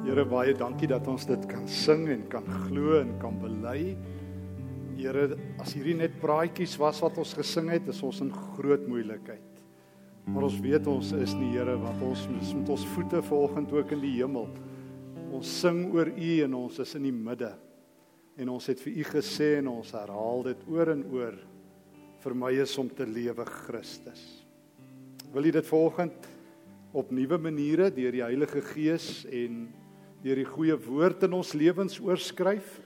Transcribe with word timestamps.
Here 0.00 0.24
baie 0.24 0.54
dankie 0.56 0.88
dat 0.90 1.06
ons 1.10 1.26
dit 1.28 1.42
kan 1.50 1.66
sing 1.68 2.06
en 2.10 2.24
kan 2.32 2.46
glo 2.66 2.96
en 2.98 3.12
kan 3.20 3.36
bely. 3.42 3.92
Here, 4.96 5.36
as 5.60 5.74
hierdie 5.76 5.96
net 5.98 6.16
praatjies 6.22 6.78
was 6.80 7.00
wat 7.04 7.18
ons 7.20 7.34
gesing 7.36 7.68
het, 7.72 7.88
is 7.92 8.00
ons 8.04 8.22
in 8.24 8.30
groot 8.32 8.86
moeilikheid. 8.88 9.60
Maar 10.32 10.46
ons 10.46 10.56
weet 10.62 10.88
ons 10.88 11.12
is 11.18 11.34
nie 11.36 11.50
Here 11.52 11.74
wat 11.82 12.02
ons 12.06 12.24
met 12.30 12.72
ons 12.72 12.86
voete 12.94 13.20
volgend 13.26 13.74
ook 13.74 13.92
in 13.96 14.02
die 14.04 14.14
hemel. 14.16 14.48
Ons 15.32 15.50
sing 15.60 15.84
oor 15.92 16.08
U 16.08 16.32
en 16.46 16.56
ons 16.60 16.80
is 16.82 16.94
in 16.98 17.08
die 17.08 17.14
midde. 17.14 17.52
En 18.40 18.52
ons 18.54 18.68
het 18.70 18.80
vir 18.80 18.96
U 18.96 19.06
gesê 19.10 19.56
en 19.58 19.68
ons 19.74 19.92
herhaal 19.92 20.46
dit 20.48 20.64
oor 20.72 20.92
en 20.94 21.04
oor. 21.12 21.36
Vir 22.22 22.36
my 22.38 22.52
is 22.64 22.74
om 22.80 22.88
te 22.88 23.04
lewe 23.04 23.44
Christus. 23.66 24.22
Wil 25.34 25.50
U 25.50 25.54
dit 25.58 25.68
volgend 25.68 26.28
op 26.92 27.12
nuwe 27.12 27.38
maniere 27.40 27.90
deur 27.92 28.12
die 28.12 28.24
Heilige 28.24 28.60
Gees 28.72 29.24
en 29.32 29.64
deur 30.22 30.38
die 30.38 30.46
goeie 30.46 30.76
woord 30.78 31.24
in 31.26 31.34
ons 31.34 31.50
lewens 31.58 31.98
oorskryf. 32.02 32.78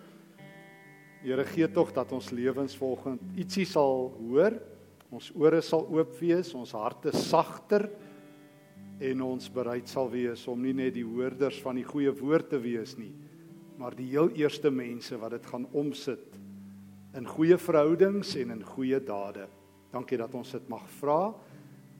Here 1.20 1.44
gee 1.50 1.68
tog 1.72 1.92
dat 1.96 2.12
ons 2.16 2.30
lewens 2.32 2.76
volgens 2.78 3.36
ietsie 3.36 3.66
sal 3.68 4.08
hoor. 4.16 4.56
Ons 5.12 5.28
ore 5.38 5.60
sal 5.62 5.84
oop 5.92 6.16
wees, 6.18 6.50
ons 6.56 6.72
harte 6.76 7.12
sagter 7.14 7.86
en 9.04 9.22
ons 9.22 9.50
bereid 9.52 9.88
sal 9.88 10.08
wees 10.10 10.42
om 10.48 10.62
nie 10.64 10.74
net 10.74 10.94
die 10.96 11.04
hoorders 11.06 11.60
van 11.62 11.76
die 11.78 11.86
goeie 11.86 12.10
woord 12.16 12.48
te 12.54 12.58
wees 12.58 12.96
nie, 12.96 13.12
maar 13.76 13.94
die 13.94 14.08
heel 14.08 14.30
eerste 14.40 14.72
mense 14.72 15.18
wat 15.20 15.36
dit 15.36 15.48
gaan 15.52 15.68
omsit 15.76 16.38
in 17.16 17.28
goeie 17.28 17.58
verhoudings 17.60 18.32
en 18.40 18.56
in 18.56 18.64
goeie 18.64 18.98
dade. 19.04 19.46
Dankie 19.92 20.18
dat 20.20 20.34
ons 20.36 20.56
dit 20.56 20.72
mag 20.72 20.84
vra, 20.98 21.20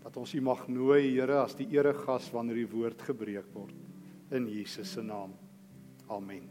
dat 0.03 0.17
ons 0.17 0.35
U 0.35 0.41
mag 0.45 0.67
nooi, 0.73 1.03
Here, 1.13 1.43
as 1.45 1.55
die 1.59 1.69
eregas 1.77 2.33
wanneer 2.35 2.65
die 2.65 2.73
woord 2.73 3.05
gebreek 3.07 3.53
word 3.55 3.86
in 4.31 4.49
Jesus 4.51 4.93
se 4.93 5.03
naam. 5.03 5.35
Amen. 6.09 6.49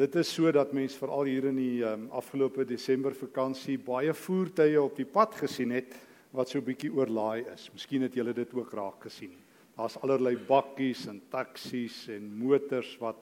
Dit 0.00 0.14
is 0.16 0.30
sodat 0.32 0.72
mense 0.72 0.96
veral 0.98 1.28
hier 1.28 1.48
in 1.50 1.58
die 1.58 1.82
um, 1.84 2.06
afgelope 2.16 2.64
Desember 2.64 3.12
vakansie 3.16 3.76
baie 3.84 4.14
voertuie 4.16 4.78
op 4.80 4.96
die 4.96 5.08
pad 5.08 5.34
gesien 5.42 5.74
het 5.76 5.96
wat 6.32 6.48
so 6.48 6.62
bietjie 6.64 6.92
oorlaai 6.94 7.44
is. 7.52 7.66
Miskien 7.74 8.06
het 8.06 8.14
julle 8.16 8.32
dit 8.36 8.54
ook 8.54 8.72
raak 8.78 9.08
gesien. 9.08 9.34
Daar's 9.76 9.98
allerlei 10.00 10.36
bakkies 10.36 11.06
en 11.10 11.18
taksies 11.32 12.06
en 12.14 12.30
motors 12.38 12.94
wat 13.02 13.18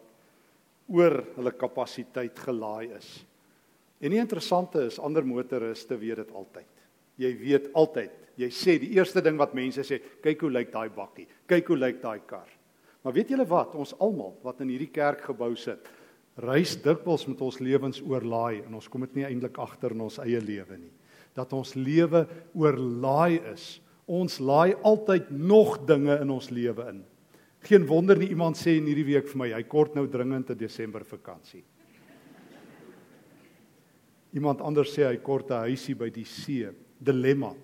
oor 0.89 1.20
hulle 1.36 1.52
kapasiteit 1.56 2.39
gelaai 2.46 2.92
is. 2.96 3.08
En 3.98 4.14
die 4.14 4.20
interessante 4.20 4.84
is 4.86 5.00
ander 5.02 5.27
motoriste 5.27 5.98
weet 5.98 6.22
dit 6.22 6.34
altyd. 6.36 6.77
Jy 7.19 7.33
weet 7.38 7.70
altyd 7.74 8.19
Jy 8.38 8.48
sê 8.55 8.77
die 8.78 8.92
eerste 8.94 9.19
ding 9.24 9.38
wat 9.38 9.55
mense 9.56 9.83
sê, 9.83 9.98
kyk 10.22 10.44
hoe 10.44 10.52
lyk 10.52 10.70
daai 10.70 10.88
bakkie. 10.94 11.27
Kyk 11.50 11.72
hoe 11.72 11.78
lyk 11.78 11.98
daai 12.05 12.20
kar. 12.27 12.47
Maar 13.02 13.16
weet 13.16 13.33
julle 13.34 13.47
wat? 13.50 13.74
Ons 13.74 13.97
almal 13.98 14.36
wat 14.44 14.62
in 14.62 14.70
hierdie 14.70 14.92
kerk 14.94 15.24
gebou 15.27 15.50
sit, 15.58 15.91
reis 16.39 16.77
dikwels 16.78 17.27
met 17.27 17.42
ons 17.42 17.58
lewens 17.58 17.98
oorlaai 18.05 18.62
en 18.62 18.78
ons 18.78 18.89
kom 18.91 19.02
dit 19.08 19.19
nie 19.19 19.27
eintlik 19.27 19.58
agter 19.58 19.94
in 19.96 20.06
ons 20.06 20.20
eie 20.22 20.39
lewe 20.39 20.78
nie. 20.78 20.94
Dat 21.34 21.50
ons 21.56 21.74
lewe 21.74 22.24
oorlaai 22.55 23.42
is. 23.50 23.66
Ons 24.06 24.39
laai 24.39 24.77
altyd 24.86 25.33
nog 25.34 25.80
dinge 25.89 26.20
in 26.22 26.30
ons 26.30 26.52
lewe 26.55 26.86
in. 26.94 27.02
Geen 27.66 27.86
wonder 27.91 28.19
nie 28.19 28.30
iemand 28.30 28.56
sê 28.56 28.77
in 28.78 28.86
hierdie 28.86 29.08
week 29.16 29.27
vir 29.33 29.41
my, 29.42 29.48
hy 29.50 29.64
kort 29.66 29.98
nou 29.98 30.06
dringend 30.06 30.50
'n 30.50 30.58
Desember 30.58 31.02
vakansie. 31.02 31.64
Iemand 34.33 34.61
anders 34.61 34.94
sê 34.94 35.08
hy 35.11 35.16
kort 35.16 35.50
'n 35.50 35.66
huisie 35.66 35.96
by 35.96 36.08
die 36.11 36.24
see. 36.24 36.70
Dilemma. 36.98 37.54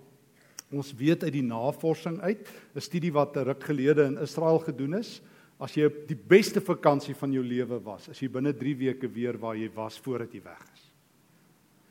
Ons 0.75 0.93
weet 0.97 1.25
uit 1.25 1.33
die 1.33 1.47
navorsing 1.47 2.21
uit, 2.21 2.49
'n 2.75 2.81
studie 2.81 3.13
wat 3.13 3.37
'n 3.37 3.45
ruk 3.45 3.63
gelede 3.63 4.05
in 4.05 4.19
Israel 4.19 4.59
gedoen 4.59 4.95
is, 4.99 5.21
as 5.61 5.75
jy 5.75 5.89
die 6.09 6.19
beste 6.19 6.61
vakansie 6.61 7.15
van 7.15 7.33
jou 7.33 7.45
lewe 7.45 7.79
was, 7.83 8.09
as 8.09 8.21
jy 8.21 8.29
binne 8.29 8.53
3 8.53 8.75
weke 8.77 9.09
weer 9.09 9.39
waar 9.39 9.57
jy 9.57 9.71
was 9.75 9.99
voordat 9.99 10.33
jy 10.33 10.43
weg 10.43 10.63
is. 10.75 10.93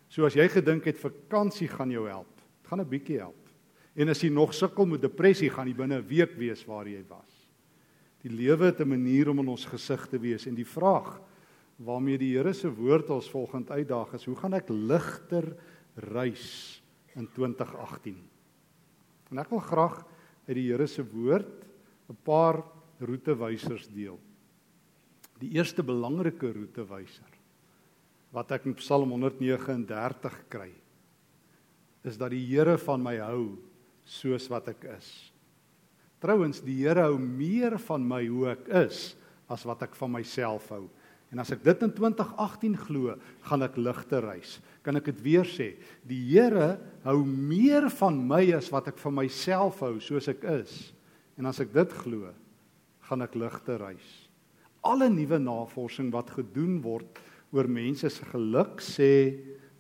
So 0.10 0.26
as 0.26 0.36
jy 0.36 0.48
gedink 0.48 0.86
het 0.86 0.98
vakansie 0.98 1.68
gaan 1.68 1.90
jou 1.90 2.08
help, 2.08 2.36
dit 2.38 2.70
gaan 2.70 2.82
'n 2.82 2.90
bietjie 2.90 3.20
help. 3.20 3.50
En 3.96 4.10
as 4.10 4.22
jy 4.22 4.30
nog 4.30 4.54
sukkel 4.54 4.86
met 4.86 5.02
depressie, 5.02 5.50
gaan 5.50 5.68
jy 5.68 5.74
binne 5.74 5.98
'n 5.98 6.08
week 6.08 6.36
wees 6.38 6.66
waar 6.66 6.88
jy 6.88 7.04
was. 7.08 7.48
Die 8.24 8.32
lewe 8.32 8.66
het 8.66 8.80
'n 8.80 8.90
manier 8.90 9.30
om 9.30 9.40
in 9.40 9.48
ons 9.48 9.66
gesig 9.66 10.08
te 10.08 10.20
wees 10.20 10.46
en 10.48 10.56
die 10.56 10.66
vraag 10.66 11.22
waarmee 11.78 12.18
die 12.18 12.38
Here 12.38 12.54
se 12.54 12.70
woord 12.70 13.10
ons 13.10 13.30
volgend 13.30 13.72
uitdaag 13.72 14.14
is, 14.14 14.26
hoe 14.26 14.36
gaan 14.36 14.54
ek 14.54 14.70
ligter 14.70 15.56
reis 15.96 16.83
in 17.20 17.28
2018? 17.36 18.18
En 19.32 19.42
ek 19.42 19.50
wil 19.54 19.64
graag 19.66 20.00
uit 20.48 20.56
die 20.58 20.68
Here 20.70 20.88
se 20.88 21.04
woord 21.04 21.66
'n 22.10 22.18
paar 22.24 22.64
roetewysers 23.00 23.88
deel. 23.88 24.20
Die 25.40 25.56
eerste 25.58 25.84
belangrike 25.84 26.52
roetewyser 26.54 27.32
wat 28.34 28.52
ek 28.52 28.66
in 28.66 28.76
Psalm 28.76 29.10
139 29.14 30.50
kry 30.50 30.72
is 32.04 32.18
dat 32.18 32.32
die 32.32 32.44
Here 32.46 32.78
van 32.78 33.02
my 33.04 33.18
hou 33.18 33.58
soos 34.04 34.50
wat 34.52 34.68
ek 34.74 34.84
is. 34.98 35.32
Trouwens, 36.20 36.62
die 36.64 36.82
Here 36.84 37.08
hou 37.08 37.18
meer 37.20 37.78
van 37.88 38.04
my 38.08 38.26
hoe 38.28 38.50
ek 38.56 38.68
is 38.88 39.16
as 39.52 39.64
wat 39.68 39.84
ek 39.84 39.96
van 39.96 40.12
myself 40.12 40.70
hou. 40.72 40.88
En 41.34 41.42
as 41.42 41.50
ek 41.56 41.64
dit 41.66 41.80
in 41.82 41.92
2018 41.98 42.76
glo, 42.86 43.16
gaan 43.50 43.66
ek 43.66 43.80
ligter 43.82 44.22
reis. 44.22 44.60
Kan 44.86 45.00
ek 45.00 45.08
dit 45.10 45.24
weer 45.26 45.48
sê? 45.50 45.72
Die 46.06 46.20
Here 46.30 46.76
hou 47.08 47.24
meer 47.26 47.90
van 47.98 48.20
my 48.30 48.44
as 48.54 48.70
wat 48.74 48.92
ek 48.92 49.02
van 49.02 49.18
myself 49.18 49.82
hou 49.82 49.96
soos 49.98 50.30
ek 50.30 50.46
is. 50.60 50.94
En 51.42 51.50
as 51.50 51.64
ek 51.64 51.74
dit 51.74 51.98
glo, 52.04 52.30
gaan 53.10 53.26
ek 53.26 53.34
ligter 53.42 53.82
reis. 53.82 54.12
Alle 54.86 55.10
nuwe 55.10 55.40
navorsing 55.42 56.12
wat 56.14 56.36
gedoen 56.38 56.78
word 56.84 57.18
oor 57.54 57.70
mense 57.70 58.10
se 58.14 58.30
geluk 58.30 58.82
sê 58.84 59.12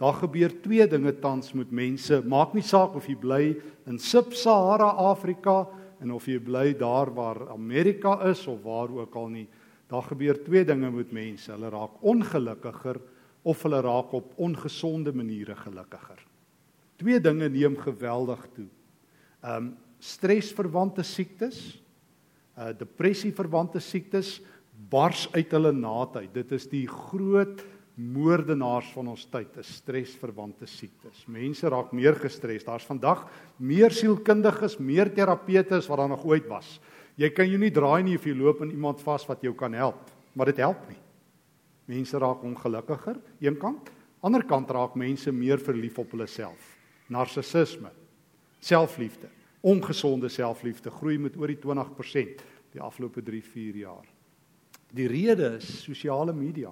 daar 0.01 0.15
gebeur 0.23 0.51
twee 0.63 0.85
dinge 0.89 1.13
tans 1.21 1.53
met 1.53 1.69
mense. 1.69 2.17
Maak 2.25 2.57
nie 2.57 2.65
saak 2.65 2.97
of 2.97 3.05
jy 3.07 3.15
bly 3.19 3.43
in 3.89 4.01
Sub-Sahara 4.01 4.89
Afrika 5.05 5.67
en 6.01 6.15
of 6.17 6.25
jy 6.27 6.39
bly 6.41 6.71
daar 6.77 7.13
waar 7.13 7.45
Amerika 7.53 8.17
is 8.31 8.41
of 8.49 8.65
waar 8.65 8.89
ook 8.89 9.15
al 9.21 9.29
nie. 9.37 9.45
Daar 9.93 10.05
gebeur 10.09 10.39
twee 10.41 10.65
dinge 10.65 10.89
met 10.91 11.11
mense. 11.13 11.51
Hulle 11.53 11.69
raak 11.69 11.99
ongelukkiger 12.01 12.97
of 13.45 13.61
hulle 13.65 13.81
raak 13.85 14.13
op 14.17 14.31
ongesonde 14.41 15.13
maniere 15.13 15.55
gelukkiger. 15.59 16.23
Twee 16.97 17.19
dinge 17.21 17.49
neem 17.49 17.77
geweldig 17.77 18.47
toe. 18.55 18.69
Um 19.43 19.73
stresverwante 20.03 21.03
siektes, 21.07 21.59
uh 22.57 22.73
depressieverwante 22.75 23.79
siektes 23.79 24.41
bars 24.89 25.27
uit 25.31 25.53
hulle 25.53 25.71
naad 25.71 26.17
uit. 26.17 26.33
Dit 26.33 26.51
is 26.57 26.65
die 26.67 26.87
groot 26.89 27.61
moordenaars 27.93 28.89
van 28.95 29.11
ons 29.13 29.27
tyd, 29.29 29.53
is 29.61 29.69
stresverwante 29.77 30.65
siektes. 30.67 31.23
Mense 31.29 31.69
raak 31.69 31.93
meer 31.93 32.17
gestres. 32.17 32.65
Daar's 32.65 32.89
vandag 32.89 33.27
meer 33.61 33.93
sielkundiges, 33.93 34.79
meer 34.81 35.13
terapeute 35.13 35.77
as 35.77 35.87
wat 35.87 36.01
daar 36.01 36.11
nog 36.15 36.25
ooit 36.25 36.49
was. 36.49 36.79
Jy 37.19 37.29
kan 37.35 37.50
jou 37.50 37.59
nie 37.62 37.72
draai 37.74 38.01
nie 38.06 38.16
of 38.18 38.25
jy 38.25 38.34
loop 38.38 38.63
in 38.66 38.72
iemand 38.74 39.01
vas 39.06 39.25
wat 39.29 39.44
jou 39.46 39.53
kan 39.57 39.74
help, 39.78 40.09
maar 40.34 40.50
dit 40.50 40.62
help 40.63 40.81
nie. 40.90 40.97
Mense 41.94 42.18
raak 42.18 42.41
ongelukkiger, 42.47 43.19
een 43.44 43.57
kant, 43.59 43.91
ander 44.24 44.46
kant 44.50 44.72
raak 44.74 44.96
mense 44.97 45.31
meer 45.35 45.62
verlief 45.62 46.00
op 46.01 46.16
hulle 46.16 46.28
self. 46.31 46.72
Narcissisme, 47.13 47.91
selfliefde, 48.63 49.29
ongesonde 49.62 50.31
selfliefde 50.31 50.91
groei 50.91 51.19
met 51.22 51.38
oor 51.38 51.51
die 51.51 51.59
20% 51.62 52.41
die 52.74 52.81
afgelope 52.81 53.22
3-4 53.22 53.78
jaar. 53.84 54.07
Die 54.94 55.06
rede 55.09 55.57
is 55.59 55.69
sosiale 55.84 56.34
media. 56.34 56.72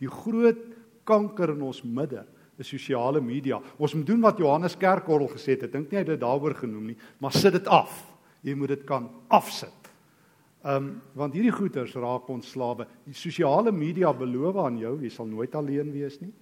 Die 0.00 0.08
groot 0.08 0.62
kanker 1.08 1.52
in 1.52 1.64
ons 1.66 1.82
midde 1.84 2.24
is 2.56 2.70
sosiale 2.70 3.20
media. 3.20 3.58
Ons 3.76 3.94
moet 3.96 4.08
doen 4.08 4.22
wat 4.24 4.40
Johannes 4.40 4.76
Kerkorrel 4.80 5.28
gesê 5.34 5.56
het. 5.56 5.66
Ek 5.68 5.74
dink 5.74 5.90
nie 5.90 5.98
hy 5.98 6.04
het 6.06 6.14
dit 6.14 6.22
daaroor 6.22 6.56
genoem 6.56 6.92
nie, 6.92 7.00
maar 7.20 7.36
sit 7.36 7.52
dit 7.58 7.68
af 7.68 7.92
jy 8.42 8.54
moet 8.54 8.68
dit 8.68 8.84
kan 8.84 9.10
afsit. 9.28 9.92
Ehm 10.64 10.76
um, 10.76 10.88
want 11.14 11.34
hierdie 11.34 11.54
goeters 11.54 11.94
raak 11.94 12.28
ons 12.28 12.50
slawe. 12.50 12.86
Die 13.06 13.14
sosiale 13.14 13.72
media 13.72 14.12
beloof 14.12 14.56
aan 14.64 14.78
jou 14.78 14.96
jy 15.02 15.10
sal 15.10 15.26
nooit 15.26 15.54
alleen 15.54 15.92
wees 15.92 16.20
nie. 16.20 16.32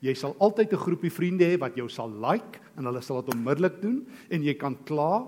Jy 0.00 0.14
sal 0.14 0.36
altyd 0.38 0.72
'n 0.72 0.84
groepie 0.84 1.10
vriende 1.10 1.44
hê 1.44 1.58
wat 1.58 1.76
jou 1.76 1.88
sal 1.88 2.10
like 2.10 2.60
en 2.76 2.84
hulle 2.84 3.02
sal 3.02 3.22
dit 3.22 3.34
onmiddellik 3.34 3.80
doen 3.82 4.06
en 4.30 4.42
jy 4.42 4.54
kan 4.54 4.76
kla 4.84 5.26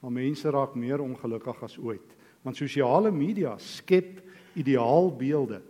maar 0.00 0.12
mense 0.12 0.50
raak 0.50 0.74
meer 0.74 1.00
ongelukkig 1.00 1.62
as 1.62 1.78
ooit 1.78 2.16
want 2.42 2.56
sosiale 2.56 3.10
media 3.10 3.58
skep 3.58 4.22
ideaalbeelde. 4.54 5.60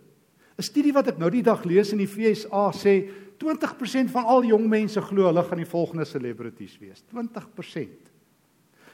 'n 0.58 0.62
Studie 0.62 0.92
wat 0.92 1.08
ek 1.08 1.18
nou 1.18 1.30
die 1.30 1.42
dag 1.42 1.64
lees 1.64 1.92
in 1.92 1.98
die 1.98 2.06
FSA 2.06 2.70
sê 2.72 3.10
20% 3.38 4.10
van 4.10 4.24
al 4.24 4.44
jong 4.44 4.68
mense 4.68 5.00
glo 5.00 5.26
hulle 5.26 5.42
gaan 5.42 5.58
die 5.58 5.66
volgende 5.66 6.04
celebrities 6.04 6.78
wees. 6.78 7.02
20%. 7.08 8.09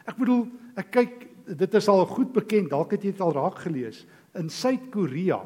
Ek 0.07 0.17
bedoel, 0.17 0.47
ek 0.79 0.91
kyk 0.95 1.27
dit 1.47 1.77
is 1.79 1.89
al 1.91 2.07
goed 2.11 2.33
bekend, 2.35 2.71
dalk 2.73 2.97
het 2.97 3.05
jy 3.05 3.13
dit 3.15 3.23
al 3.23 3.35
raak 3.37 3.61
gelees. 3.63 4.03
In 4.39 4.49
Suid-Korea 4.51 5.39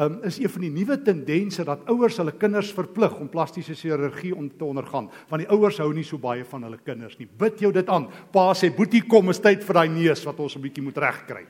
um, 0.00 0.18
is 0.24 0.38
een 0.40 0.52
van 0.52 0.64
die 0.64 0.72
nuwe 0.72 0.96
tendense 1.04 1.64
dat 1.66 1.84
ouers 1.92 2.16
hulle 2.20 2.32
kinders 2.36 2.72
verplig 2.76 3.14
om 3.20 3.28
plastiese 3.32 3.76
chirurgie 3.76 4.34
om 4.36 4.48
te 4.48 4.64
ondergaan, 4.64 5.10
want 5.30 5.44
die 5.44 5.50
ouers 5.52 5.80
hou 5.82 5.90
nie 5.94 6.06
so 6.06 6.20
baie 6.20 6.44
van 6.48 6.66
hulle 6.68 6.80
kinders 6.84 7.18
nie. 7.20 7.28
Bid 7.28 7.60
jou 7.64 7.72
dit 7.74 7.92
aan. 7.92 8.08
Pa 8.32 8.52
sê, 8.54 8.72
"Boetie, 8.74 9.04
kom, 9.06 9.30
is 9.30 9.40
tyd 9.40 9.64
vir 9.64 9.74
daai 9.74 9.88
neus 9.88 10.24
wat 10.24 10.40
ons 10.40 10.56
'n 10.56 10.62
bietjie 10.62 10.82
moet 10.82 10.98
regkry." 10.98 11.46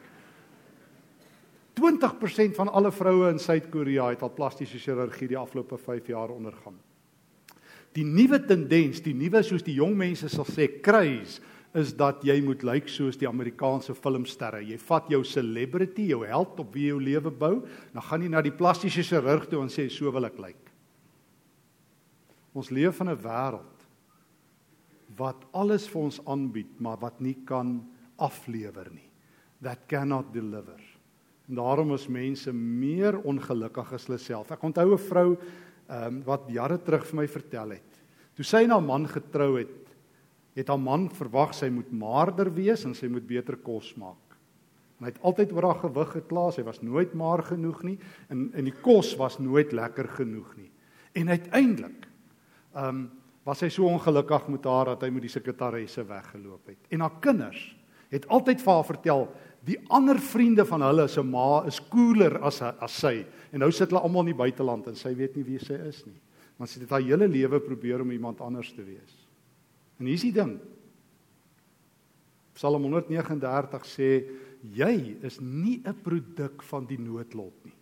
20% 1.75 2.57
van 2.57 2.69
alle 2.69 2.91
vroue 2.91 3.31
in 3.31 3.39
Suid-Korea 3.39 4.09
het 4.09 4.23
al 4.23 4.33
plastiese 4.33 4.79
chirurgie 4.79 5.29
die 5.29 5.37
afgelope 5.37 5.77
5 5.77 6.07
jaar 6.07 6.31
ondergaan. 6.31 6.79
Die 7.93 8.05
nuwe 8.05 8.45
tendens, 8.45 9.03
die 9.03 9.15
nuwe 9.15 9.43
soos 9.43 9.63
die 9.63 9.75
jong 9.75 9.95
mense 9.97 10.29
sal 10.29 10.45
sê, 10.45 10.81
craze 10.81 11.41
is 11.77 11.93
dat 11.97 12.25
jy 12.25 12.39
moet 12.45 12.63
lyk 12.65 12.89
soos 12.89 13.19
die 13.21 13.29
Amerikaanse 13.29 13.95
filmsterre. 13.95 14.63
Jy 14.65 14.79
vat 14.81 15.11
jou 15.13 15.21
celebrity, 15.29 16.09
jou 16.13 16.23
held 16.25 16.61
op 16.63 16.73
wie 16.75 16.87
jy 16.87 16.95
jou 16.95 17.01
lewe 17.05 17.31
bou, 17.31 17.55
dan 17.93 18.07
gaan 18.09 18.25
jy 18.25 18.31
na 18.33 18.43
die 18.45 18.55
plastiese 18.55 19.05
chirurg 19.05 19.45
toe 19.51 19.61
en 19.63 19.73
sê 19.73 19.89
so 19.93 20.11
wil 20.15 20.29
ek 20.29 20.41
lyk. 20.41 20.73
Ons 22.57 22.73
leef 22.73 23.01
in 23.01 23.11
'n 23.13 23.21
wêreld 23.21 23.77
wat 25.17 25.45
alles 25.53 25.87
vir 25.89 26.03
ons 26.03 26.21
aanbied, 26.27 26.81
maar 26.81 26.97
wat 27.01 27.21
nie 27.21 27.37
kan 27.47 27.85
aflewer 28.19 28.91
nie. 28.93 29.09
That 29.63 29.87
cannot 29.89 30.33
deliver. 30.33 30.81
En 31.49 31.55
daarom 31.55 31.95
is 31.95 32.09
mense 32.09 32.53
meer 32.53 33.19
ongelukkig 33.19 33.93
as 33.93 34.07
hulle 34.07 34.19
self. 34.19 34.51
Ek 34.51 34.63
onthou 34.63 34.93
'n 34.93 34.99
vrou 34.99 35.37
ehm 35.89 36.07
um, 36.07 36.23
wat 36.25 36.49
jare 36.49 36.79
terug 36.79 37.07
vir 37.07 37.17
my 37.17 37.27
vertel 37.29 37.71
het. 37.71 38.03
Toe 38.35 38.45
sy 38.45 38.67
na 38.67 38.79
'n 38.79 38.87
man 38.87 39.07
getrou 39.07 39.59
het, 39.59 39.86
het 40.57 40.71
haar 40.73 40.81
man 40.81 41.11
verwag 41.13 41.53
sy 41.55 41.69
moet 41.73 41.91
maarder 41.93 42.51
wees 42.55 42.87
en 42.89 42.95
sy 42.97 43.11
moet 43.13 43.27
beter 43.29 43.59
kos 43.61 43.93
maak. 44.01 44.37
En 44.97 45.05
hy 45.05 45.13
het 45.13 45.21
altyd 45.29 45.53
oor 45.53 45.69
haar 45.69 45.83
gewig 45.83 46.15
gekla, 46.15 46.47
sy 46.55 46.65
was 46.65 46.81
nooit 46.81 47.13
maar 47.15 47.43
genoeg 47.45 47.83
nie 47.85 47.99
en 48.33 48.49
en 48.57 48.69
die 48.69 48.75
kos 48.85 49.13
was 49.21 49.39
nooit 49.43 49.75
lekker 49.77 50.09
genoeg 50.17 50.57
nie. 50.57 50.71
En 51.17 51.33
uiteindelik 51.33 52.09
ehm 52.75 52.89
um, 52.89 53.07
was 53.47 53.61
hy 53.63 53.69
so 53.71 53.87
ongelukkig 53.87 54.49
met 54.51 54.65
haar 54.67 54.89
dat 54.91 55.05
hy 55.07 55.11
met 55.15 55.23
die 55.23 55.31
sekretaresse 55.31 56.03
weggeloop 56.03 56.73
het. 56.73 56.89
En 56.91 57.05
haar 57.05 57.21
kinders 57.23 57.61
het 58.11 58.27
altyd 58.27 58.63
vir 58.63 58.73
haar 58.73 58.89
vertel 58.89 59.23
die 59.67 59.77
ander 59.95 60.19
vriende 60.19 60.65
van 60.67 60.83
hulle 60.83 61.07
se 61.11 61.23
ma 61.23 61.63
is 61.67 61.79
cooler 61.93 62.41
as 62.43 62.59
as 62.63 62.97
sy. 63.05 63.21
En 63.53 63.63
nou 63.63 63.71
sit 63.71 63.91
hulle 63.91 64.03
almal 64.03 64.27
in 64.27 64.33
die 64.33 64.41
buiteland 64.41 64.89
en 64.91 64.99
sy 64.99 65.15
weet 65.15 65.37
nie 65.39 65.47
wie 65.47 65.61
sy 65.63 65.79
is 65.87 66.03
nie. 66.07 66.19
Want 66.59 66.73
sy 66.73 66.81
het 66.83 66.91
haar 66.91 67.07
hele 67.07 67.29
lewe 67.29 67.61
probeer 67.61 68.03
om 68.03 68.11
iemand 68.11 68.41
anders 68.41 68.73
te 68.75 68.83
wees. 68.83 69.26
En 69.99 70.07
hier's 70.07 70.25
die 70.27 70.35
ding. 70.35 70.59
Psalm 72.57 72.87
139 72.89 73.89
sê 73.89 74.11
jy 74.77 75.17
is 75.23 75.41
nie 75.41 75.83
'n 75.85 75.95
produk 76.03 76.63
van 76.63 76.87
die 76.87 76.99
noodlot 76.99 77.55
nie. 77.65 77.75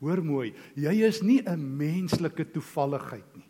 Hoor 0.00 0.22
mooi, 0.24 0.54
jy 0.74 0.94
is 1.04 1.22
nie 1.22 1.42
'n 1.42 1.76
menslike 1.76 2.52
toevalligheid 2.52 3.36
nie. 3.36 3.46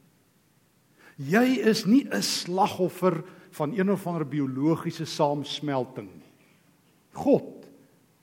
Jy 1.18 1.60
is 1.68 1.86
nie 1.86 2.04
'n 2.04 2.22
slagoffer 2.22 3.24
van 3.50 3.72
een 3.72 3.90
of 3.90 4.06
ander 4.06 4.24
biologiese 4.24 5.04
saamsmelting 5.04 6.08
nie. 6.08 6.32
God 7.12 7.66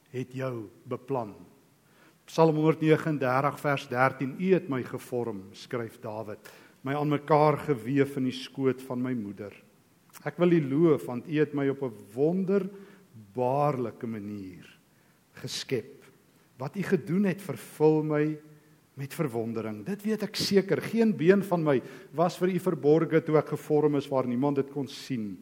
het 0.09 0.33
jou 0.33 0.69
beplan. 0.85 1.35
Psalm 2.25 2.55
139 2.55 3.59
vers 3.59 3.87
13: 3.87 4.35
U 4.39 4.53
het 4.53 4.69
my 4.69 4.83
gevorm, 4.83 5.43
skryf 5.51 5.99
Dawid, 5.99 6.39
my 6.81 6.93
aan 6.93 7.09
mekaar 7.09 7.57
gewewe 7.57 8.17
in 8.17 8.23
die 8.23 8.35
skoot 8.35 8.81
van 8.81 9.01
my 9.01 9.13
moeder. 9.13 9.53
Ek 10.25 10.37
wil 10.41 10.55
U 10.57 10.61
loof 10.69 11.05
want 11.05 11.27
U 11.27 11.37
het 11.37 11.53
my 11.53 11.67
op 11.69 11.83
'n 11.83 11.93
wonderbaarlike 12.13 14.07
manier 14.07 14.65
geskep. 15.33 16.03
Wat 16.57 16.75
U 16.75 16.83
gedoen 16.83 17.23
het, 17.23 17.41
vervul 17.41 18.03
my 18.03 18.37
met 18.97 19.13
verwondering. 19.13 19.83
Dit 19.85 20.01
weet 20.03 20.23
ek 20.23 20.35
seker. 20.35 20.81
Geen 20.81 21.13
been 21.17 21.43
van 21.43 21.63
my 21.63 21.81
was 22.17 22.37
vir 22.37 22.49
U 22.49 22.59
verborge 22.59 23.21
toe 23.23 23.37
ek 23.37 23.53
gevorm 23.53 23.95
is 23.95 24.09
waar 24.09 24.27
niemand 24.27 24.55
dit 24.55 24.71
kon 24.73 24.87
sien. 24.87 25.37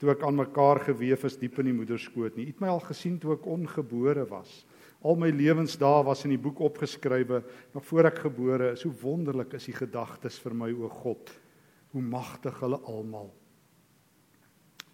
Toe 0.00 0.10
ek 0.10 0.22
aan 0.22 0.36
mekaar 0.36 0.80
gewewe 0.80 1.26
is 1.26 1.38
diep 1.40 1.58
in 1.58 1.70
die 1.70 1.76
moederskoot 1.76 2.36
nie. 2.36 2.44
U 2.44 2.52
het 2.52 2.60
my 2.60 2.68
al 2.68 2.80
gesien 2.80 3.18
toe 3.18 3.32
ek 3.32 3.46
ongebore 3.46 4.26
was. 4.28 4.66
Al 5.00 5.16
my 5.16 5.30
lewensdae 5.32 6.04
was 6.04 6.24
in 6.24 6.34
die 6.34 6.40
boek 6.40 6.60
opgeskrywe 6.60 7.42
nog 7.72 7.84
voor 7.88 8.10
ek 8.10 8.18
gebore 8.26 8.72
is. 8.74 8.84
Hoe 8.84 8.96
wonderlik 9.00 9.54
is 9.56 9.68
U 9.68 9.72
gedagtes 9.72 10.38
vir 10.38 10.54
my 10.54 10.70
o 10.72 10.88
God. 10.88 11.32
Hoe 11.92 12.02
magtig 12.04 12.60
hulle 12.60 12.80
almal. 12.84 13.30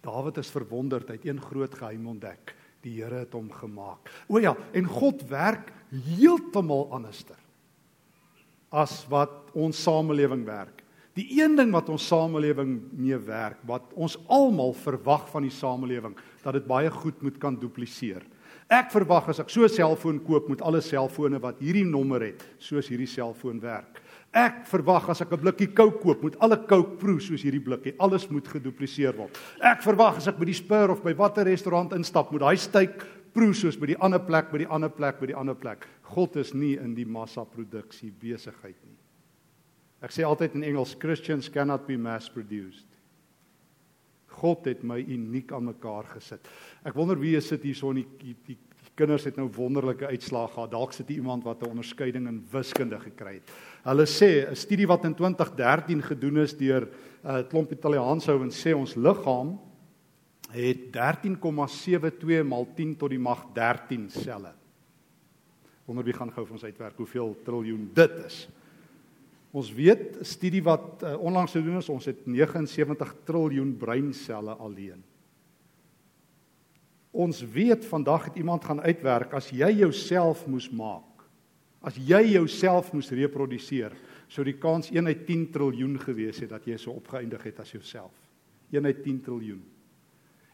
Dawid 0.07 0.39
is 0.39 0.51
verwonderd, 0.53 1.09
hy 1.11 1.19
het 1.19 1.27
een 1.27 1.41
groot 1.43 1.73
geheim 1.75 2.07
ontdek. 2.07 2.55
Die 2.85 2.95
Here 3.01 3.25
het 3.25 3.35
hom 3.35 3.49
gemaak. 3.51 4.07
O 4.31 4.39
ja, 4.39 4.53
en 4.71 4.87
God 4.87 5.25
werk 5.27 5.73
heeltemal 5.91 6.87
anderster 6.95 7.39
as 8.67 9.05
wat 9.07 9.53
ons 9.55 9.79
samelewing 9.79 10.43
werk. 10.47 10.83
Die 11.17 11.25
een 11.39 11.55
ding 11.57 11.71
wat 11.73 11.87
ons 11.89 12.05
samelewing 12.05 12.75
mee 12.93 13.17
werk, 13.25 13.61
wat 13.65 13.93
ons 13.95 14.17
almal 14.27 14.75
verwag 14.77 15.23
van 15.31 15.47
die 15.47 15.53
samelewing, 15.53 16.17
dat 16.43 16.59
dit 16.59 16.67
baie 16.67 16.91
goed 16.93 17.23
moet 17.25 17.39
kan 17.41 17.55
dupliseer. 17.57 18.25
Ek 18.67 18.91
verwag 18.91 19.29
as 19.31 19.39
ek 19.39 19.49
so 19.49 19.63
'n 19.63 19.69
selfoon 19.69 20.19
koop, 20.19 20.49
moet 20.49 20.61
alle 20.61 20.81
selfone 20.81 21.39
wat 21.39 21.59
hierdie 21.59 21.87
nommer 21.87 22.21
het, 22.21 22.43
soos 22.59 22.87
hierdie 22.87 23.07
selfoon 23.07 23.59
werk. 23.59 24.01
Ek 24.35 24.65
verwag 24.67 25.09
as 25.09 25.21
ek 25.21 25.31
'n 25.31 25.39
blikkie 25.39 25.73
Coke 25.73 25.99
koop, 26.01 26.21
moet 26.21 26.35
alle 26.39 26.57
Coke 26.57 26.97
proe 26.97 27.19
soos 27.19 27.41
hierdie 27.41 27.63
blikkie. 27.63 27.95
Alles 27.99 28.29
moet 28.29 28.47
gedupliseer 28.47 29.15
word. 29.15 29.37
Ek 29.61 29.81
verwag 29.81 30.17
as 30.17 30.27
ek 30.27 30.37
by 30.37 30.45
die 30.45 30.53
Spur 30.53 30.91
of 30.91 31.03
by 31.03 31.13
watter 31.13 31.45
restaurant 31.45 31.93
instap, 31.93 32.31
moet 32.31 32.41
daai 32.41 32.57
steak 32.57 33.05
proe 33.33 33.53
soos 33.53 33.77
by 33.77 33.87
die 33.87 33.99
ander 34.01 34.19
plek, 34.19 34.51
by 34.51 34.57
die 34.57 34.69
ander 34.69 34.89
plek, 34.89 35.19
by 35.19 35.27
die 35.27 35.35
ander 35.35 35.55
plek. 35.55 35.87
God 36.03 36.35
is 36.35 36.53
nie 36.53 36.77
in 36.77 36.95
die 36.95 37.05
massa-produksie 37.05 38.11
besigheid 38.11 38.75
nie. 38.85 38.97
Ek 40.01 40.11
sê 40.11 40.23
altyd 40.23 40.55
in 40.55 40.63
Engels 40.63 40.95
Christians 40.99 41.49
cannot 41.49 41.87
be 41.87 41.97
mass 41.97 42.29
produced. 42.29 42.85
God 44.37 44.67
het 44.69 44.83
my 44.83 44.99
uniek 45.01 45.51
aan 45.51 45.65
mekaar 45.71 46.05
gesit. 46.13 46.47
Ek 46.85 46.95
wonder 46.95 47.17
wie 47.17 47.39
sit 47.41 47.63
hier 47.63 47.75
so 47.75 47.89
in 47.89 48.03
die, 48.03 48.07
die, 48.21 48.35
die 48.45 48.57
kinders 48.97 49.27
het 49.27 49.37
nou 49.37 49.47
wonderlike 49.53 50.07
uitslae 50.09 50.49
gehad. 50.49 50.71
Dalk 50.73 50.95
sit 50.95 51.07
hier 51.07 51.21
iemand 51.21 51.43
wat 51.45 51.61
'n 51.61 51.69
onderskeiding 51.69 52.27
in 52.27 52.45
wiskunde 52.51 52.99
gekry 52.99 53.33
het. 53.33 53.51
Hulle 53.83 54.05
sê 54.05 54.49
'n 54.49 54.55
studie 54.55 54.87
wat 54.87 55.05
in 55.05 55.13
2013 55.13 56.01
gedoen 56.01 56.37
is 56.37 56.57
deur 56.57 56.87
'n 56.87 56.89
uh, 57.29 57.47
klomp 57.47 57.71
Italiaanse 57.71 58.31
ouens 58.31 58.65
sê 58.65 58.73
ons 58.73 58.95
liggaam 58.95 59.59
het 60.51 60.91
13,72 60.91 62.43
maal 62.43 62.67
10 62.75 62.95
tot 62.97 63.09
die 63.09 63.19
mag 63.19 63.45
13 63.53 64.09
selle. 64.09 64.53
Wonder 65.85 66.03
wie 66.03 66.13
gaan 66.13 66.31
gou 66.31 66.45
vir 66.45 66.53
ons 66.53 66.63
uitwerk 66.63 66.97
hoeveel 66.97 67.37
triljoen 67.43 67.89
dit 67.93 68.11
is. 68.25 68.49
Ons 69.51 69.73
weet 69.73 70.19
'n 70.19 70.25
studie 70.25 70.63
wat 70.63 71.03
uh, 71.03 71.19
onlangs 71.19 71.51
gedoen 71.51 71.77
is, 71.77 71.89
ons 71.89 72.05
het 72.05 72.25
79 72.25 73.15
triljoen 73.23 73.77
breinselle 73.77 74.51
alleen. 74.51 75.03
Ons 77.11 77.41
weet 77.41 77.85
vandag 77.85 78.29
het 78.29 78.35
iemand 78.35 78.65
gaan 78.65 78.81
uitwerk 78.81 79.33
as 79.33 79.49
jy 79.49 79.69
jouself 79.79 80.45
moes 80.47 80.69
maak. 80.69 81.03
As 81.81 81.95
jy 81.95 82.33
jouself 82.33 82.91
moes 82.93 83.09
reproduseer, 83.13 83.93
sou 84.27 84.43
die 84.45 84.57
kans 84.59 84.89
1 84.91 85.07
uit 85.07 85.25
10 85.27 85.45
triljoen 85.53 85.95
gewees 86.01 86.41
het 86.43 86.51
dat 86.51 86.65
jy 86.67 86.77
so 86.81 86.97
opgeëindig 86.97 87.43
het 87.47 87.61
as 87.63 87.71
jouself. 87.71 88.13
1 88.75 88.85
uit 88.85 89.03
10 89.03 89.21
triljoen. 89.23 89.63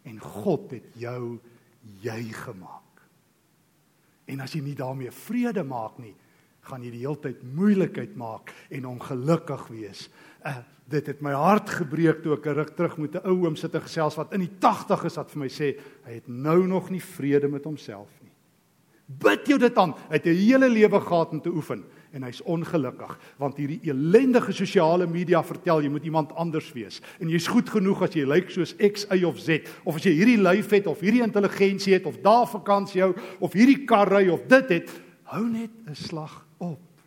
En 0.04 0.20
God 0.20 0.76
het 0.76 0.92
jou 1.00 1.40
jy 2.04 2.20
gemaak. 2.44 3.02
En 4.30 4.44
as 4.44 4.54
jy 4.56 4.62
nie 4.64 4.78
daarmee 4.78 5.12
vrede 5.12 5.64
maak 5.68 5.98
nie, 6.00 6.14
gaan 6.64 6.84
jy 6.84 6.92
die 6.92 7.04
hele 7.06 7.20
tyd 7.20 7.44
moeilikheid 7.44 8.16
maak 8.16 8.54
en 8.70 8.86
ongelukkig 8.86 9.68
wees. 9.68 10.10
Uh, 10.46 10.58
dit 10.92 11.08
het 11.08 11.22
my 11.24 11.32
hart 11.32 11.70
gebreek 11.80 12.22
toe 12.24 12.36
ek 12.36 12.46
'n 12.48 12.56
ruk 12.56 12.76
terug 12.76 12.98
met 12.98 13.16
'n 13.16 13.28
ou 13.28 13.46
oom 13.46 13.56
sit 13.56 13.76
en 13.76 13.82
gesels 13.82 14.16
wat 14.16 14.34
in 14.34 14.42
die 14.42 14.56
80 14.60 15.06
is 15.06 15.16
wat 15.16 15.32
vir 15.32 15.40
my 15.40 15.48
sê 15.48 15.80
hy 16.06 16.14
het 16.14 16.28
nou 16.28 16.68
nog 16.68 16.90
nie 16.90 17.02
vrede 17.02 17.48
met 17.48 17.64
homself 17.64 18.10
nie. 18.22 18.32
Bid 19.08 19.48
jou 19.48 19.60
dit 19.60 19.78
aan. 19.78 19.94
Hy 20.10 20.16
het 20.16 20.26
'n 20.26 20.36
hele 20.36 20.70
lewe 20.70 21.00
gehad 21.00 21.32
om 21.32 21.42
te 21.42 21.50
oefen 21.50 21.84
en 22.14 22.24
hy's 22.24 22.42
ongelukkig 22.42 23.14
want 23.42 23.58
hierdie 23.58 23.80
ellendige 23.90 24.54
sosiale 24.54 25.08
media 25.10 25.42
vertel 25.44 25.82
jy 25.82 25.90
moet 25.90 26.06
iemand 26.06 26.34
anders 26.40 26.72
wees 26.74 27.02
en 27.20 27.30
jy's 27.30 27.48
goed 27.48 27.70
genoeg 27.70 28.04
as 28.06 28.14
jy 28.14 28.26
lyk 28.26 28.52
soos 28.54 28.76
X, 28.78 29.08
Y 29.10 29.24
of 29.26 29.40
Z 29.42 29.66
of 29.84 29.96
as 29.96 30.04
jy 30.04 30.14
hierdie 30.14 30.42
lyf 30.42 30.70
het 30.70 30.88
of 30.88 31.02
hierdie 31.02 31.24
intelligensie 31.26 31.94
het 31.94 32.06
of 32.06 32.22
daar 32.22 32.46
vakansie 32.48 33.02
hou 33.02 33.14
of 33.40 33.54
hierdie 33.54 33.86
kar 33.90 34.12
ry 34.14 34.28
of 34.30 34.46
dit 34.48 34.70
het 34.70 34.94
hou 35.34 35.48
net 35.50 35.72
'n 35.90 35.96
slag 35.96 36.46
op. 36.64 37.04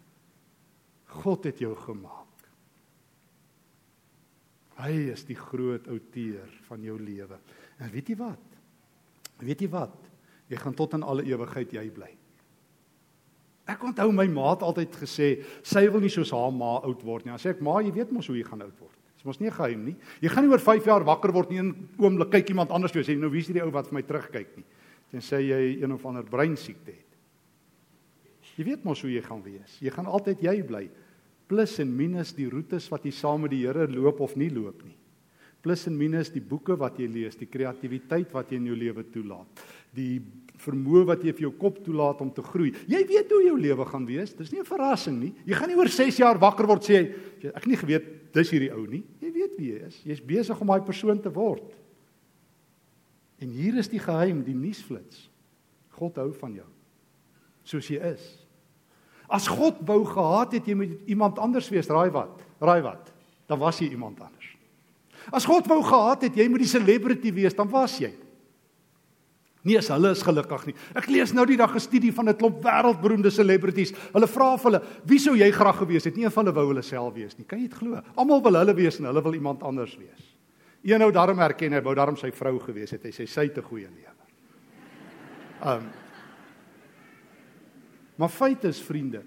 God 1.22 1.48
het 1.48 1.62
jou 1.62 1.72
gemaak. 1.86 2.24
Hy 4.76 4.92
is 5.14 5.24
die 5.24 5.38
groot 5.38 5.86
outeur 5.88 6.52
van 6.68 6.82
jou 6.84 6.98
lewe. 7.00 7.38
En 7.80 7.90
weet 7.92 8.12
jy 8.12 8.18
wat? 8.20 8.58
Weet 9.40 9.64
jy 9.64 9.70
wat? 9.72 9.96
Jy 10.52 10.60
gaan 10.60 10.76
tot 10.76 10.94
in 10.96 11.04
alle 11.04 11.24
ewigheid 11.26 11.72
jy 11.74 11.86
bly. 11.94 12.10
Ek 13.66 13.82
onthou 13.82 14.12
my 14.14 14.28
ma 14.30 14.52
het 14.52 14.62
altyd 14.62 14.94
gesê 15.00 15.30
sy 15.66 15.86
wil 15.90 16.04
nie 16.04 16.12
soos 16.12 16.30
haar 16.34 16.52
ma 16.54 16.76
oud 16.86 17.00
word 17.02 17.26
nie. 17.26 17.32
Dan 17.34 17.42
sê 17.42 17.56
ek 17.56 17.64
ma, 17.64 17.80
jy 17.82 17.90
weet 17.96 18.12
mos 18.14 18.28
hoe 18.30 18.36
jy 18.38 18.44
gaan 18.46 18.62
oud 18.62 18.76
word. 18.78 18.94
Dit 19.16 19.24
is 19.24 19.26
mos 19.26 19.40
nie 19.42 19.50
geheim 19.50 19.88
nie. 19.88 19.96
Jy 20.22 20.30
gaan 20.30 20.46
nie 20.46 20.52
oor 20.52 20.62
5 20.62 20.86
jaar 20.86 21.06
wakker 21.08 21.34
word 21.34 21.50
nie 21.50 21.62
en 21.64 21.72
oomblik 21.98 22.30
kyk 22.36 22.52
iemand 22.54 22.74
anders 22.76 22.94
toe 22.94 23.02
sê 23.06 23.16
nou 23.18 23.32
wie 23.32 23.42
is 23.42 23.50
hierdie 23.50 23.64
ou 23.64 23.72
wat 23.74 23.88
vir 23.90 23.98
my 23.98 24.04
terugkyk 24.06 24.54
nie. 24.60 24.66
Tensy 25.10 25.40
jy 25.48 25.60
een 25.80 25.96
of 25.96 26.06
ander 26.06 26.26
breinsiekte 26.30 26.92
het. 26.92 27.05
Jy 28.56 28.64
weet 28.64 28.84
mos 28.84 29.02
hoe 29.04 29.12
jy 29.12 29.22
gaan 29.24 29.42
wees. 29.44 29.76
Jy 29.84 29.92
gaan 29.92 30.08
altyd 30.08 30.42
jy 30.46 30.62
bly. 30.66 30.86
Plus 31.46 31.76
en 31.82 31.90
minus 31.92 32.32
die 32.34 32.48
roetes 32.50 32.88
wat 32.90 33.04
jy 33.06 33.12
saam 33.14 33.44
met 33.44 33.52
die 33.52 33.64
Here 33.66 33.86
loop 33.90 34.22
of 34.24 34.34
nie 34.36 34.50
loop 34.50 34.82
nie. 34.86 34.96
Plus 35.62 35.86
en 35.90 35.96
minus 35.98 36.30
die 36.30 36.42
boeke 36.42 36.76
wat 36.78 36.98
jy 37.00 37.08
lees, 37.10 37.36
die 37.38 37.48
kreatiwiteit 37.50 38.30
wat 38.34 38.50
jy 38.50 38.60
in 38.60 38.68
jou 38.70 38.76
lewe 38.78 39.02
toelaat, 39.10 39.62
die 39.96 40.20
vermoë 40.62 41.02
wat 41.08 41.24
jy 41.26 41.32
vir 41.34 41.46
jou 41.48 41.52
kop 41.58 41.80
toelaat 41.84 42.20
om 42.22 42.30
te 42.32 42.44
groei. 42.44 42.70
Jy 42.88 43.00
weet 43.08 43.32
hoe 43.34 43.42
jou 43.44 43.56
lewe 43.60 43.86
gaan 43.88 44.06
wees. 44.08 44.32
Dis 44.34 44.52
nie 44.52 44.60
'n 44.60 44.64
verrassing 44.64 45.18
nie. 45.20 45.34
Jy 45.44 45.54
gaan 45.54 45.68
nie 45.68 45.76
oor 45.76 45.88
6 45.88 46.18
jaar 46.18 46.38
wakker 46.38 46.66
word 46.66 46.82
sê 46.82 47.12
jy 47.42 47.50
ek 47.54 47.66
nie 47.66 47.76
geweet 47.76 48.32
dis 48.32 48.50
hierdie 48.50 48.72
ou 48.72 48.86
nie. 48.86 49.04
Jy 49.20 49.32
weet 49.32 49.58
wie 49.58 49.72
jy 49.72 49.86
is. 49.86 50.02
Jy's 50.04 50.20
besig 50.20 50.60
om 50.60 50.66
daai 50.66 50.84
persoon 50.84 51.20
te 51.20 51.30
word. 51.30 51.74
En 53.40 53.48
hier 53.48 53.76
is 53.76 53.88
die 53.88 53.98
geheim, 53.98 54.42
die 54.44 54.54
nuusflits. 54.54 55.28
God 55.90 56.16
hou 56.16 56.32
van 56.32 56.54
jou. 56.54 56.66
Soos 57.64 57.88
jy 57.88 58.00
is. 58.00 58.45
As 59.28 59.48
God 59.50 59.80
wou 59.86 60.04
gehad 60.04 60.52
het 60.52 60.66
jy 60.66 60.74
moet 60.74 61.08
iemand 61.10 61.38
anders 61.38 61.68
wees, 61.68 61.88
raai 61.88 62.10
wat? 62.14 62.44
Raai 62.62 62.82
wat? 62.82 63.12
Dan 63.46 63.58
was 63.58 63.80
jy 63.82 63.90
iemand 63.90 64.20
anders. 64.20 64.52
As 65.34 65.46
God 65.46 65.66
wou 65.66 65.82
gehad 65.82 66.22
het 66.28 66.38
jy 66.38 66.46
moet 66.48 66.62
die 66.62 66.70
celebrity 66.70 67.32
wees, 67.34 67.54
dan 67.54 67.68
was 67.70 67.98
jy. 67.98 68.12
Nee, 69.66 69.80
as 69.80 69.88
hulle 69.90 70.12
is 70.14 70.22
gelukkig 70.22 70.68
nie. 70.68 70.76
Ek 70.94 71.08
lees 71.10 71.32
nou 71.34 71.42
die 71.48 71.58
dag 71.58 71.74
'n 71.74 71.82
studie 71.82 72.12
van 72.12 72.28
'n 72.28 72.36
klomp 72.38 72.62
wêreldberoemde 72.62 73.30
celebrities. 73.30 73.92
Hulle 74.12 74.28
vra 74.28 74.56
vir 74.56 74.70
hulle, 74.70 74.82
"Wie 75.04 75.18
sou 75.18 75.34
jy 75.34 75.50
graag 75.50 75.78
gewees 75.78 76.04
het?" 76.04 76.16
Nie 76.16 76.24
een 76.24 76.30
van 76.30 76.44
hulle 76.44 76.54
wou 76.54 76.68
hulle 76.68 76.82
self 76.82 77.14
wees 77.14 77.36
nie. 77.36 77.44
Kan 77.44 77.58
jy 77.58 77.68
dit 77.68 77.74
glo? 77.74 78.00
Almal 78.16 78.42
wil 78.42 78.54
hulle 78.54 78.74
wees 78.74 78.98
en 78.98 79.06
hulle 79.06 79.22
wil 79.22 79.34
iemand 79.34 79.62
anders 79.62 79.96
wees. 79.96 80.36
Een 80.84 81.02
ou 81.02 81.10
daarom 81.10 81.38
erken 81.38 81.72
hy 81.72 81.82
wou 81.82 81.94
daarom 81.94 82.16
sy 82.16 82.30
vrou 82.30 82.60
gewees 82.60 82.90
het. 82.90 83.02
Hy 83.02 83.10
sê 83.10 83.26
sy 83.26 83.42
het 83.42 83.58
'n 83.58 83.62
goeie 83.62 83.88
lewe. 83.88 85.74
Um 85.74 86.05
Maar 88.16 88.32
feit 88.32 88.64
is 88.64 88.80
vriende. 88.80 89.22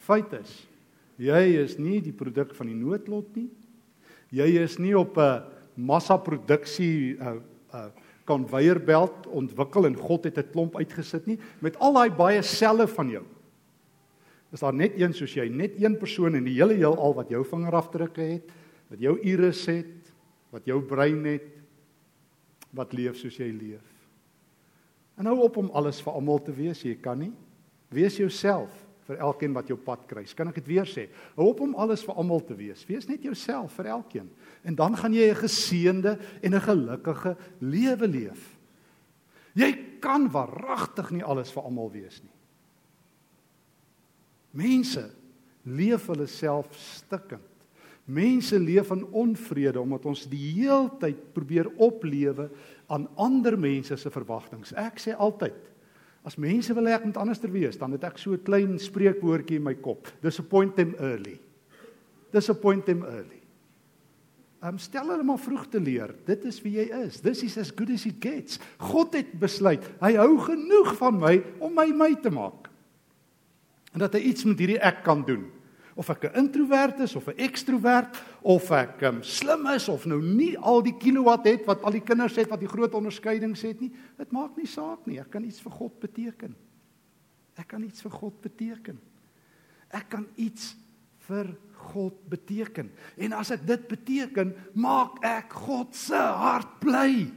Feit 0.00 0.32
is 0.40 0.66
jy 1.20 1.40
is 1.60 1.74
nie 1.76 1.98
die 2.00 2.16
produk 2.16 2.54
van 2.56 2.70
die 2.70 2.78
noodlot 2.78 3.34
nie. 3.36 3.50
Jy 4.32 4.46
is 4.62 4.78
nie 4.80 4.94
op 4.96 5.18
'n 5.18 5.42
massaproduksie 5.76 7.18
uh, 7.20 7.34
'n 7.34 7.42
uh, 7.74 7.90
konveierbelt 8.24 9.26
ontwikkel 9.26 9.86
en 9.86 9.96
God 9.96 10.24
het 10.24 10.38
'n 10.38 10.50
klomp 10.52 10.76
uitgesit 10.76 11.26
nie 11.26 11.38
met 11.60 11.76
al 11.78 11.92
daai 11.92 12.10
baie 12.10 12.42
selle 12.42 12.86
van 12.86 13.08
jou. 13.10 13.24
Is 14.52 14.60
daar 14.60 14.74
net 14.74 14.98
een 14.98 15.12
soos 15.12 15.34
jy, 15.34 15.48
net 15.48 15.76
een 15.78 15.98
persoon 15.98 16.34
in 16.34 16.44
die 16.44 16.58
hele 16.58 16.74
heelal 16.74 17.14
wat 17.14 17.28
jou 17.28 17.44
vingerafdrukke 17.44 18.20
het, 18.20 18.50
wat 18.88 18.98
jou 18.98 19.18
iris 19.20 19.66
het, 19.66 20.12
wat 20.50 20.64
jou 20.66 20.80
brein 20.82 21.24
het, 21.24 21.46
wat 22.74 22.92
leef 22.92 23.16
soos 23.16 23.36
jy 23.36 23.50
leef. 23.52 23.86
En 25.16 25.26
hou 25.26 25.38
op 25.44 25.56
om 25.56 25.70
alles 25.70 26.00
vir 26.02 26.12
almal 26.12 26.42
te 26.42 26.52
wees, 26.52 26.82
jy 26.82 26.94
kan 26.94 27.18
nie. 27.18 27.32
Wees 27.90 28.16
jouself 28.16 28.70
vir 29.10 29.18
elkeen 29.26 29.54
wat 29.56 29.70
jou 29.70 29.76
pad 29.82 30.04
kruis. 30.06 30.34
Kan 30.38 30.50
ek 30.52 30.60
dit 30.60 30.70
weer 30.70 30.86
sê? 30.86 31.08
Hou 31.34 31.48
op 31.50 31.62
om 31.64 31.74
alles 31.82 32.04
vir 32.06 32.14
almal 32.14 32.42
te 32.46 32.54
wees. 32.54 32.84
Wees 32.86 33.08
net 33.10 33.24
jouself 33.26 33.74
vir 33.80 33.90
elkeen. 33.96 34.30
En 34.62 34.76
dan 34.78 34.96
gaan 34.96 35.14
jy 35.14 35.30
'n 35.30 35.42
geseënde 35.42 36.18
en 36.42 36.54
'n 36.54 36.66
gelukkige 36.68 37.36
lewe 37.58 38.06
leef. 38.06 38.58
Jy 39.54 39.98
kan 40.00 40.30
waaragtig 40.30 41.10
nie 41.10 41.24
alles 41.24 41.50
vir 41.50 41.62
almal 41.62 41.90
wees 41.90 42.22
nie. 42.22 42.36
Mense 44.52 45.10
leef 45.64 46.06
hulle 46.06 46.26
self 46.26 46.70
stikkend. 46.74 47.46
Mense 48.04 48.58
leef 48.58 48.90
in 48.90 49.04
onvrede 49.04 49.80
omdat 49.80 50.06
ons 50.06 50.26
die 50.26 50.52
heeltyd 50.52 51.32
probeer 51.32 51.68
oplewe 51.76 52.50
aan 52.86 53.08
ander 53.14 53.58
mense 53.58 53.96
se 53.96 54.10
verwagtinge. 54.10 54.74
Ek 54.74 54.98
sê 54.98 55.14
altyd 55.14 55.70
As 56.24 56.36
mense 56.36 56.74
wil 56.76 56.88
hê 56.88 56.96
ek 56.98 57.06
moet 57.08 57.16
anders 57.16 57.40
ter 57.40 57.52
wees, 57.52 57.78
dan 57.80 57.92
het 57.96 58.04
ek 58.04 58.18
so 58.18 58.32
'n 58.32 58.44
klein 58.44 58.78
spreekwoordjie 58.78 59.56
in 59.56 59.64
my 59.64 59.74
kop. 59.74 60.08
Disappoint 60.20 60.76
them 60.76 60.94
early. 60.98 61.40
Disappoint 62.32 62.84
them 62.84 63.02
early. 63.04 63.40
Um 64.60 64.76
stel 64.78 65.08
hulle 65.08 65.24
maar 65.24 65.40
vroeg 65.40 65.68
te 65.72 65.80
leer. 65.80 66.12
Dit 66.26 66.44
is 66.44 66.60
wie 66.60 66.76
jy 66.76 66.90
is. 67.06 67.20
This 67.20 67.42
is 67.42 67.56
as 67.56 67.72
good 67.72 67.90
as 67.90 68.04
it 68.04 68.20
gets. 68.20 68.58
God 68.78 69.14
het 69.16 69.32
besluit. 69.40 69.80
Hy 70.00 70.12
hou 70.16 70.36
genoeg 70.38 70.96
van 70.98 71.16
my 71.16 71.42
om 71.58 71.72
my 71.74 71.86
my 71.96 72.14
te 72.20 72.30
maak. 72.30 72.68
En 73.94 74.04
dat 74.04 74.12
hy 74.12 74.20
iets 74.20 74.44
met 74.44 74.58
hierdie 74.58 74.78
ek 74.78 75.02
kan 75.02 75.24
doen. 75.24 75.48
Of 76.00 76.08
ek 76.08 76.30
'n 76.30 76.38
introwert 76.40 77.00
is 77.04 77.16
of 77.16 77.28
'n 77.28 77.36
ekstrowert 77.36 78.16
of 78.40 78.70
ek 78.70 79.02
um, 79.02 79.22
slim 79.22 79.66
is 79.66 79.88
of 79.88 80.06
nou 80.06 80.22
nie 80.22 80.56
al 80.56 80.80
die 80.82 80.96
kilowatt 80.96 81.44
het 81.44 81.66
wat 81.66 81.82
al 81.82 81.92
die 81.92 82.04
kinders 82.04 82.36
het 82.36 82.48
wat 82.48 82.60
die 82.60 82.70
groot 82.70 82.94
onderskeidings 82.94 83.60
het 83.62 83.80
nie. 83.80 83.92
Dit 84.16 84.32
maak 84.32 84.56
nie 84.56 84.66
saak 84.66 85.04
nie. 85.06 85.20
Ek 85.20 85.30
kan 85.30 85.44
iets 85.44 85.60
vir 85.60 85.72
God 85.72 86.00
beteken. 86.00 86.56
Ek 87.56 87.68
kan 87.68 87.82
iets 87.84 88.00
vir 88.00 88.10
God 88.10 88.40
beteken. 88.40 88.98
Ek 89.90 90.08
kan 90.08 90.26
iets 90.36 90.74
vir 91.28 91.52
God 91.92 92.16
beteken. 92.30 92.90
En 93.16 93.32
as 93.32 93.50
ek 93.50 93.66
dit 93.66 93.88
beteken, 93.88 94.54
maak 94.74 95.20
ek 95.26 95.52
God 95.52 95.94
se 95.94 96.16
hart 96.16 96.80
bly. 96.80 97.28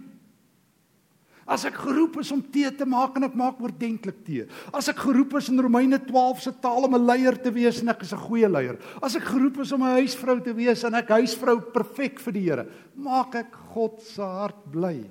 As 1.45 1.65
ek 1.67 1.75
geroep 1.83 2.19
is 2.21 2.31
om 2.31 2.41
tee 2.53 2.69
te 2.71 2.85
maak 2.87 3.17
en 3.19 3.27
ek 3.27 3.35
maak 3.35 3.59
oordentlik 3.59 4.21
tee. 4.23 4.45
As 4.71 4.87
ek 4.87 5.01
geroep 5.03 5.35
is 5.39 5.49
in 5.51 5.59
Romeine 5.59 5.99
12 5.99 6.41
se 6.45 6.53
taal 6.63 6.87
om 6.87 6.95
'n 6.95 7.05
leier 7.05 7.35
te 7.35 7.51
wees 7.51 7.81
en 7.81 7.89
ek 7.89 8.03
is 8.03 8.13
'n 8.13 8.27
goeie 8.27 8.47
leier. 8.47 8.77
As 9.01 9.15
ek 9.15 9.23
geroep 9.23 9.59
is 9.59 9.71
om 9.71 9.83
'n 9.83 9.99
huisvrou 9.99 10.39
te 10.43 10.53
wees 10.53 10.83
en 10.83 10.95
ek 10.95 11.09
huisvrou 11.09 11.59
perfek 11.73 12.19
vir 12.19 12.33
die 12.33 12.43
Here, 12.43 12.67
maak 12.95 13.35
ek 13.35 13.55
God 13.73 14.01
se 14.01 14.21
hart 14.21 14.71
bly. 14.71 15.09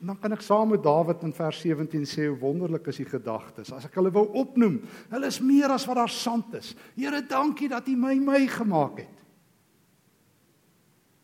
En 0.00 0.06
dan 0.06 0.16
kan 0.16 0.32
ek 0.32 0.40
saam 0.40 0.70
met 0.72 0.82
Dawid 0.82 1.22
in 1.22 1.32
vers 1.32 1.60
17 1.60 2.06
sê 2.08 2.26
hoe 2.26 2.38
wonderlik 2.40 2.86
is 2.88 2.96
die 2.96 3.04
gedagtes. 3.04 3.72
As 3.72 3.84
ek 3.84 3.98
hulle 4.00 4.10
wou 4.10 4.30
opnoem, 4.32 4.80
hulle 5.10 5.26
is 5.26 5.40
meer 5.40 5.68
as 5.68 5.84
wat 5.86 5.96
daar 5.96 6.08
sand 6.08 6.54
is. 6.54 6.74
Here, 6.96 7.20
dankie 7.20 7.68
dat 7.68 7.88
U 7.88 7.96
my 7.96 8.14
my 8.14 8.46
gemaak 8.46 8.98
het. 8.98 9.16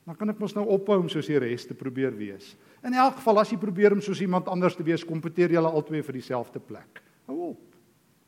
Dan 0.06 0.16
kan 0.16 0.30
ek 0.30 0.38
mos 0.38 0.54
nou 0.54 0.66
ophou 0.76 1.00
om 1.00 1.08
soos 1.08 1.26
die 1.26 1.40
res 1.40 1.64
te 1.66 1.74
probeer 1.74 2.12
wees. 2.14 2.52
In 2.84 2.94
elk 2.96 3.18
geval 3.20 3.40
as 3.40 3.52
jy 3.52 3.58
probeer 3.60 3.94
om 3.96 4.02
soos 4.04 4.20
iemand 4.20 4.48
anders 4.52 4.76
te 4.76 4.84
wees, 4.84 5.04
kompeteer 5.06 5.54
julle 5.56 5.70
albei 5.70 6.02
vir 6.04 6.18
dieselfde 6.18 6.60
plek. 6.60 7.00
Hou 7.30 7.52
op. 7.52 7.62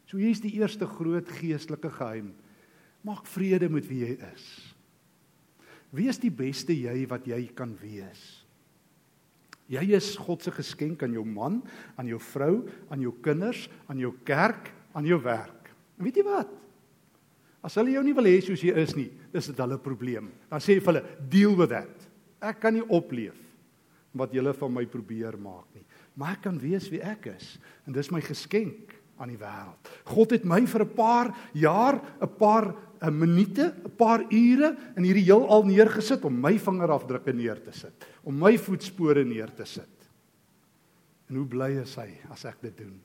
So 0.09 0.17
hier's 0.17 0.41
die 0.41 0.55
eerste 0.57 0.89
groot 0.89 1.29
geestelike 1.39 1.91
geheim. 1.99 2.33
Maak 3.05 3.29
vrede 3.29 3.69
met 3.71 3.87
wie 3.89 4.03
jy 4.07 4.17
is. 4.33 4.47
Wees 5.95 6.21
die 6.21 6.33
beste 6.33 6.75
jy 6.77 7.05
wat 7.09 7.29
jy 7.29 7.43
kan 7.57 7.75
wees. 7.81 8.23
Jy 9.69 9.85
is 9.99 10.15
God 10.17 10.45
se 10.45 10.53
geskenk 10.53 11.03
aan 11.05 11.13
jou 11.13 11.27
man, 11.29 11.61
aan 12.01 12.09
jou 12.09 12.21
vrou, 12.31 12.63
aan 12.89 13.03
jou 13.05 13.13
kinders, 13.25 13.67
aan 13.89 14.01
jou 14.01 14.15
kerk, 14.25 14.73
aan 14.97 15.05
jou 15.09 15.21
werk. 15.21 15.69
En 16.01 16.09
weet 16.09 16.21
jy 16.21 16.25
wat? 16.25 16.55
As 17.65 17.77
hulle 17.77 17.93
jou 17.93 18.05
nie 18.07 18.15
wil 18.17 18.31
hê 18.31 18.39
soos 18.41 18.63
jy 18.65 18.73
is 18.81 18.95
nie, 18.97 19.11
is 19.37 19.51
dit 19.51 19.61
hulle 19.61 19.77
probleem. 19.83 20.31
Dan 20.49 20.65
sê 20.65 20.79
jy 20.79 20.81
vir 20.81 20.95
hulle, 20.95 21.05
"Deal 21.29 21.57
with 21.57 21.71
that." 21.71 22.09
Ek 22.41 22.61
kan 22.61 22.73
nie 22.73 22.87
opleef 22.89 23.48
wat 24.13 24.33
julle 24.33 24.55
van 24.57 24.73
my 24.73 24.85
probeer 24.87 25.37
maak 25.41 25.67
nie, 25.75 25.85
maar 26.15 26.37
ek 26.37 26.47
kan 26.49 26.59
wees 26.59 26.89
wie 26.91 27.03
ek 27.05 27.27
is 27.35 27.57
en 27.87 27.93
dis 27.93 28.11
my 28.11 28.21
geskenk 28.25 28.95
aan 29.19 29.33
die 29.33 29.41
wêreld. 29.41 29.91
God 30.07 30.33
het 30.35 30.45
my 30.47 30.65
vir 30.67 30.85
'n 30.85 30.95
paar 30.95 31.35
jaar, 31.53 32.01
'n 32.23 32.37
paar 32.39 32.75
'n 33.03 33.19
minute, 33.19 33.75
'n 33.85 33.97
paar 33.97 34.21
ure 34.31 34.77
in 34.97 35.05
hierdie 35.05 35.25
heelal 35.25 35.65
neergesit 35.65 36.25
om 36.25 36.41
my 36.41 36.59
vingerafdrukke 36.59 37.33
neer 37.33 37.63
te 37.63 37.73
sit, 37.73 38.07
om 38.25 38.39
my 38.39 38.57
voetspore 38.57 39.25
neer 39.25 39.55
te 39.55 39.65
sit. 39.65 40.09
En 41.29 41.37
hoe 41.37 41.47
bly 41.47 41.71
is 41.83 41.95
hy 41.97 42.09
as 42.31 42.45
ek 42.45 42.61
dit 42.63 42.77
doen? 42.77 43.01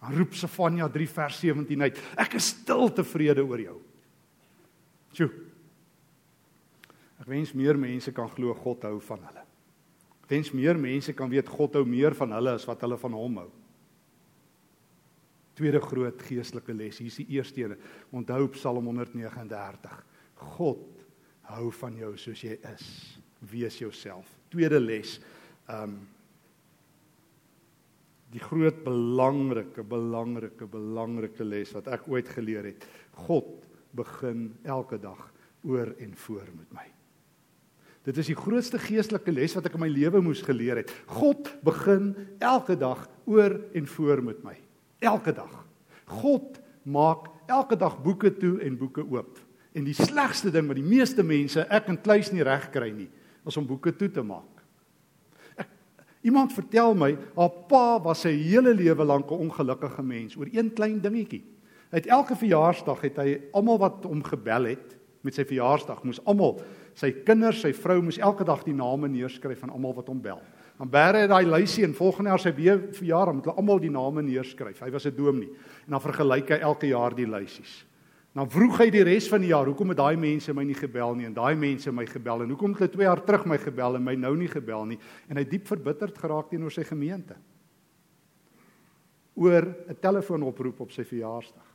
Dan 0.00 0.16
roep 0.18 0.34
Sefanja 0.34 0.88
3 0.88 1.08
vers 1.08 1.38
17 1.40 1.82
uit: 1.82 1.98
Ek 2.18 2.34
is 2.34 2.46
stil 2.46 2.88
tevrede 2.90 3.44
oor 3.46 3.60
jou. 3.60 3.78
Sjoe. 5.12 5.30
Ek 7.20 7.28
wens 7.30 7.52
meer 7.54 7.78
mense 7.78 8.10
kan 8.12 8.28
glo 8.28 8.54
God 8.54 8.82
hou 8.82 8.98
van 9.00 9.22
hulle. 9.28 9.41
Wens 10.32 10.52
meer 10.56 10.78
mense 10.80 11.12
kan 11.16 11.30
weet 11.30 11.50
God 11.52 11.76
hou 11.76 11.84
meer 11.88 12.16
van 12.16 12.32
hulle 12.32 12.56
as 12.56 12.64
wat 12.68 12.80
hulle 12.86 12.96
van 13.00 13.16
hom 13.18 13.42
hou. 13.42 13.50
Tweede 15.58 15.82
groot 15.84 16.22
geestelike 16.24 16.72
les. 16.72 17.02
Hier 17.02 17.10
is 17.12 17.20
die 17.20 17.28
eerste 17.36 17.66
een. 17.66 17.74
Onthou 18.16 18.46
Psalm 18.54 18.88
139. 18.88 19.98
God 20.56 21.04
hou 21.52 21.68
van 21.82 21.98
jou 22.00 22.14
soos 22.20 22.40
jy 22.46 22.56
is. 22.72 22.86
Wees 23.52 23.76
jouself. 23.82 24.30
Tweede 24.52 24.80
les. 24.80 25.18
Um 25.70 26.00
die 28.32 28.40
groot 28.40 28.78
belangrike 28.80 29.82
belangrike 29.84 30.64
belangrike 30.72 31.44
les 31.44 31.74
wat 31.76 31.90
ek 31.92 32.06
ooit 32.08 32.30
geleer 32.32 32.70
het. 32.70 32.86
God 33.26 33.66
begin 33.92 34.54
elke 34.64 34.96
dag 34.96 35.20
oor 35.68 35.92
en 36.00 36.16
voor 36.16 36.48
met 36.56 36.72
my. 36.72 36.88
Dit 38.02 38.18
is 38.18 38.26
die 38.32 38.38
grootste 38.38 38.80
geestelike 38.82 39.32
les 39.32 39.54
wat 39.54 39.68
ek 39.68 39.76
in 39.78 39.84
my 39.84 39.90
lewe 39.92 40.20
moes 40.24 40.42
geleer 40.42 40.80
het. 40.82 40.90
God 41.06 41.52
begin 41.62 42.14
elke 42.42 42.74
dag 42.78 43.06
oor 43.30 43.60
en 43.74 43.86
voor 43.86 44.22
met 44.22 44.42
my 44.42 44.56
elke 45.02 45.34
dag. 45.34 45.50
God 46.06 46.58
maak 46.82 47.28
elke 47.50 47.76
dag 47.78 47.98
boeke 48.02 48.32
toe 48.38 48.58
en 48.62 48.78
boeke 48.78 49.04
oop. 49.04 49.38
En 49.72 49.86
die 49.86 49.96
slegste 49.96 50.50
ding 50.52 50.68
wat 50.68 50.78
die 50.78 50.86
meeste 50.86 51.24
mense, 51.26 51.64
ek 51.70 51.88
en 51.90 52.00
Kluis 52.02 52.30
nie 52.32 52.44
reg 52.44 52.68
kry 52.74 52.90
nie, 52.94 53.08
is 53.46 53.56
om 53.58 53.66
boeke 53.66 53.94
toe 53.96 54.10
te 54.12 54.24
maak. 54.26 54.62
Ek 55.56 55.70
Iemand 56.22 56.52
vertel 56.54 56.94
my, 56.94 57.14
haar 57.34 57.54
pa 57.70 57.98
was 58.04 58.22
sy 58.26 58.34
hele 58.36 58.74
lewe 58.78 59.04
lank 59.04 59.30
'n 59.30 59.48
ongelukkige 59.48 60.02
mens 60.02 60.36
oor 60.36 60.46
een 60.52 60.70
klein 60.70 61.00
dingetjie. 61.00 61.44
Uit 61.90 62.06
elke 62.06 62.36
verjaarsdag 62.36 63.00
het 63.00 63.16
hy 63.16 63.40
almal 63.52 63.78
wat 63.78 64.04
hom 64.04 64.22
gebel 64.22 64.64
het 64.64 64.96
met 65.22 65.34
sy 65.34 65.44
verjaarsdag, 65.44 66.04
moes 66.04 66.24
almal, 66.24 66.62
sy 66.94 67.12
kinders, 67.26 67.60
sy 67.62 67.72
vrou 67.72 68.00
moes 68.02 68.18
elke 68.18 68.44
dag 68.44 68.64
die 68.64 68.74
name 68.76 69.08
neerskryf 69.08 69.60
van 69.60 69.70
almal 69.70 69.94
wat 69.94 70.08
hom 70.08 70.20
bel. 70.20 70.40
Dan 70.78 70.90
bære 70.90 71.22
hy 71.22 71.28
daai 71.30 71.46
lysie 71.46 71.84
en 71.84 71.94
volgende 71.94 72.30
jaar 72.30 72.40
sy 72.42 72.52
weer 72.56 72.78
verjaar, 72.92 73.32
moet 73.34 73.44
hulle 73.44 73.56
almal 73.56 73.78
die 73.78 73.92
name 73.92 74.22
neerskryf. 74.22 74.80
Hy 74.80 74.90
was 74.90 75.06
'n 75.06 75.16
dominee 75.16 75.50
en 75.86 75.90
dan 75.90 76.00
vergelyk 76.00 76.50
hy 76.50 76.58
elke 76.60 76.86
jaar 76.88 77.14
die 77.14 77.26
lysies. 77.26 77.84
Dan 78.34 78.48
vroeg 78.48 78.78
hy 78.78 78.90
die 78.90 79.04
res 79.04 79.28
van 79.28 79.40
die 79.40 79.52
jaar, 79.52 79.66
hoekom 79.66 79.88
het 79.88 79.98
daai 79.98 80.16
mense 80.16 80.54
my 80.54 80.64
nie 80.64 80.74
gebel 80.74 81.14
nie 81.14 81.26
en 81.26 81.34
daai 81.34 81.54
mense 81.54 81.92
my 81.92 82.06
gebel 82.06 82.42
en 82.42 82.48
hoekom 82.48 82.72
het 82.72 82.78
hulle 82.78 82.92
2 82.92 83.04
jaar 83.04 83.24
terug 83.24 83.46
my 83.46 83.58
gebel 83.58 83.96
en 83.96 84.04
my 84.04 84.14
nou 84.14 84.36
nie 84.36 84.48
gebel 84.48 84.84
nie 84.86 84.98
en 85.28 85.36
hy 85.36 85.44
diep 85.44 85.66
verbitterd 85.66 86.18
geraak 86.18 86.48
teenoor 86.48 86.70
sy 86.70 86.82
gemeente. 86.82 87.36
oor 89.34 89.64
'n 89.88 89.96
telefoonoproep 90.00 90.80
op 90.80 90.90
sy 90.92 91.04
verjaarsdag. 91.04 91.68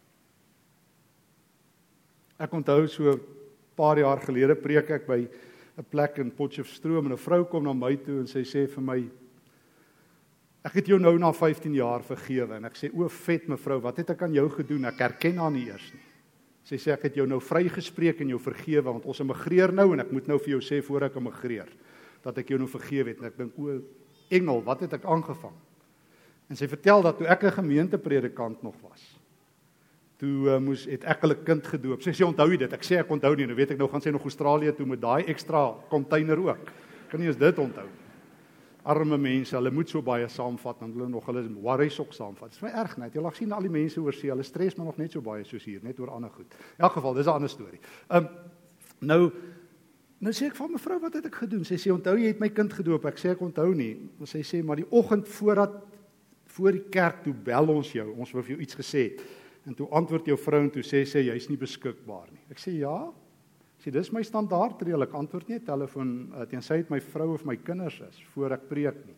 Ek 2.38 2.54
onthou 2.54 2.88
so 2.88 3.20
paar 3.78 4.02
jaar 4.02 4.20
gelede 4.26 4.56
preek 4.56 4.90
ek 4.98 5.08
by 5.08 5.22
'n 5.78 5.86
plek 5.90 6.18
in 6.18 6.32
Potchefstroom 6.32 7.06
en 7.06 7.14
'n 7.14 7.18
vrou 7.18 7.46
kom 7.46 7.64
na 7.64 7.74
my 7.74 7.96
toe 7.96 8.20
en 8.20 8.28
sy 8.28 8.42
sê 8.42 8.68
vir 8.68 8.84
my 8.84 9.10
Ek 10.68 10.82
het 10.82 10.90
jou 10.92 10.98
nou 11.00 11.14
na 11.18 11.32
15 11.32 11.76
jaar 11.78 12.04
vergewe 12.04 12.58
en 12.58 12.66
ek 12.66 12.76
sê 12.76 12.90
o 12.92 13.08
vet 13.08 13.48
mevrou, 13.48 13.80
wat 13.80 13.98
het 14.02 14.10
ek 14.10 14.22
aan 14.22 14.34
jou 14.34 14.50
gedoen? 14.50 14.86
Ek 14.86 15.00
herken 15.00 15.38
haar 15.38 15.52
nie 15.52 15.68
eers 15.70 15.94
nie. 15.94 16.04
Sy 16.68 16.76
sê 16.76 16.92
ek 16.92 17.06
het 17.08 17.16
jou 17.16 17.28
nou 17.30 17.40
vrygespreek 17.40 18.20
en 18.22 18.34
jou 18.34 18.40
vergewe 18.40 18.84
want 18.84 19.06
ons 19.08 19.22
emigreer 19.24 19.72
nou 19.72 19.94
en 19.94 20.04
ek 20.04 20.12
moet 20.12 20.28
nou 20.28 20.38
vir 20.40 20.58
jou 20.58 20.60
sê 20.60 20.82
voor 20.84 21.08
ek 21.08 21.16
emigreer 21.16 21.70
dat 22.26 22.38
ek 22.42 22.50
jou 22.52 22.60
nou 22.60 22.68
vergewe 22.68 23.14
het 23.14 23.22
en 23.22 23.30
ek 23.30 23.38
dink 23.38 23.60
o 23.62 23.78
engel, 24.36 24.60
wat 24.66 24.82
het 24.84 24.98
ek 24.98 25.06
aangevang? 25.08 25.56
En 26.52 26.60
sy 26.60 26.68
vertel 26.68 27.06
dat 27.06 27.18
toe 27.18 27.28
ek 27.28 27.44
'n 27.44 27.52
gemeentepredikant 27.62 28.64
nog 28.64 28.76
was, 28.82 29.17
toe 30.18 30.50
uh, 30.50 30.58
moes 30.62 30.88
het 30.90 31.06
ek 31.06 31.22
hulle 31.26 31.38
kind 31.46 31.68
gedoop. 31.70 32.02
Sy 32.02 32.14
sê 32.18 32.26
onthou 32.26 32.50
jy 32.50 32.58
dit? 32.64 32.74
Ek 32.74 32.86
sê 32.86 32.98
ek 33.02 33.12
onthou 33.14 33.36
nie. 33.38 33.46
Nou 33.50 33.58
weet 33.58 33.76
ek 33.76 33.82
nou 33.82 33.90
gaan 33.92 34.02
sy 34.02 34.14
nog 34.14 34.26
Australië 34.26 34.74
toe 34.78 34.88
met 34.90 35.02
daai 35.02 35.30
ekstra 35.30 35.70
container 35.92 36.42
ook. 36.42 36.72
Kan 37.12 37.22
nie 37.22 37.30
eens 37.30 37.40
dit 37.40 37.62
onthou. 37.62 37.86
Arme 38.88 39.18
mense, 39.20 39.52
hulle 39.52 39.72
moet 39.76 39.92
so 39.92 40.02
baie 40.02 40.30
saamvat 40.32 40.82
en 40.86 40.94
hulle 40.96 41.10
nog 41.12 41.26
hulle 41.28 41.44
worries 41.60 42.00
ook 42.00 42.16
saamvat. 42.16 42.54
Dit 42.54 42.58
is 42.62 42.64
my 42.64 42.72
erg 42.82 42.96
net. 42.98 43.14
Jy 43.14 43.24
lag 43.26 43.36
sien 43.36 43.52
al 43.54 43.68
die 43.68 43.74
mense 43.74 44.00
oor 44.00 44.16
see, 44.16 44.32
hulle 44.32 44.46
stres 44.48 44.78
maar 44.78 44.88
nog 44.88 45.02
net 45.02 45.14
so 45.14 45.22
baie 45.22 45.44
soos 45.46 45.66
hier, 45.68 45.84
net 45.84 46.00
oor 46.00 46.14
ander 46.16 46.32
goed. 46.34 46.56
In 46.78 46.88
elk 46.88 46.96
geval, 46.98 47.18
dis 47.20 47.28
'n 47.28 47.36
ander 47.36 47.52
storie. 47.52 47.82
Um 48.10 48.30
nou 49.02 49.32
nou 50.20 50.34
sê 50.34 50.48
ek 50.48 50.56
vir 50.56 50.70
mevrou 50.70 51.00
wat 51.02 51.14
het 51.14 51.26
ek 51.26 51.36
gedoen? 51.36 51.66
Sy 51.66 51.76
sê 51.76 51.92
onthou 51.92 52.18
jy 52.18 52.28
het 52.28 52.40
my 52.40 52.50
kind 52.50 52.74
gedoop. 52.74 53.06
Ek 53.06 53.20
sê 53.20 53.30
ek 53.32 53.42
onthou 53.42 53.76
nie. 53.76 54.10
Sy 54.24 54.42
sê 54.42 54.64
maar 54.64 54.78
die 54.78 54.90
oggend 54.90 55.28
voordat 55.28 55.84
voor 56.46 56.72
die 56.72 56.90
kerk 56.90 57.24
toe 57.24 57.34
bel 57.34 57.70
ons 57.70 57.92
jou. 57.92 58.08
Ons 58.18 58.32
wou 58.32 58.42
vir 58.42 58.56
jou 58.56 58.62
iets 58.62 58.76
gesê 58.76 59.04
het. 59.12 59.22
En 59.68 59.76
toe 59.76 59.88
antwoord 59.92 60.30
jou 60.30 60.38
vrou 60.40 60.62
en 60.64 60.72
toe 60.72 60.84
sê 60.86 61.04
sy 61.08 61.26
jy's 61.28 61.50
nie 61.52 61.60
beskikbaar 61.60 62.30
nie. 62.32 62.44
Ek 62.54 62.62
sê 62.62 62.78
ja. 62.80 62.96
Sê 63.84 63.92
dis 63.94 64.10
my 64.16 64.24
standaard 64.26 64.80
reël. 64.82 65.04
Ek 65.04 65.16
antwoord 65.20 65.52
nie 65.52 65.60
telefoon 65.66 66.14
uh, 66.32 66.46
tensy 66.50 66.80
dit 66.82 66.94
my 66.94 67.02
vrou 67.12 67.34
of 67.36 67.44
my 67.46 67.58
kinders 67.60 68.00
is 68.08 68.22
voor 68.34 68.56
ek 68.56 68.70
preek 68.72 69.02
nie. 69.06 69.18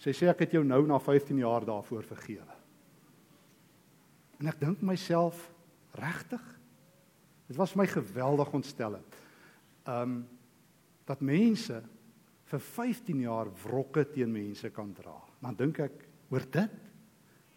Sy 0.00 0.12
sê 0.16 0.28
ek 0.32 0.44
het 0.44 0.56
jou 0.56 0.62
nou 0.64 0.82
na 0.88 1.00
15 1.00 1.40
jaar 1.40 1.64
daarvoor 1.68 2.04
vergewe. 2.12 2.58
En 4.40 4.48
ek 4.52 4.60
dink 4.60 4.84
myself 4.84 5.48
regtig 6.00 6.44
dit 7.50 7.58
was 7.58 7.74
my 7.76 7.88
geweldig 7.90 8.52
ontstellend. 8.54 9.16
Um 9.88 10.22
dat 11.08 11.24
mense 11.26 11.80
vir 12.50 12.60
15 12.62 13.24
jaar 13.24 13.48
wrokke 13.64 14.04
teen 14.12 14.30
mense 14.30 14.68
kan 14.70 14.92
dra. 14.94 15.16
Dan 15.42 15.56
dink 15.58 15.80
ek 15.82 16.04
oor 16.30 16.44
dit 16.46 16.89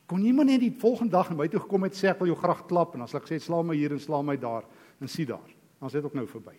kon 0.05 0.25
iemand 0.25 0.49
net 0.49 0.59
die 0.59 0.73
volgende 0.79 1.15
dag 1.15 1.29
na 1.29 1.35
my 1.39 1.47
toe 1.47 1.61
gekom 1.63 1.87
het 1.87 1.95
sê 1.95 2.09
ek 2.11 2.19
wil 2.19 2.33
jou 2.33 2.39
graag 2.39 2.65
klap 2.67 2.95
en 2.95 3.05
as 3.05 3.15
ek 3.15 3.29
sê 3.29 3.39
slaam 3.39 3.69
my 3.71 3.75
hier 3.77 3.95
en 3.95 4.01
slaam 4.03 4.25
my 4.27 4.35
daar 4.37 4.67
en 4.99 5.07
sien 5.07 5.27
daar. 5.29 5.49
Ons 5.83 5.95
het 5.95 6.03
ook 6.03 6.15
nou 6.15 6.25
verby. 6.27 6.55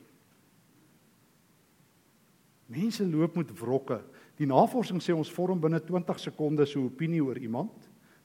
Mense 2.72 3.04
loop 3.06 3.36
met 3.36 3.52
wrokke. 3.60 4.00
Die 4.40 4.48
navorsing 4.48 5.02
sê 5.02 5.14
ons 5.14 5.30
vorm 5.30 5.60
binne 5.60 5.80
20 5.80 6.18
sekondes 6.20 6.74
'n 6.74 6.86
opinie 6.86 7.22
oor 7.22 7.38
iemand, 7.38 7.72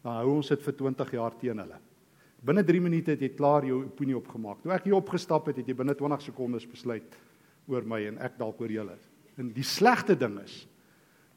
dan 0.01 0.13
hou 0.13 0.37
ons 0.37 0.47
dit 0.47 0.61
vir 0.61 0.73
20 0.73 1.11
jaar 1.11 1.37
teen 1.37 1.57
hulle. 1.57 1.79
Binne 2.41 2.63
3 2.63 2.81
minute 2.81 3.11
het 3.11 3.21
jy 3.21 3.29
klaar 3.35 3.65
jou 3.65 3.83
opinie 3.83 4.17
opgemaak. 4.17 4.61
Toe 4.61 4.71
ek 4.71 4.83
hier 4.83 4.95
opgestap 4.95 5.45
het, 5.47 5.57
het 5.57 5.67
jy 5.67 5.75
binne 5.75 5.95
20 5.95 6.21
sekondes 6.21 6.65
besluit 6.65 7.15
oor 7.67 7.83
my 7.83 8.05
en 8.07 8.17
ek 8.17 8.37
dalk 8.37 8.61
oor 8.61 8.71
julle. 8.71 8.97
En 9.37 9.51
die 9.53 9.63
slegte 9.63 10.15
ding 10.15 10.39
is 10.39 10.67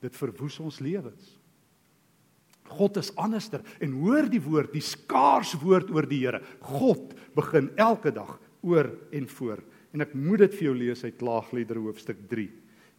dit 0.00 0.16
verwoes 0.16 0.60
ons 0.60 0.80
lewens. 0.80 1.41
God 2.70 2.96
is 3.00 3.10
anderster 3.20 3.64
en 3.82 3.96
hoor 4.00 4.28
die 4.30 4.40
woord, 4.42 4.72
die 4.72 4.84
skaars 4.84 5.54
woord 5.60 5.90
oor 5.92 6.06
die 6.08 6.22
Here. 6.24 6.42
God 6.60 7.12
begin 7.36 7.70
elke 7.80 8.12
dag 8.14 8.38
oor 8.62 8.88
en 9.12 9.28
voor. 9.28 9.62
En 9.92 10.04
ek 10.04 10.14
moet 10.16 10.46
dit 10.46 10.54
vir 10.56 10.68
jou 10.70 10.76
lees 10.78 11.04
uit 11.04 11.18
Klaagliedere 11.20 11.82
hoofstuk 11.84 12.22
3. 12.30 12.48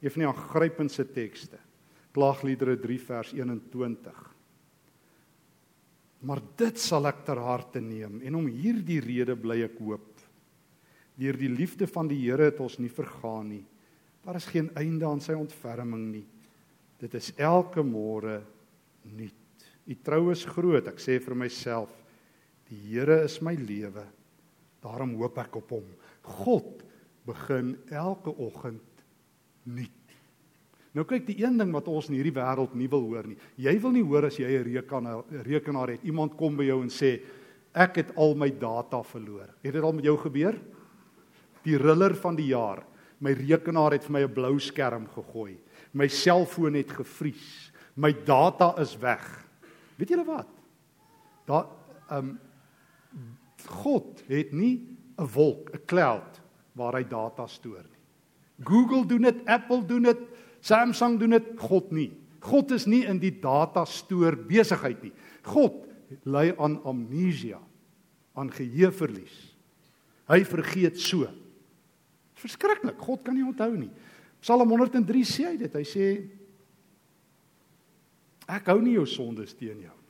Een 0.03 0.13
van 0.13 0.23
die 0.25 0.29
aangrypendste 0.29 1.07
tekste. 1.15 1.57
Klaagliedere 2.13 2.75
3 2.77 2.99
vers 3.01 3.33
21. 3.33 4.21
Maar 6.23 6.39
dit 6.59 6.79
sal 6.79 7.09
ek 7.09 7.23
ter 7.27 7.39
harte 7.41 7.81
neem 7.83 8.21
en 8.23 8.37
om 8.39 8.45
hierdie 8.47 9.01
rede 9.03 9.35
bly 9.39 9.63
ek 9.65 9.79
hoop. 9.81 10.11
Deur 11.19 11.37
die 11.37 11.51
liefde 11.51 11.87
van 11.89 12.07
die 12.09 12.21
Here 12.23 12.47
het 12.51 12.61
ons 12.63 12.79
nie 12.81 12.91
vergaan 12.91 13.49
nie. 13.51 13.63
Daar 14.23 14.39
is 14.39 14.47
geen 14.49 14.69
einde 14.79 15.05
aan 15.05 15.21
sy 15.21 15.35
ontferming 15.35 16.05
nie. 16.13 16.25
Dit 17.01 17.17
is 17.19 17.33
elke 17.35 17.83
môre 17.83 18.39
nuut. 19.03 19.42
U 19.83 19.95
trou 20.03 20.31
is 20.31 20.45
groot, 20.47 20.87
ek 20.87 21.01
sê 21.03 21.19
vir 21.19 21.35
myself, 21.35 21.91
die 22.69 22.79
Here 22.87 23.23
is 23.25 23.41
my 23.43 23.55
lewe. 23.59 24.05
Daarom 24.83 25.15
hoop 25.19 25.37
ek 25.43 25.57
op 25.59 25.75
hom. 25.75 25.89
God 26.39 26.83
begin 27.27 27.75
elke 27.91 28.31
oggend 28.31 29.03
nuut. 29.63 29.99
Nou 30.93 31.05
kyk 31.09 31.25
die 31.25 31.39
een 31.41 31.57
ding 31.57 31.71
wat 31.73 31.87
ons 31.89 32.09
in 32.11 32.17
hierdie 32.19 32.35
wêreld 32.35 32.75
nie 32.77 32.87
wil 32.91 33.05
hoor 33.09 33.25
nie. 33.25 33.37
Jy 33.57 33.73
wil 33.81 33.95
nie 33.95 34.05
hoor 34.05 34.27
as 34.27 34.37
jy 34.37 34.45
'n 34.45 34.63
rekenaar 34.67 35.23
rekenaar 35.47 35.89
het. 35.89 36.03
Iemand 36.05 36.37
kom 36.37 36.55
by 36.55 36.63
jou 36.63 36.81
en 36.81 36.89
sê 36.89 37.21
ek 37.73 37.95
het 37.95 38.15
al 38.15 38.35
my 38.35 38.49
data 38.49 39.01
verloor. 39.01 39.49
Het 39.63 39.73
dit 39.73 39.83
al 39.83 39.93
met 39.93 40.05
jou 40.05 40.17
gebeur? 40.17 40.59
Die 41.63 41.77
riller 41.77 42.13
van 42.15 42.35
die 42.35 42.53
jaar. 42.53 42.83
My 43.19 43.31
rekenaar 43.31 43.93
het 43.93 44.03
vir 44.03 44.11
my 44.11 44.21
'n 44.23 44.33
blou 44.33 44.59
skerm 44.59 45.07
gegooi. 45.07 45.57
My 45.93 46.07
selfoon 46.07 46.75
het 46.75 46.91
gevries. 46.91 47.71
My 47.95 48.11
data 48.11 48.75
is 48.79 48.95
weg. 48.97 49.42
Weet 49.97 50.09
julle 50.09 50.25
wat? 50.27 50.49
Daar 51.45 51.67
ehm 52.09 52.33
um, 52.33 52.39
God 53.63 54.23
het 54.27 54.51
nie 54.51 54.97
'n 55.17 55.27
wolk, 55.33 55.71
'n 55.71 55.85
cloud 55.85 56.41
waar 56.73 56.93
hy 56.93 57.03
data 57.07 57.47
stoor 57.47 57.83
nie. 57.83 58.01
Google 58.65 59.05
doen 59.05 59.21
dit, 59.21 59.45
Apple 59.45 59.85
doen 59.85 60.03
dit, 60.03 60.19
Samsung 60.59 61.19
doen 61.19 61.29
dit, 61.29 61.43
God 61.57 61.91
nie. 61.91 62.11
God 62.39 62.71
is 62.71 62.85
nie 62.85 63.05
in 63.05 63.19
die 63.19 63.39
data 63.39 63.85
stoor 63.85 64.35
besigheid 64.35 65.01
nie. 65.03 65.13
God 65.41 65.85
ly 66.23 66.53
aan 66.57 66.83
amnesia, 66.83 67.59
aan 68.35 68.51
geheueverlies. 68.51 69.55
Hy 70.27 70.43
vergeet 70.47 70.99
so. 70.99 71.27
Verskriklik, 72.33 72.99
God 72.99 73.23
kan 73.23 73.35
nie 73.35 73.45
onthou 73.45 73.71
nie. 73.77 73.91
Psalm 74.43 74.69
103 74.69 75.23
sê 75.23 75.47
hy 75.51 75.57
dit. 75.57 75.75
Hy 75.75 75.83
sê 75.87 76.07
ek 78.47 78.65
hou 78.67 78.81
nie 78.81 78.93
jou 78.93 79.05
sondes 79.05 79.53
teen 79.53 79.79
jou 79.79 80.03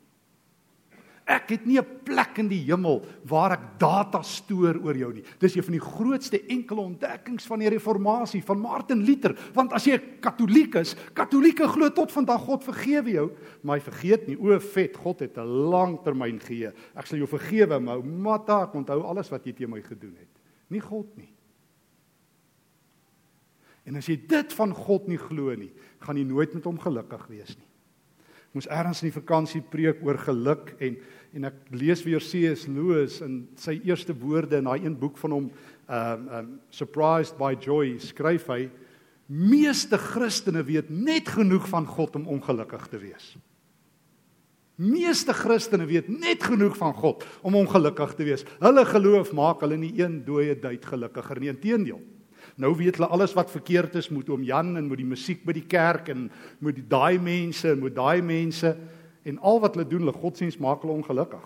Ek 1.24 1.54
het 1.56 1.66
nie 1.66 1.80
'n 1.80 2.04
plek 2.04 2.38
in 2.38 2.50
die 2.50 2.64
hemel 2.68 3.06
waar 3.24 3.54
ek 3.54 3.80
data 3.80 4.22
stoor 4.22 4.76
oor 4.84 4.96
jou 4.96 5.14
nie. 5.14 5.24
Dis 5.40 5.56
een 5.56 5.64
van 5.64 5.72
die 5.72 5.80
grootste 5.80 6.42
enkele 6.48 6.82
ontdekkings 6.82 7.46
van 7.46 7.60
die 7.60 7.70
reformatie 7.70 8.44
van 8.44 8.60
Martin 8.60 9.04
Luther, 9.06 9.34
want 9.54 9.72
as 9.72 9.86
jy 9.86 9.94
'n 9.94 10.20
Katoliek 10.20 10.76
is, 10.76 10.96
Katolieke 11.14 11.68
glo 11.68 11.90
tot 11.90 12.12
vandag 12.12 12.42
God 12.42 12.64
vergewe 12.64 13.12
jou, 13.12 13.32
maar 13.64 13.78
hy 13.78 13.84
vergeet 13.84 14.28
nie 14.28 14.38
o 14.38 14.60
vet, 14.60 14.98
God 14.98 15.20
het 15.20 15.38
'n 15.38 15.48
langtermyn 15.48 16.40
geheue. 16.40 16.74
Ek 16.94 17.06
sal 17.06 17.18
jou 17.18 17.28
vergewe, 17.28 17.80
maar 17.80 18.04
matta, 18.04 18.64
ek 18.64 18.76
onthou 18.76 19.02
alles 19.04 19.30
wat 19.30 19.46
jy 19.46 19.54
teen 19.54 19.70
my 19.70 19.82
gedoen 19.82 20.18
het. 20.20 20.40
Nie 20.70 20.82
God 20.82 21.18
nie. 21.18 21.32
En 23.86 23.96
as 23.96 24.08
jy 24.08 24.28
dit 24.28 24.54
van 24.54 24.74
God 24.74 25.08
nie 25.08 25.18
glo 25.18 25.56
nie, 25.56 25.72
gaan 26.00 26.18
jy 26.18 26.24
nooit 26.24 26.54
met 26.54 26.64
hom 26.64 26.78
gelukkig 26.78 27.28
wees 27.28 27.58
nie 27.58 27.73
moes 28.54 28.70
ergens 28.70 29.02
in 29.02 29.10
die 29.10 29.18
vakansie 29.20 29.62
preek 29.66 30.02
oor 30.06 30.20
geluk 30.22 30.76
en 30.80 30.98
en 31.34 31.48
ek 31.50 31.56
lees 31.74 32.04
weer 32.06 32.22
C.S. 32.22 32.68
Lewis 32.70 33.16
in 33.26 33.48
sy 33.58 33.80
eerste 33.88 34.14
woorde 34.14 34.60
in 34.60 34.68
daai 34.70 34.84
een 34.84 34.98
boek 35.00 35.18
van 35.18 35.34
hom 35.34 35.48
um 35.90 36.28
um 36.40 36.52
surprised 36.70 37.40
by 37.40 37.56
joy 37.58 37.96
skryf 37.98 38.46
hy 38.54 38.68
meeste 39.34 39.98
Christene 39.98 40.62
weet 40.64 40.92
net 40.94 41.32
genoeg 41.34 41.66
van 41.72 41.88
God 41.90 42.20
om 42.20 42.28
ongelukkig 42.36 42.86
te 42.92 43.00
wees. 43.02 43.34
Meeste 44.76 45.34
Christene 45.34 45.86
weet 45.90 46.10
net 46.10 46.44
genoeg 46.44 46.76
van 46.78 46.94
God 46.94 47.26
om 47.42 47.56
ongelukkig 47.56 48.16
te 48.18 48.26
wees. 48.28 48.46
Hulle 48.62 48.86
geloof 48.86 49.32
maak 49.34 49.62
hulle 49.62 49.78
nie 49.78 49.94
een 49.98 50.22
dooie 50.26 50.56
duit 50.60 50.86
gelukkiger 50.86 51.40
nie, 51.40 51.52
inteendeel. 51.54 52.02
Nou 52.62 52.76
weet 52.78 53.00
hulle 53.00 53.10
alles 53.10 53.34
wat 53.34 53.52
verkeerd 53.52 53.96
is 53.98 54.12
met 54.14 54.30
oom 54.30 54.44
Jan 54.46 54.76
en 54.78 54.88
met 54.88 55.00
die 55.02 55.08
musiek 55.08 55.42
by 55.46 55.56
die 55.58 55.66
kerk 55.66 56.12
en 56.14 56.28
met 56.62 56.78
die 56.78 56.86
daai 56.86 57.18
mense 57.22 57.72
en 57.72 57.82
met 57.82 57.96
daai 57.98 58.22
mense 58.22 58.76
en 59.24 59.40
al 59.40 59.60
wat 59.64 59.78
hulle 59.78 59.88
doen, 59.88 60.04
hulle 60.06 60.14
godsdiens 60.20 60.60
maak 60.62 60.84
hulle 60.84 60.98
ongelukkig. 61.00 61.44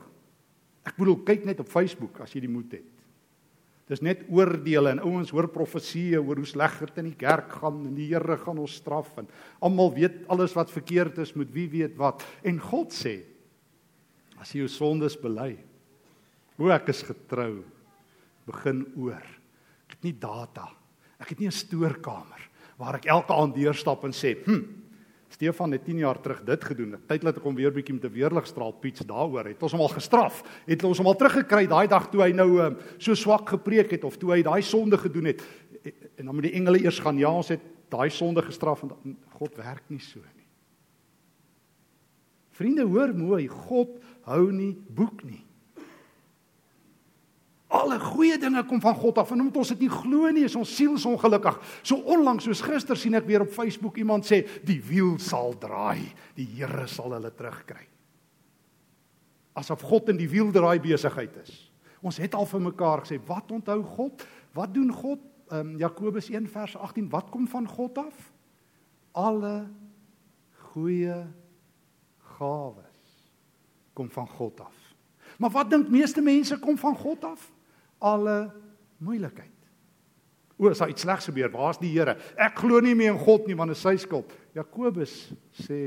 Ek 0.88 0.96
bedoel, 0.98 1.20
kyk 1.28 1.46
net 1.48 1.62
op 1.64 1.70
Facebook 1.72 2.20
as 2.24 2.34
jy 2.36 2.42
die 2.44 2.52
moed 2.52 2.74
het. 2.76 2.98
Dis 3.88 4.04
net 4.04 4.26
oordeele 4.34 4.92
en 4.92 5.00
ouens 5.06 5.30
hoor 5.32 5.48
profeseë 5.52 6.20
oor 6.20 6.42
hoe 6.42 6.50
sleg 6.50 6.74
dit 6.82 7.00
in 7.00 7.08
die 7.08 7.20
kerk 7.20 7.54
gaan 7.62 7.86
en 7.88 7.94
die 7.96 8.10
Here 8.10 8.36
gaan 8.42 8.60
ons 8.60 8.76
straf 8.82 9.14
en 9.22 9.30
almal 9.64 9.94
weet 9.96 10.26
alles 10.34 10.56
wat 10.58 10.74
verkeerd 10.74 11.22
is 11.24 11.32
met 11.40 11.54
wie 11.56 11.70
weet 11.72 11.96
wat. 12.00 12.26
En 12.44 12.60
God 12.60 12.92
sê 12.92 13.22
as 14.38 14.52
jy 14.52 14.66
jou 14.66 14.70
sondes 14.70 15.16
bely, 15.18 15.56
hoe 16.60 16.74
ek 16.76 16.92
is 16.92 17.00
getrou, 17.08 17.64
begin 18.48 18.84
oor. 19.00 19.24
Ek 19.88 19.96
het 19.96 20.04
nie 20.06 20.18
data. 20.20 20.68
Ek 21.20 21.30
het 21.30 21.40
nie 21.40 21.48
'n 21.48 21.52
stoorkamer 21.52 22.50
waar 22.78 22.96
ek 22.96 23.06
elke 23.06 23.34
aand 23.34 23.56
deurstap 23.56 24.04
en 24.04 24.12
sê, 24.12 24.38
"Hm, 24.46 24.64
Stefan 25.30 25.72
het 25.72 25.84
10 25.86 25.98
jaar 25.98 26.20
terug 26.22 26.44
dit 26.44 26.64
gedoen. 26.64 26.96
Tyd 27.08 27.24
laat 27.24 27.38
ek 27.38 27.44
hom 27.44 27.56
weer 27.56 27.72
bietjie 27.72 27.94
met 27.94 28.06
'n 28.06 28.14
weerligstraal 28.14 28.72
piets 28.72 29.04
daaroor. 29.06 29.46
Het 29.46 29.64
ons 29.64 29.72
hom 29.72 29.82
al 29.82 29.92
gestraf? 29.92 30.44
Het 30.66 30.84
ons 30.84 30.98
hom 30.98 31.08
al 31.08 31.16
teruggekry 31.16 31.68
daai 31.68 31.88
dag 31.88 32.10
toe 32.10 32.22
hy 32.22 32.32
nou 32.32 32.62
um, 32.62 32.78
so 32.98 33.14
swak 33.14 33.50
gepreek 33.50 33.92
het 33.92 34.04
of 34.04 34.18
toe 34.18 34.32
hy 34.32 34.42
daai 34.42 34.62
sonde 34.62 34.98
gedoen 34.98 35.26
het? 35.26 35.44
En 36.16 36.26
dan 36.26 36.34
moet 36.34 36.44
die 36.44 36.54
engele 36.54 36.84
eers 36.84 37.00
gaan, 37.00 37.18
ja, 37.18 37.32
ons 37.32 37.48
het 37.48 37.62
daai 37.90 38.10
sonde 38.10 38.42
gestraf 38.42 38.84
en 38.84 39.18
God 39.30 39.56
werk 39.56 39.84
nie 39.88 40.00
so 40.00 40.20
nie. 40.20 40.48
Vriende, 42.52 42.84
hoor 42.84 43.14
mooi, 43.14 43.48
God 43.48 44.00
hou 44.22 44.52
nie 44.52 44.78
boek 44.90 45.24
nie. 45.24 45.44
Alle 47.68 47.98
goeie 48.00 48.38
dinge 48.40 48.62
kom 48.64 48.80
van 48.80 48.96
God 48.96 49.18
af 49.20 49.32
en 49.32 49.42
omdat 49.44 49.60
ons 49.60 49.74
dit 49.74 49.82
nie 49.84 49.92
glo 49.92 50.30
nie, 50.32 50.46
is 50.48 50.56
ons 50.56 50.72
siels 50.72 51.04
ongelukkig. 51.10 51.58
So 51.84 52.00
onlangs 52.08 52.46
soos 52.48 52.64
gister 52.64 52.96
sien 52.96 53.18
ek 53.20 53.28
weer 53.28 53.44
op 53.44 53.52
Facebook 53.52 53.98
iemand 54.00 54.28
sê 54.28 54.46
die 54.64 54.80
wiel 54.88 55.18
sal 55.20 55.52
draai, 55.60 56.08
die 56.38 56.48
Here 56.56 56.88
sal 56.88 57.12
hulle 57.18 57.32
terugkry. 57.36 57.84
Asof 59.58 59.84
God 59.84 60.14
in 60.14 60.20
die 60.22 60.30
wiel 60.32 60.54
draai 60.56 60.78
besigheid 60.80 61.36
is. 61.44 61.52
Ons 62.00 62.22
het 62.22 62.38
al 62.38 62.48
vir 62.48 62.64
mekaar 62.70 63.04
gesê, 63.04 63.18
wat 63.28 63.52
onthou 63.52 63.82
God? 63.98 64.24
Wat 64.56 64.72
doen 64.74 64.94
God? 64.94 65.20
Ehm 65.52 65.74
um, 65.74 65.76
Jakobus 65.80 66.30
1 66.32 66.48
vers 66.52 66.76
18, 66.76 67.10
wat 67.12 67.30
kom 67.32 67.48
van 67.48 67.68
God 67.68 67.98
af? 67.98 68.16
Alle 69.12 69.68
goeie 70.72 71.20
gawes 72.38 73.12
kom 73.94 74.10
van 74.12 74.28
God 74.28 74.60
af. 74.62 74.76
Maar 75.38 75.52
wat 75.52 75.70
dink 75.70 75.90
meeste 75.90 76.22
mense 76.22 76.60
kom 76.60 76.78
van 76.78 76.96
God 76.96 77.24
af? 77.24 77.52
Alle 78.00 78.52
moeilikheid. 78.98 79.54
O, 80.58 80.70
as 80.72 80.82
iets 80.90 81.06
slegs 81.06 81.30
gebeur, 81.30 81.52
waar's 81.54 81.78
die 81.78 81.92
Here? 81.94 82.16
Ek 82.34 82.58
glo 82.64 82.80
nie 82.82 82.96
meer 82.98 83.14
in 83.14 83.22
God 83.22 83.46
nie 83.46 83.56
want 83.58 83.70
dit 83.70 83.78
is 83.78 83.84
sy 83.86 83.94
skuld. 84.02 84.32
Jakobus 84.58 85.14
sê 85.62 85.82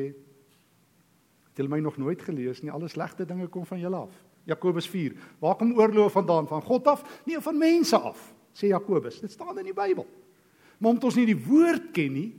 het 1.51 1.59
julle 1.59 1.73
my 1.73 1.81
nog 1.83 1.99
nooit 1.99 2.21
gelees 2.23 2.63
nie, 2.63 2.71
alle 2.71 2.89
slegte 2.89 3.27
dinge 3.27 3.49
kom 3.51 3.67
van 3.67 3.81
julle 3.83 4.05
af. 4.07 4.13
Jakobus 4.49 4.87
4. 4.89 5.17
Waar 5.43 5.57
kom 5.59 5.75
oorlog 5.77 6.13
vandaan? 6.15 6.47
Van 6.49 6.63
God 6.65 6.87
af? 6.89 7.03
Nee, 7.27 7.41
van 7.43 7.59
mense 7.59 7.99
af, 7.99 8.21
sê 8.55 8.71
Jakobus. 8.71 9.19
Dit 9.21 9.35
staan 9.35 9.59
in 9.59 9.69
die 9.69 9.77
Bybel. 9.77 10.07
Maar 10.79 10.95
omdat 10.95 11.11
ons 11.11 11.19
nie 11.19 11.27
die 11.29 11.39
woord 11.39 11.91
ken 11.97 12.15
nie 12.15 12.31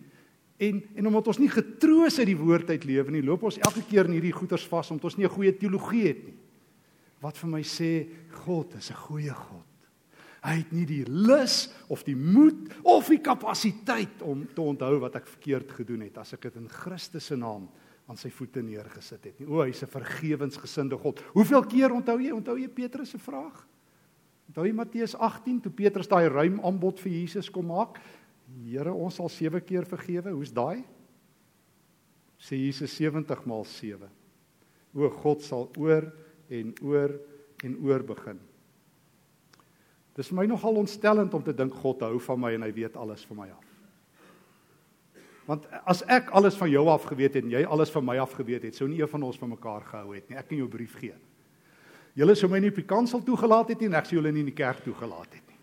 en 0.61 0.79
en 0.95 1.09
omdat 1.09 1.27
ons 1.33 1.41
nie 1.41 1.51
getroos 1.51 2.19
uit 2.21 2.29
die 2.31 2.37
woord 2.39 2.69
uit 2.69 2.87
lewe 2.87 3.11
nie, 3.11 3.25
loop 3.25 3.43
ons 3.49 3.59
elke 3.59 3.83
keer 3.89 4.07
in 4.07 4.15
hierdie 4.17 4.33
goeters 4.33 4.63
vas 4.71 4.91
omdat 4.93 5.11
ons 5.11 5.17
nie 5.19 5.27
'n 5.27 5.35
goeie 5.35 5.51
teologie 5.57 6.07
het 6.07 6.23
nie 6.25 6.37
wat 7.21 7.37
vir 7.37 7.49
my 7.49 7.61
sê 7.61 7.91
God 8.45 8.75
is 8.75 8.91
'n 8.91 9.01
goeie 9.07 9.33
God. 9.33 9.67
Hy 10.41 10.55
het 10.57 10.71
nie 10.73 10.85
die 10.85 11.05
lus 11.05 11.69
of 11.87 12.03
die 12.03 12.15
moed 12.15 12.73
of 12.83 13.07
die 13.07 13.21
kapasiteit 13.21 14.23
om 14.25 14.47
te 14.47 14.61
onthou 14.61 14.99
wat 14.99 15.15
ek 15.15 15.27
verkeerd 15.27 15.71
gedoen 15.71 16.01
het 16.01 16.17
as 16.17 16.33
ek 16.33 16.41
dit 16.41 16.55
in 16.55 16.67
Christus 16.67 17.25
se 17.25 17.35
naam 17.35 17.69
aan 18.09 18.17
sy 18.17 18.31
voete 18.33 18.63
neergesit 18.65 19.23
het 19.23 19.39
nie. 19.39 19.47
O, 19.47 19.61
hy's 19.61 19.83
'n 19.83 19.87
vergewensgesinde 19.87 20.97
God. 20.97 21.19
Hoeveel 21.33 21.63
keer 21.63 21.91
onthou 21.93 22.19
jy? 22.19 22.31
Onthou 22.31 22.57
jy 22.57 22.67
Petrus 22.67 23.09
se 23.09 23.17
vraag? 23.17 23.67
Onthou 24.47 24.65
jy 24.65 24.73
Matteus 24.73 25.15
18 25.15 25.61
toe 25.61 25.71
Petrus 25.71 26.07
daai 26.07 26.27
ruim 26.27 26.59
aanbod 26.59 26.99
vir 26.99 27.11
Jesus 27.11 27.49
kom 27.49 27.67
maak? 27.67 28.01
Here, 28.65 28.91
ons 28.93 29.15
sal 29.15 29.29
7 29.29 29.61
keer 29.61 29.85
vergewe. 29.85 30.31
Hoe's 30.31 30.51
daai? 30.51 30.83
Sê 32.41 32.57
Jesus 32.57 32.91
70 32.97 33.45
maal 33.45 33.63
7. 33.63 34.09
O 34.93 35.09
God 35.09 35.41
sal 35.41 35.69
oor 35.77 36.11
en 36.51 36.73
oor 36.83 37.15
en 37.63 37.75
oor 37.85 38.03
begin. 38.05 38.39
Dis 40.17 40.29
vir 40.31 40.41
my 40.41 40.47
nogal 40.49 40.79
ontstellend 40.81 41.33
om 41.33 41.43
te 41.45 41.53
dink 41.55 41.75
God 41.79 42.03
hou 42.03 42.17
van 42.19 42.39
my 42.41 42.51
en 42.57 42.65
hy 42.65 42.71
weet 42.75 42.97
alles 42.99 43.23
van 43.29 43.39
my 43.39 43.49
af. 43.53 43.67
Want 45.47 45.65
as 45.89 46.03
ek 46.11 46.29
alles 46.37 46.57
van 46.59 46.69
jou 46.71 46.83
af 46.91 47.07
geweet 47.09 47.37
het 47.39 47.45
en 47.47 47.53
jy 47.53 47.63
alles 47.65 47.91
van 47.93 48.05
my 48.05 48.17
af 48.21 48.35
geweet 48.37 48.67
het, 48.67 48.77
sou 48.77 48.87
nie 48.89 49.01
een 49.01 49.09
van 49.09 49.23
ons 49.27 49.39
van 49.39 49.51
mekaar 49.51 49.85
gehou 49.87 50.13
het 50.15 50.29
nie. 50.29 50.37
Ek 50.39 50.47
kan 50.51 50.59
jou 50.59 50.67
brief 50.71 50.97
gee. 50.99 51.15
Julle 52.19 52.35
sou 52.35 52.49
my 52.51 52.59
nie 52.59 52.71
op 52.73 52.79
die 52.79 52.87
kansel 52.87 53.23
toegelaat 53.23 53.71
het 53.71 53.81
nie 53.81 53.89
en 53.89 53.97
ek 53.99 54.09
sou 54.09 54.17
julle 54.19 54.33
nie 54.35 54.43
in 54.43 54.51
die 54.51 54.57
kerk 54.57 54.83
toegelaat 54.85 55.39
het 55.39 55.47
nie. 55.47 55.59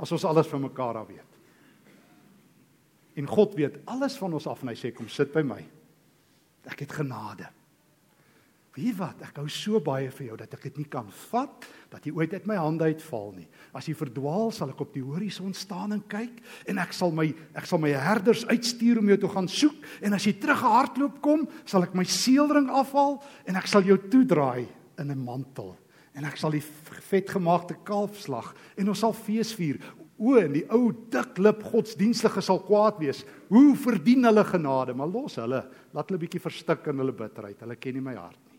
As 0.00 0.12
ons 0.16 0.24
alles 0.26 0.48
van 0.50 0.64
mekaar 0.64 0.98
af 1.02 1.10
weet. 1.12 1.30
En 3.20 3.28
God 3.30 3.54
weet 3.54 3.78
alles 3.86 4.16
van 4.18 4.32
ons 4.34 4.48
af 4.50 4.64
en 4.64 4.72
hy 4.72 4.78
sê 4.80 4.90
kom 4.96 5.08
sit 5.12 5.30
by 5.32 5.44
my. 5.46 5.60
Ek 6.72 6.82
het 6.82 6.96
genade. 6.96 7.46
Wie 8.74 8.90
wat, 8.98 9.20
ek 9.22 9.36
hou 9.38 9.46
so 9.52 9.78
baie 9.82 10.08
vir 10.10 10.32
jou 10.32 10.36
dat 10.38 10.56
ek 10.56 10.64
dit 10.66 10.80
nie 10.80 10.88
kan 10.90 11.06
vat 11.28 11.66
dat 11.92 12.02
jy 12.02 12.10
ooit 12.16 12.32
uit 12.34 12.46
my 12.50 12.56
hande 12.58 12.88
uitval 12.90 13.28
nie. 13.36 13.46
As 13.70 13.86
jy 13.86 13.92
verdwaal, 13.94 14.48
sal 14.50 14.72
ek 14.72 14.80
op 14.82 14.90
die 14.96 15.02
horison 15.04 15.52
staan 15.54 15.94
en 15.94 16.00
kyk 16.10 16.40
en 16.72 16.80
ek 16.82 16.94
sal 16.96 17.12
my 17.14 17.28
ek 17.54 17.68
sal 17.70 17.78
my 17.78 17.92
herders 17.94 18.42
uitstuur 18.50 18.98
om 18.98 19.12
jou 19.12 19.18
te 19.22 19.30
gaan 19.30 19.46
soek 19.46 19.86
en 20.02 20.16
as 20.18 20.26
jy 20.26 20.32
teruggehardloop 20.42 21.20
kom, 21.22 21.44
sal 21.70 21.86
ek 21.86 21.94
my 21.94 22.02
seelring 22.02 22.66
afhaal 22.74 23.20
en 23.46 23.60
ek 23.60 23.70
sal 23.70 23.86
jou 23.86 23.94
toedraai 24.10 24.66
in 24.98 25.10
'n 25.10 25.22
mantel 25.22 25.76
en 26.18 26.26
ek 26.26 26.36
sal 26.36 26.50
die 26.50 26.64
vetgemaakte 27.12 27.78
kalf 27.86 28.18
slag 28.18 28.56
en 28.76 28.88
ons 28.88 28.98
sal 28.98 29.14
fees 29.14 29.54
vier. 29.54 29.78
O, 30.18 30.34
en 30.38 30.52
die 30.52 30.66
ou 30.70 30.90
diklip 31.10 31.62
godsdienstige 31.62 32.42
sal 32.42 32.58
kwaad 32.62 32.98
wees. 32.98 33.24
Hoe 33.50 33.74
verdien 33.74 34.24
hulle 34.24 34.44
genade? 34.44 34.94
Maar 34.94 35.10
los 35.10 35.36
hulle. 35.36 35.62
Laat 35.92 36.08
hulle 36.08 36.22
bietjie 36.22 36.40
verstik 36.40 36.86
in 36.86 36.98
hulle 36.98 37.12
bitterheid. 37.12 37.58
Hulle 37.60 37.76
ken 37.76 37.94
nie 37.94 38.00
my 38.00 38.14
hart 38.14 38.38
nie 38.46 38.53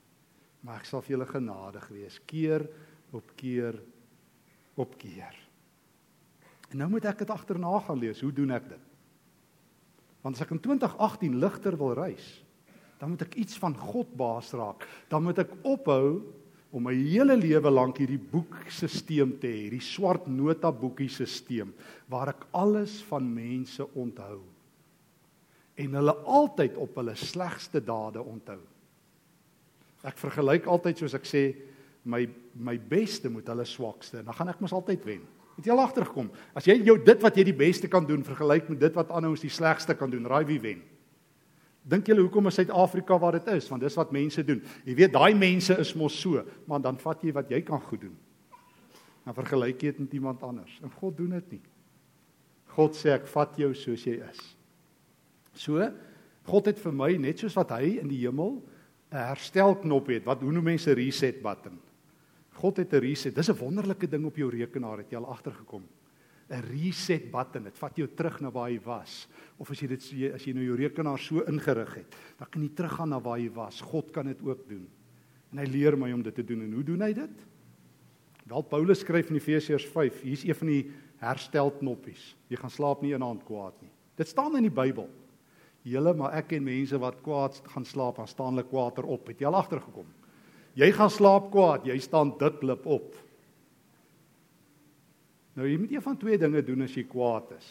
maar 0.65 0.81
ek 0.81 0.87
sal 0.89 1.03
vir 1.05 1.15
julle 1.15 1.27
genadig 1.29 1.85
wees 1.93 2.17
keer 2.25 2.65
op 3.13 3.27
keer 3.37 3.77
op 4.81 4.95
keer. 4.99 5.35
En 6.73 6.81
nou 6.81 6.89
moet 6.95 7.05
ek 7.07 7.21
dit 7.21 7.31
agterna 7.31 7.77
gaan 7.85 8.01
lees. 8.01 8.19
Hoe 8.25 8.33
doen 8.33 8.51
ek 8.57 8.65
dit? 8.73 8.87
Want 10.25 10.35
as 10.35 10.43
ek 10.43 10.55
in 10.55 10.63
2018 10.63 11.37
ligter 11.39 11.77
wil 11.79 11.93
reis, 11.95 12.25
dan 12.99 13.13
moet 13.13 13.23
ek 13.27 13.37
iets 13.39 13.59
van 13.61 13.75
God 13.77 14.09
baas 14.17 14.49
raak. 14.57 14.83
Dan 15.11 15.23
moet 15.27 15.43
ek 15.45 15.53
ophou 15.61 16.25
om 16.75 16.83
my 16.89 16.95
hele 16.97 17.37
lewe 17.37 17.71
lank 17.71 18.01
hierdie 18.01 18.19
boekstelsel 18.19 19.37
te 19.39 19.47
hê, 19.47 19.61
hierdie 19.67 19.85
swart 19.85 20.25
nota 20.27 20.73
boekie 20.75 21.07
stelsel 21.13 21.71
waar 22.11 22.33
ek 22.33 22.49
alles 22.57 22.97
van 23.07 23.29
mense 23.31 23.85
onthou 23.95 24.41
en 25.75 25.97
hulle 25.99 26.15
altyd 26.23 26.77
op 26.79 26.95
hulle 26.99 27.15
slegste 27.19 27.81
dade 27.83 28.21
onthou. 28.23 28.61
Ek 30.05 30.19
vergelyk 30.21 30.67
altyd 30.69 31.01
soos 31.01 31.15
ek 31.17 31.25
sê 31.27 31.47
my 32.05 32.25
my 32.55 32.77
beste 32.77 33.27
moet 33.33 33.47
hulle 33.51 33.65
swakste 33.67 34.21
en 34.21 34.29
dan 34.29 34.37
gaan 34.37 34.51
ek 34.53 34.61
mos 34.63 34.75
altyd 34.75 35.03
wen. 35.07 35.23
Het 35.57 35.67
jy 35.67 35.73
al 35.73 35.83
agtergekom? 35.83 36.29
As 36.55 36.67
jy 36.67 36.77
jou 36.83 36.95
dit 37.03 37.23
wat 37.23 37.37
jy 37.39 37.45
die 37.47 37.55
beste 37.55 37.89
kan 37.91 38.05
doen 38.07 38.23
vergelyk 38.27 38.69
met 38.71 38.79
dit 38.79 38.95
wat 38.95 39.11
ander 39.11 39.31
ons 39.31 39.43
die 39.43 39.51
slegste 39.51 39.95
kan 39.95 40.11
doen, 40.11 40.27
raai 40.27 40.45
wie 40.47 40.59
wen? 40.63 40.83
Dink 41.85 42.07
julle 42.09 42.23
hoekom 42.25 42.49
is 42.49 42.57
Suid-Afrika 42.57 43.17
waar 43.21 43.37
dit 43.37 43.47
is? 43.53 43.67
Want 43.69 43.83
dis 43.85 43.97
wat 43.99 44.13
mense 44.15 44.43
doen. 44.43 44.61
Jy 44.87 44.95
weet 44.97 45.13
daai 45.13 45.35
mense 45.37 45.75
is 45.79 45.93
mos 45.95 46.15
so, 46.17 46.41
maar 46.65 46.81
dan 46.83 46.97
vat 47.01 47.23
jy 47.23 47.33
wat 47.35 47.51
jy 47.53 47.61
kan 47.67 47.81
goed 47.87 48.07
doen. 48.07 48.15
Dan 49.25 49.37
vergelyk 49.37 49.83
jy 49.83 49.93
dit 49.93 50.03
met 50.05 50.15
iemand 50.17 50.43
anders. 50.43 50.79
En 50.83 50.91
God 50.99 51.17
doen 51.17 51.37
dit 51.37 51.57
nie. 51.57 51.63
God 52.75 52.97
sê 52.97 53.13
ek 53.15 53.29
vat 53.31 53.55
jou 53.61 53.71
soos 53.77 54.03
jy 54.07 54.17
is. 54.25 54.41
So 55.55 55.83
God 56.45 56.67
het 56.69 56.81
vir 56.81 56.93
my 56.93 57.13
net 57.21 57.41
soos 57.41 57.55
wat 57.57 57.71
hy 57.77 57.95
in 58.01 58.09
die 58.11 58.21
hemel 58.25 58.59
'n 59.15 59.27
herstelknop 59.31 60.07
het. 60.11 60.25
Wat 60.27 60.41
hoe 60.41 60.51
noem 60.51 60.75
mense 60.75 60.91
reset 60.91 61.41
button? 61.41 61.79
God 62.59 62.77
het 62.77 62.93
'n 62.93 62.99
reset. 62.99 63.35
Dis 63.35 63.49
'n 63.49 63.57
wonderlike 63.57 64.07
ding 64.07 64.25
op 64.25 64.35
jou 64.35 64.49
rekenaar 64.49 64.97
het 64.97 65.09
jy 65.09 65.17
al 65.17 65.31
agtergekom. 65.31 65.83
'n 66.49 66.61
Reset 66.61 67.31
button. 67.31 67.63
Dit 67.63 67.77
vat 67.77 67.95
jou 67.95 68.07
terug 68.07 68.39
na 68.41 68.51
waar 68.51 68.69
jy 68.69 68.79
was. 68.83 69.27
Of 69.57 69.69
as 69.71 69.79
jy 69.79 69.87
dit 69.87 70.33
as 70.33 70.45
jy 70.45 70.53
nou 70.53 70.63
jou 70.63 70.75
rekenaar 70.75 71.19
so 71.19 71.41
ingerig 71.41 71.95
het, 71.95 72.15
dan 72.37 72.47
kan 72.49 72.61
jy 72.61 72.69
teruggaan 72.69 73.09
na 73.09 73.19
waar 73.19 73.39
jy 73.39 73.49
was. 73.49 73.81
God 73.81 74.11
kan 74.11 74.25
dit 74.25 74.41
ook 74.41 74.69
doen. 74.69 74.87
En 75.51 75.57
hy 75.57 75.65
leer 75.65 75.97
my 75.97 76.11
om 76.11 76.21
dit 76.21 76.35
te 76.35 76.43
doen. 76.43 76.61
En 76.61 76.73
hoe 76.73 76.83
doen 76.83 77.01
hy 77.01 77.13
dit? 77.13 77.45
Wel 78.45 78.61
Paulus 78.61 78.99
skryf 78.99 79.29
in 79.29 79.35
Efesiërs 79.35 79.85
5, 79.85 80.21
hier's 80.21 80.43
een 80.43 80.55
van 80.55 80.67
die 80.67 80.91
herstelknoppies. 81.17 82.35
Jy 82.47 82.57
gaan 82.57 82.69
slaap 82.69 83.01
nie 83.01 83.15
hand 83.17 83.43
kwaad 83.43 83.81
nie. 83.81 83.91
Dit 84.15 84.27
staan 84.27 84.55
in 84.55 84.61
die 84.61 84.71
Bybel. 84.71 85.09
Julle 85.85 86.15
maar 86.17 86.33
ek 86.39 86.55
en 86.57 86.63
mense 86.65 86.97
wat 86.97 87.21
kwaad 87.21 87.59
gaan 87.73 87.85
slaap, 87.85 88.17
dan 88.17 88.29
staan 88.29 88.55
hulle 88.55 88.65
kwaader 88.65 89.05
op. 89.05 89.27
Het 89.29 89.43
jy 89.43 89.49
al 89.49 89.57
agtergekom? 89.59 90.07
Jy 90.75 90.89
gaan 90.97 91.11
slaap 91.13 91.51
kwaad, 91.53 91.85
jy 91.87 91.97
staan 92.01 92.33
diklip 92.39 92.87
op. 92.89 93.13
Nou 95.55 95.67
jy 95.69 95.77
moet 95.79 95.93
een 95.93 96.03
van 96.03 96.17
twee 96.19 96.39
dinge 96.41 96.63
doen 96.67 96.83
as 96.83 96.95
jy 96.97 97.05
kwaad 97.07 97.53
is. 97.55 97.67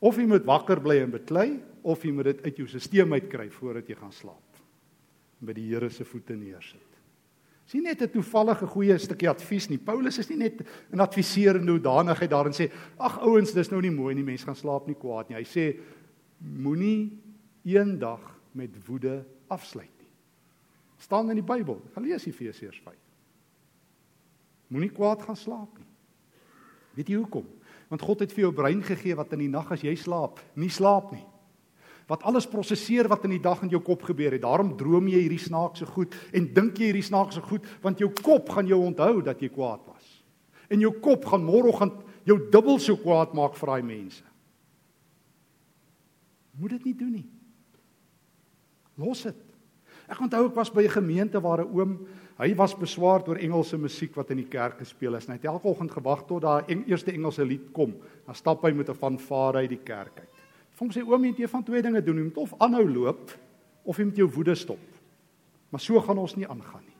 Of 0.00 0.16
jy 0.16 0.28
moet 0.30 0.46
wakker 0.48 0.80
bly 0.80 1.02
en 1.02 1.10
beklei 1.12 1.48
of 1.82 2.04
jy 2.04 2.12
moet 2.16 2.30
dit 2.30 2.46
uit 2.46 2.62
jou 2.62 2.68
stelsel 2.70 3.18
uitkry 3.18 3.50
voordat 3.52 3.90
jy 3.90 3.98
gaan 3.98 4.14
slaap. 4.14 4.62
En 5.40 5.50
by 5.50 5.56
die 5.56 5.66
Here 5.68 5.90
se 5.92 6.06
voete 6.08 6.36
neersit. 6.38 6.86
Sien 7.66 7.84
net 7.84 8.02
'n 8.02 8.10
toevallige 8.10 8.66
goeie 8.66 8.98
stukkie 8.98 9.28
advies 9.28 9.68
nie. 9.68 9.78
Paulus 9.78 10.18
is 10.18 10.28
nie 10.30 10.38
net 10.38 10.62
'n 10.92 11.00
adviserende 11.00 11.72
hoedanigheid 11.72 12.30
daarin 12.30 12.52
sê, 12.52 12.70
ag 12.98 13.20
ouens, 13.20 13.52
dis 13.52 13.70
nou 13.70 13.80
nie 13.80 13.90
mooi 13.90 14.14
nie, 14.14 14.24
mense 14.24 14.44
gaan 14.44 14.56
slaap 14.56 14.86
nie 14.86 14.96
kwaad 14.96 15.28
nie. 15.28 15.36
Hy 15.36 15.44
sê 15.44 15.78
moenie 16.40 17.12
eendag 17.62 18.22
met 18.52 18.74
woede 18.86 19.24
afsluit 19.46 19.92
nie. 19.98 20.08
staan 21.00 21.30
in 21.30 21.40
die 21.40 21.44
Bybel. 21.44 21.80
Gaan 21.94 22.04
lees 22.04 22.26
Efesiërs 22.26 22.80
5. 22.84 22.94
Moenie 24.68 24.92
kwaad 24.92 25.22
gaan 25.22 25.36
slaap 25.36 25.78
nie. 25.78 25.88
Weet 26.94 27.08
jy 27.08 27.16
hoekom? 27.18 27.46
Want 27.90 28.04
God 28.06 28.20
het 28.22 28.34
vir 28.34 28.44
jou 28.44 28.52
brein 28.54 28.82
gegee 28.84 29.16
wat 29.18 29.32
in 29.34 29.46
die 29.46 29.50
nag 29.50 29.70
as 29.72 29.82
jy 29.82 29.94
slaap, 29.98 30.42
nie 30.54 30.70
slaap 30.70 31.10
nie. 31.14 31.24
Wat 32.10 32.22
alles 32.26 32.46
prosesseer 32.50 33.08
wat 33.10 33.24
in 33.26 33.34
die 33.36 33.42
dag 33.42 33.62
in 33.64 33.72
jou 33.72 33.80
kop 33.86 34.04
gebeur 34.06 34.34
het. 34.34 34.42
Daarom 34.42 34.74
droom 34.78 35.08
jy 35.10 35.24
hierdie 35.24 35.42
snaakse 35.42 35.86
goed 35.88 36.14
en 36.34 36.48
dink 36.54 36.78
jy 36.78 36.90
hierdie 36.90 37.06
snaakse 37.06 37.42
goed 37.48 37.66
want 37.82 38.02
jou 38.02 38.10
kop 38.20 38.50
gaan 38.54 38.70
jou 38.70 38.78
onthou 38.84 39.22
dat 39.26 39.42
jy 39.42 39.50
kwaad 39.54 39.82
was. 39.88 40.06
En 40.70 40.82
jou 40.82 40.92
kop 41.02 41.26
gaan 41.30 41.46
môreoggend 41.46 41.98
jou 42.28 42.38
dubbel 42.50 42.78
so 42.82 42.98
kwaad 43.00 43.34
maak 43.34 43.56
vir 43.58 43.72
daai 43.72 43.86
mense. 43.86 44.24
Moet 46.60 46.76
dit 46.76 46.90
nie 46.90 46.98
doen 46.98 47.14
nie. 47.18 47.28
Los 49.00 49.24
dit. 49.24 49.46
Ek 50.10 50.20
onthou 50.20 50.46
ek 50.48 50.56
was 50.56 50.70
by 50.70 50.84
'n 50.84 50.96
gemeente 51.00 51.40
waar 51.40 51.64
'n 51.64 51.72
oom 51.72 52.06
Hy 52.40 52.54
was 52.56 52.72
beswaar 52.72 53.20
oor 53.28 53.36
Engelse 53.36 53.76
musiek 53.76 54.14
wat 54.16 54.30
in 54.32 54.38
die 54.40 54.48
kerk 54.48 54.78
gespeel 54.80 55.18
is. 55.18 55.26
Hy 55.28 55.36
het 55.36 55.44
elke 55.50 55.68
oggend 55.68 55.92
gewag 55.92 56.22
tot 56.24 56.40
daai 56.46 56.70
eng, 56.72 56.86
eerste 56.88 57.12
Engelse 57.12 57.44
lied 57.44 57.66
kom. 57.76 57.92
Dan 58.24 58.38
stap 58.38 58.64
hy 58.64 58.72
met 58.72 58.88
'n 58.88 58.96
fanfare 58.96 59.58
uit 59.58 59.68
die 59.68 59.84
kerk 59.84 60.20
uit. 60.20 60.32
Vir 60.72 60.78
hom 60.78 60.90
sê 60.90 61.02
oom 61.04 61.24
jy 61.24 61.30
moet 61.30 61.40
een 61.40 61.48
van 61.48 61.64
twee 61.64 61.82
dinge 61.82 62.02
doen. 62.02 62.16
Jy 62.16 62.24
moet 62.24 62.38
of 62.38 62.54
aanhou 62.58 62.88
loop 62.88 63.30
of 63.84 63.96
jy 63.98 64.04
moet 64.04 64.16
jou 64.16 64.28
woede 64.28 64.54
stop. 64.54 64.80
Maar 65.70 65.80
so 65.80 66.00
gaan 66.00 66.18
ons 66.18 66.36
nie 66.36 66.48
aangaan 66.48 66.84
nie. 66.86 66.96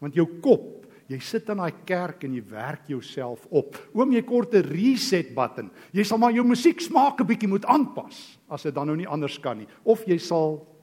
Want 0.00 0.14
jou 0.14 0.26
kop, 0.40 0.86
jy 1.08 1.18
sit 1.18 1.48
in 1.48 1.56
daai 1.56 1.72
kerk 1.86 2.24
en 2.24 2.34
jy 2.34 2.42
werk 2.50 2.86
jouself 2.86 3.46
op. 3.50 3.78
Oom 3.94 4.12
jy 4.12 4.22
kort 4.22 4.54
'n 4.54 4.62
reset 4.62 5.34
button. 5.34 5.70
Jy 5.92 6.04
sal 6.04 6.18
maar 6.18 6.32
jou 6.32 6.44
musiek 6.44 6.78
smaak 6.80 7.20
'n 7.20 7.26
bietjie 7.26 7.48
moet 7.48 7.64
aanpas 7.64 8.38
as 8.50 8.62
dit 8.62 8.74
dan 8.74 8.86
nou 8.86 8.96
nie 8.96 9.08
anders 9.08 9.38
kan 9.40 9.56
nie. 9.56 9.68
Of 9.82 10.04
jy 10.04 10.18
sal 10.18 10.73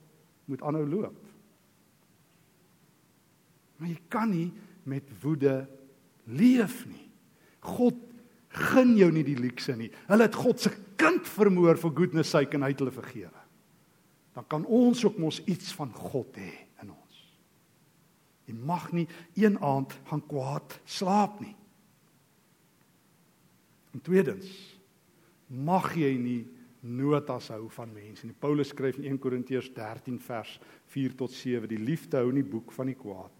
moet 0.52 0.64
aanhou 0.68 0.86
loop. 0.90 1.20
Maar 3.80 3.90
jy 3.90 4.00
kan 4.14 4.30
nie 4.30 4.50
met 4.86 5.08
woede 5.24 5.64
leef 6.30 6.84
nie. 6.90 7.08
God 7.66 7.98
gun 8.72 8.96
jou 9.00 9.10
nie 9.14 9.24
die 9.26 9.38
luukse 9.40 9.76
nie. 9.80 9.90
Hulle 10.10 10.28
het 10.28 10.38
God 10.38 10.62
se 10.62 10.74
kind 11.00 11.26
vermoor 11.28 11.80
vir 11.80 11.96
goodness 11.98 12.34
sake 12.36 12.58
en 12.58 12.66
hy 12.66 12.74
het 12.74 12.84
hulle 12.84 12.94
vergewe. 12.94 13.46
Dan 14.36 14.48
kan 14.48 14.66
ons 14.66 15.04
ook 15.06 15.18
mos 15.20 15.42
iets 15.50 15.74
van 15.76 15.92
God 15.96 16.38
hê 16.40 16.52
in 16.84 16.92
ons. 16.92 17.24
Jy 18.48 18.56
mag 18.56 18.92
nie 18.96 19.08
een 19.40 19.58
aand 19.60 19.96
gaan 20.10 20.24
kwaad 20.28 20.78
slaap 20.86 21.40
nie. 21.44 21.56
En 23.92 24.04
tweedens, 24.04 24.48
mag 25.52 25.90
jy 26.00 26.14
nie 26.16 26.42
notas 26.82 27.50
hou 27.50 27.70
van 27.70 27.94
mense 27.94 28.26
nie. 28.26 28.34
Paulus 28.34 28.70
skryf 28.74 28.98
in 28.98 29.06
1 29.06 29.20
Korintiërs 29.20 29.70
13 29.74 30.20
vers 30.20 30.60
4 30.86 31.16
tot 31.16 31.32
7, 31.32 31.68
die 31.68 31.78
liefde 31.78 32.18
hou 32.18 32.32
nie 32.32 32.44
boek 32.44 32.72
van 32.72 32.88
die 32.88 32.98
kwaad 32.98 33.32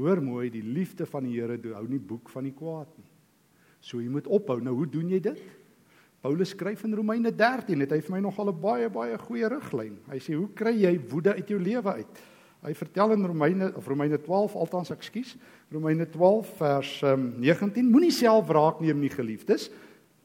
Hoor 0.00 0.20
mooi, 0.22 0.48
die 0.52 0.64
liefde 0.64 1.06
van 1.08 1.26
die 1.26 1.36
Here 1.36 1.58
hou 1.74 1.86
nie 1.88 2.00
boek 2.00 2.30
van 2.32 2.46
die 2.46 2.54
kwaad 2.56 2.90
nie. 2.96 3.08
So 3.84 4.00
jy 4.00 4.08
moet 4.12 4.28
ophou. 4.30 4.60
Nou 4.62 4.74
hoe 4.78 4.88
doen 4.88 5.10
jy 5.12 5.20
dit? 5.24 5.40
Paulus 6.20 6.52
skryf 6.52 6.84
in 6.84 6.94
Romeine 6.96 7.32
13, 7.32 7.80
het 7.80 7.94
hy 7.94 8.00
vir 8.04 8.14
my 8.14 8.20
nogal 8.20 8.50
'n 8.52 8.60
baie 8.60 8.88
baie 8.88 9.16
goeie 9.18 9.48
riglyn. 9.48 9.96
Hy 10.08 10.18
sê, 10.18 10.36
"Hoe 10.36 10.48
kry 10.54 10.72
jy 10.72 10.98
woede 11.08 11.34
uit 11.34 11.48
jou 11.48 11.58
lewe 11.58 11.92
uit?" 11.92 12.18
Hy 12.62 12.74
vertel 12.74 13.12
in 13.12 13.24
Romeine 13.24 13.74
of 13.74 13.86
Romeine 13.86 14.18
12, 14.18 14.54
althans 14.54 14.90
ekskuus, 14.90 15.36
Romeine 15.72 16.06
12 16.06 16.56
vers 16.56 17.02
um, 17.02 17.32
19, 17.40 17.90
moenie 17.90 18.10
self 18.10 18.48
wraak 18.48 18.80
neem 18.80 19.00
nie, 19.00 19.08
geliefdes, 19.08 19.70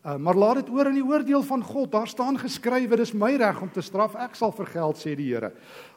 uh, 0.05 0.15
maar 0.21 0.37
laat 0.37 0.61
dit 0.61 0.69
oor 0.69 0.85
aan 0.85 0.99
die 0.99 1.05
oordeel 1.05 1.43
van 1.43 1.63
God. 1.65 1.91
Daar 1.91 2.07
staan 2.07 2.37
geskrywe, 2.39 2.97
dis 3.01 3.13
my 3.17 3.33
reg 3.41 3.61
om 3.61 3.71
te 3.73 3.81
straf, 3.81 4.15
ek 4.21 4.37
sal 4.37 4.53
vergeld, 4.53 4.99
sê 5.01 5.15
die 5.17 5.31
Here. 5.33 5.51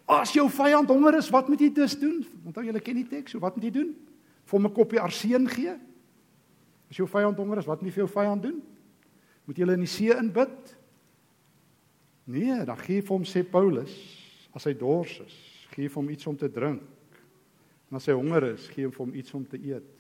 As 0.09 0.33
jou 0.33 0.49
vyand 0.51 0.89
honger 0.89 1.19
is, 1.21 1.29
wat 1.31 1.49
moet 1.49 1.61
jy 1.61 1.69
dus 1.77 1.99
doen? 2.01 2.23
Onthou 2.49 2.65
julle 2.65 2.81
ken 2.81 2.97
die 3.03 3.09
teks, 3.09 3.37
so 3.37 3.43
wat 3.45 3.57
moet 3.57 3.69
jy 3.69 3.75
doen? 3.77 3.93
Vir 4.49 4.59
hom 4.59 4.67
'n 4.67 4.75
koppie 4.75 5.01
arseen 5.01 5.49
gee? 5.49 5.77
As 6.89 6.97
jou 6.97 7.07
vyand 7.07 7.37
honger 7.37 7.59
is, 7.59 7.69
wat 7.69 7.83
moet 7.83 7.91
jy 7.91 7.95
vir 8.01 8.07
jou 8.07 8.13
vyand 8.13 8.43
doen? 8.43 8.63
Moet 9.45 9.57
jy 9.57 9.65
hulle 9.65 9.77
in 9.77 9.85
die 9.85 9.93
see 9.93 10.13
inbid? 10.13 10.77
Nee, 12.25 12.65
dan 12.65 12.77
gee 12.77 13.01
vir 13.01 13.15
hom 13.17 13.25
sê 13.25 13.43
Paulus, 13.43 13.93
as 14.55 14.65
hy 14.65 14.75
dors 14.77 15.21
is, 15.21 15.37
gee 15.75 15.89
vir 15.89 16.03
hom 16.03 16.11
iets 16.11 16.27
om 16.27 16.37
te 16.37 16.49
drink. 16.49 16.83
En 17.91 17.97
as 17.97 18.07
hy 18.07 18.13
honger 18.13 18.53
is, 18.55 18.69
gee 18.69 18.89
vir 18.89 19.05
hom 19.05 19.15
iets 19.15 19.35
om 19.35 19.45
te 19.49 19.57
eet. 19.57 19.98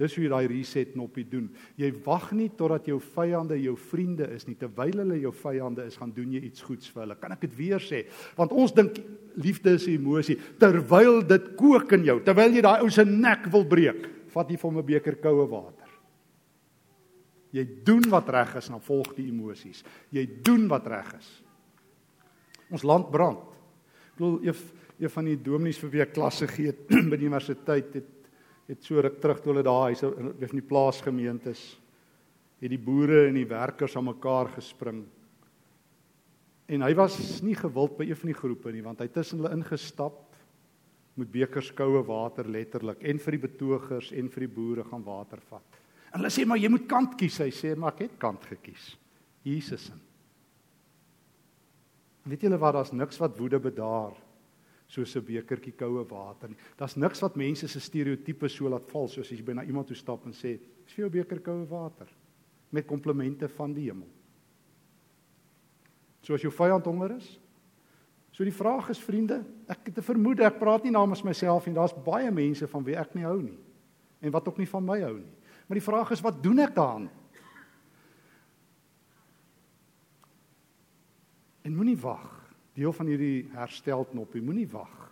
Dis 0.00 0.14
hoe 0.16 0.24
jy 0.24 0.30
daai 0.32 0.48
reset 0.48 0.94
knoppie 0.94 1.26
doen. 1.28 1.50
Jy 1.76 1.90
wag 2.06 2.30
nie 2.32 2.48
totdat 2.56 2.86
jou 2.88 2.96
vyande 3.04 3.58
jou 3.60 3.74
vriende 3.76 4.30
is 4.32 4.46
nie. 4.48 4.56
Terwyl 4.56 5.02
hulle 5.02 5.18
jou 5.20 5.32
vyande 5.42 5.84
is, 5.84 5.98
gaan 6.00 6.14
doen 6.16 6.32
jy 6.32 6.40
iets 6.48 6.64
goeds 6.64 6.88
vir 6.88 7.04
hulle. 7.04 7.16
Kan 7.20 7.34
ek 7.36 7.44
dit 7.44 7.58
weer 7.58 7.84
sê? 7.84 8.06
Want 8.38 8.54
ons 8.56 8.72
dink 8.72 8.96
liefde 9.36 9.74
is 9.76 9.86
'n 9.86 9.98
emosie. 10.00 10.38
Terwyl 10.58 11.20
dit 11.22 11.54
kook 11.56 11.92
in 11.92 12.04
jou, 12.04 12.20
terwyl 12.24 12.54
jy 12.54 12.62
daai 12.62 12.80
ou 12.82 12.88
se 12.88 13.04
nek 13.04 13.46
wil 13.52 13.64
breek, 13.64 14.08
vat 14.32 14.48
jy 14.48 14.56
vir 14.56 14.70
hom 14.70 14.78
'n 14.78 14.86
beker 14.86 15.16
koue 15.20 15.46
water. 15.46 15.88
Jy 17.52 17.66
doen 17.84 18.02
wat 18.10 18.28
reg 18.28 18.56
is, 18.56 18.68
dan 18.68 18.80
volg 18.80 19.14
die 19.16 19.28
emosies. 19.28 19.84
Jy 20.10 20.28
doen 20.42 20.68
wat 20.68 20.86
reg 20.86 21.14
is. 21.18 21.42
Ons 22.70 22.82
land 22.82 23.10
brand. 23.10 23.38
Ek 24.12 24.16
bedoel 24.16 24.54
een 25.00 25.10
van 25.10 25.24
die 25.24 25.36
dominees 25.36 25.78
vir 25.78 25.90
wie 25.90 26.00
ek 26.00 26.12
klasse 26.14 26.46
gee 26.46 26.72
by 27.10 27.16
die 27.16 27.26
universiteit 27.26 27.94
het 27.94 28.19
het 28.70 28.86
so 28.86 29.02
ruk 29.02 29.18
terug 29.20 29.40
toe 29.42 29.52
hulle 29.52 29.66
daar 29.66 29.88
hy's 29.88 30.04
in 30.06 30.58
die 30.60 30.66
plaasgemeentes 30.66 31.62
het 32.60 32.70
die 32.70 32.80
boere 32.80 33.24
en 33.28 33.38
die 33.38 33.48
werkers 33.48 33.96
aan 33.96 34.10
mekaar 34.10 34.50
gespring. 34.54 35.00
En 36.70 36.84
hy 36.84 36.90
was 36.94 37.16
nie 37.42 37.56
gewild 37.58 37.96
by 37.98 38.06
een 38.06 38.20
van 38.20 38.30
die 38.30 38.38
groepe 38.38 38.72
nie 38.74 38.84
want 38.84 39.00
hy 39.02 39.08
tussen 39.10 39.40
hulle 39.40 39.56
ingestap 39.56 40.26
met 41.18 41.32
bekers 41.32 41.72
koue 41.76 42.02
water 42.06 42.46
letterlik 42.48 43.02
en 43.02 43.18
vir 43.20 43.36
die 43.36 43.44
betogers 43.48 44.12
en 44.16 44.30
vir 44.30 44.46
die 44.46 44.54
boere 44.54 44.84
gaan 44.86 45.04
water 45.04 45.42
vat. 45.48 45.80
En 46.12 46.20
hulle 46.20 46.32
sê 46.32 46.46
maar 46.46 46.60
jy 46.60 46.70
moet 46.70 46.86
kant 46.90 47.16
kies. 47.18 47.40
Hy 47.42 47.50
sê 47.54 47.74
maar 47.78 47.96
ek 47.96 48.06
het 48.06 48.16
kant 48.22 48.46
gekies. 48.50 48.94
Jesus 49.46 49.88
in. 49.90 50.00
Weet 52.30 52.44
julle 52.44 52.58
wat 52.60 52.76
daar's 52.76 52.92
niks 52.92 53.18
wat 53.18 53.38
woede 53.40 53.58
bedaar 53.62 54.14
soos 54.90 55.16
'n 55.16 55.24
bekertjie 55.24 55.72
koue 55.72 56.04
water 56.04 56.48
nie. 56.48 56.56
Daar's 56.76 56.96
niks 56.96 57.20
wat 57.20 57.36
mense 57.36 57.68
se 57.68 57.80
stereotipe 57.80 58.48
so 58.48 58.68
laat 58.68 58.90
val 58.90 59.08
soos 59.08 59.30
as 59.30 59.38
jy 59.38 59.44
by 59.44 59.52
na 59.52 59.62
iemand 59.62 59.86
toe 59.86 59.96
stap 59.96 60.26
en 60.26 60.32
sê, 60.32 60.58
"Is 60.86 60.92
vir 60.92 61.08
jou 61.08 61.10
beker 61.10 61.40
koue 61.40 61.66
water?" 61.68 62.08
met 62.70 62.86
komplimente 62.86 63.48
van 63.48 63.72
die 63.72 63.88
hemel. 63.90 64.08
So 66.22 66.34
as 66.34 66.44
jou 66.44 66.52
vyand 66.54 66.86
honger 66.86 67.16
is. 67.16 67.38
So 68.30 68.44
die 68.46 68.54
vraag 68.54 68.88
is 68.92 69.02
vriende, 69.02 69.44
ek 69.68 69.86
het 69.86 69.98
'n 69.98 70.02
vermoede, 70.02 70.44
ek 70.44 70.58
praat 70.58 70.84
nie 70.84 70.92
namens 70.92 71.22
myself 71.22 71.66
en 71.66 71.74
daar's 71.74 72.04
baie 72.04 72.30
mense 72.30 72.66
van 72.66 72.84
wie 72.84 72.96
ek 72.96 73.14
nie 73.14 73.24
hou 73.24 73.42
nie 73.42 73.58
en 74.20 74.30
wat 74.30 74.48
ook 74.48 74.58
nie 74.58 74.68
van 74.68 74.84
my 74.84 75.00
hou 75.00 75.18
nie. 75.18 75.32
Maar 75.66 75.78
die 75.78 75.90
vraag 75.90 76.10
is 76.10 76.20
wat 76.20 76.42
doen 76.42 76.58
ek 76.58 76.74
daaraan? 76.74 77.10
En 81.62 81.74
moenie 81.74 81.96
wag 81.96 82.39
deel 82.80 82.94
van 82.96 83.10
hierdie 83.10 83.48
herstelknop. 83.54 84.34
Jy 84.34 84.44
moenie 84.44 84.68
wag 84.72 85.08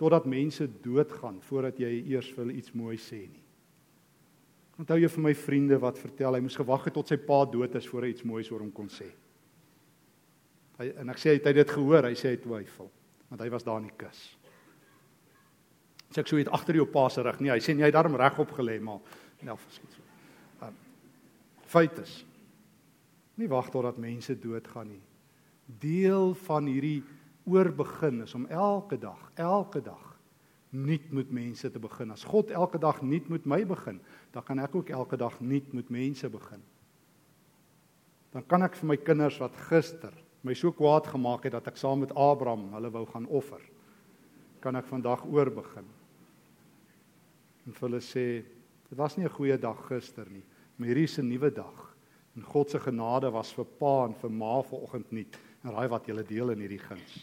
totdat 0.00 0.26
mense 0.26 0.64
doodgaan 0.82 1.38
voordat 1.46 1.78
jy 1.78 1.90
eers 2.10 2.30
vir 2.32 2.42
hulle 2.42 2.58
iets 2.58 2.72
mooi 2.74 2.96
sê 2.98 3.20
nie. 3.28 3.42
Onthou 4.80 4.96
jy 4.98 5.10
vir 5.12 5.24
my 5.28 5.34
vriende 5.36 5.78
wat 5.82 6.00
vertel 6.00 6.34
hy 6.34 6.40
moes 6.42 6.56
gewag 6.58 6.88
het 6.88 6.96
tot 6.96 7.12
sy 7.12 7.18
pa 7.22 7.42
dood 7.46 7.76
is 7.78 7.86
voor 7.90 8.06
hy 8.06 8.14
iets 8.14 8.24
moois 8.26 8.48
oor 8.50 8.64
hom 8.64 8.72
kon 8.74 8.88
sê. 8.90 9.06
Hy 10.80 10.88
en 11.04 11.12
ek 11.12 11.20
sê 11.20 11.34
hy 11.34 11.38
het 11.38 11.60
dit 11.60 11.74
gehoor, 11.76 12.08
hy 12.08 12.16
sê 12.18 12.32
hy 12.32 12.40
twyfel 12.42 12.90
want 13.32 13.44
hy 13.44 13.48
was 13.52 13.64
daar 13.64 13.78
in 13.80 13.86
die 13.88 13.94
kus. 13.96 14.18
Sê 16.12 16.20
ek 16.20 16.28
sou 16.28 16.40
het 16.40 16.50
agter 16.52 16.76
jou 16.76 16.88
pa 16.92 17.06
se 17.08 17.22
rug 17.24 17.38
nie. 17.40 17.52
Hy 17.52 17.62
sê 17.64 17.76
jy 17.76 17.86
het 17.86 17.94
daarom 17.96 18.18
reg 18.20 18.40
op 18.42 18.56
gelê 18.58 18.80
maar 18.84 19.00
elk 19.42 19.58
geval 19.62 19.94
so. 19.94 20.02
Um, 20.66 20.74
feit 21.66 21.96
is 22.02 22.18
nie 23.40 23.48
wag 23.50 23.70
totdat 23.72 23.98
mense 23.98 24.36
doodgaan 24.38 24.92
nie 24.92 25.00
deel 25.80 26.34
van 26.34 26.66
hierdie 26.66 27.02
oorbegin 27.44 28.22
is 28.22 28.34
om 28.34 28.46
elke 28.46 28.98
dag, 28.98 29.30
elke 29.34 29.82
dag 29.82 30.12
nuut 30.72 31.10
met 31.12 31.30
mense 31.30 31.70
te 31.70 31.78
begin. 31.78 32.10
As 32.10 32.24
God 32.24 32.50
elke 32.50 32.78
dag 32.78 33.02
nuut 33.02 33.28
met 33.28 33.44
my 33.44 33.60
begin, 33.68 34.00
dan 34.32 34.42
kan 34.42 34.58
ek 34.58 34.74
ook 34.74 34.88
elke 34.88 35.16
dag 35.16 35.40
nuut 35.40 35.72
met 35.72 35.90
mense 35.90 36.28
begin. 36.32 36.62
Dan 38.32 38.46
kan 38.48 38.64
ek 38.64 38.78
vir 38.80 38.88
my 38.88 38.96
kinders 38.96 39.36
wat 39.42 39.56
gister 39.68 40.14
my 40.42 40.54
so 40.58 40.72
kwaad 40.74 41.06
gemaak 41.06 41.44
het 41.46 41.54
dat 41.54 41.68
ek 41.70 41.76
saam 41.78 42.00
met 42.02 42.14
Abraham 42.18 42.72
hulle 42.72 42.90
wou 42.90 43.04
gaan 43.06 43.28
offer, 43.30 43.60
kan 44.64 44.74
ek 44.78 44.88
vandag 44.88 45.22
oorbegin. 45.28 45.86
En 47.66 47.76
vir 47.76 47.88
hulle 47.88 48.02
sê 48.02 48.26
Dit 48.92 49.00
was 49.00 49.16
nie 49.16 49.24
'n 49.24 49.32
goeie 49.32 49.56
dag 49.56 49.86
gister 49.88 50.26
nie, 50.28 50.44
maar 50.76 50.88
hierdie 50.88 51.04
is 51.08 51.18
'n 51.18 51.28
nuwe 51.28 51.50
dag. 51.50 51.96
En 52.36 52.42
God 52.42 52.70
se 52.70 52.78
genade 52.78 53.30
was 53.30 53.52
vir 53.52 53.64
pa 53.64 54.04
en 54.04 54.14
vir 54.14 54.30
ma 54.30 54.62
vanoggend 54.62 55.12
nie. 55.12 55.26
En 55.62 55.74
raai 55.74 55.88
wat 55.92 56.08
julle 56.10 56.24
deel 56.26 56.54
in 56.54 56.64
hierdie 56.64 56.82
guns. 56.82 57.22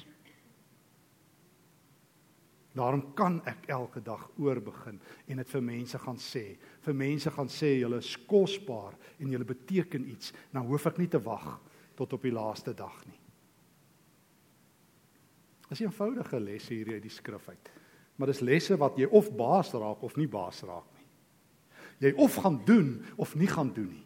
Daarom 2.78 3.02
kan 3.17 3.39
ek 3.49 3.65
elke 3.73 4.02
dag 4.06 4.28
oorbegin 4.39 4.99
en 5.28 5.41
dit 5.41 5.49
vir 5.52 5.63
mense 5.65 5.99
gaan 5.99 6.19
sê. 6.21 6.43
Vir 6.86 6.95
mense 6.95 7.32
gaan 7.34 7.49
sê 7.52 7.73
julle 7.80 7.99
is 7.99 8.13
kosbaar 8.30 8.95
en 9.17 9.34
julle 9.34 9.47
beteken 9.47 10.06
iets. 10.13 10.32
Nou 10.56 10.67
hoef 10.69 10.86
ek 10.91 11.02
nie 11.02 11.10
te 11.12 11.19
wag 11.23 11.58
tot 11.99 12.13
op 12.15 12.23
die 12.23 12.34
laaste 12.36 12.75
dag 12.78 12.95
nie. 13.10 13.17
Dis 15.69 15.84
eenvoudige 15.84 16.39
lesse 16.41 16.73
hier 16.73 16.95
uit 16.95 17.04
die 17.04 17.13
skrif 17.13 17.49
uit. 17.49 17.71
Maar 18.17 18.32
dis 18.32 18.43
lesse 18.45 18.78
wat 18.80 18.97
jy 18.99 19.10
of 19.15 19.30
baas 19.38 19.73
raak 19.73 20.02
of 20.06 20.15
nie 20.19 20.30
baas 20.30 20.62
raak 20.67 20.88
nie. 20.95 21.08
Jy 22.08 22.13
of 22.21 22.38
gaan 22.39 22.62
doen 22.65 22.93
of 23.19 23.36
nie 23.36 23.49
gaan 23.49 23.73
doen 23.75 23.91
nie. 23.91 24.06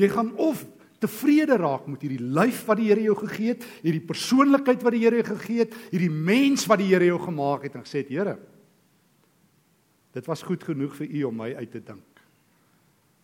Jy 0.00 0.08
gaan 0.08 0.32
of 0.40 0.64
tevrede 1.02 1.58
raak 1.60 1.88
met 1.90 2.04
hierdie 2.04 2.22
lyf 2.22 2.62
wat 2.68 2.78
die 2.80 2.88
Here 2.90 3.02
jou 3.04 3.16
gegee 3.24 3.52
het, 3.54 3.66
hierdie 3.82 4.04
persoonlikheid 4.06 4.86
wat 4.86 4.96
die 4.96 5.02
Here 5.02 5.20
jou 5.20 5.28
gegee 5.34 5.64
het, 5.64 5.76
hierdie 5.90 6.12
mens 6.12 6.64
wat 6.70 6.80
die 6.82 6.88
Here 6.92 7.10
jou 7.10 7.18
gemaak 7.26 7.66
het 7.66 7.76
en 7.78 7.84
gesê 7.86 8.04
het, 8.04 8.14
Here, 8.14 8.38
dit 10.12 10.28
was 10.28 10.44
goed 10.44 10.64
genoeg 10.64 10.94
vir 10.98 11.12
U 11.18 11.22
om 11.30 11.38
my 11.42 11.52
uit 11.56 11.70
te 11.72 11.82
dink. 11.82 12.08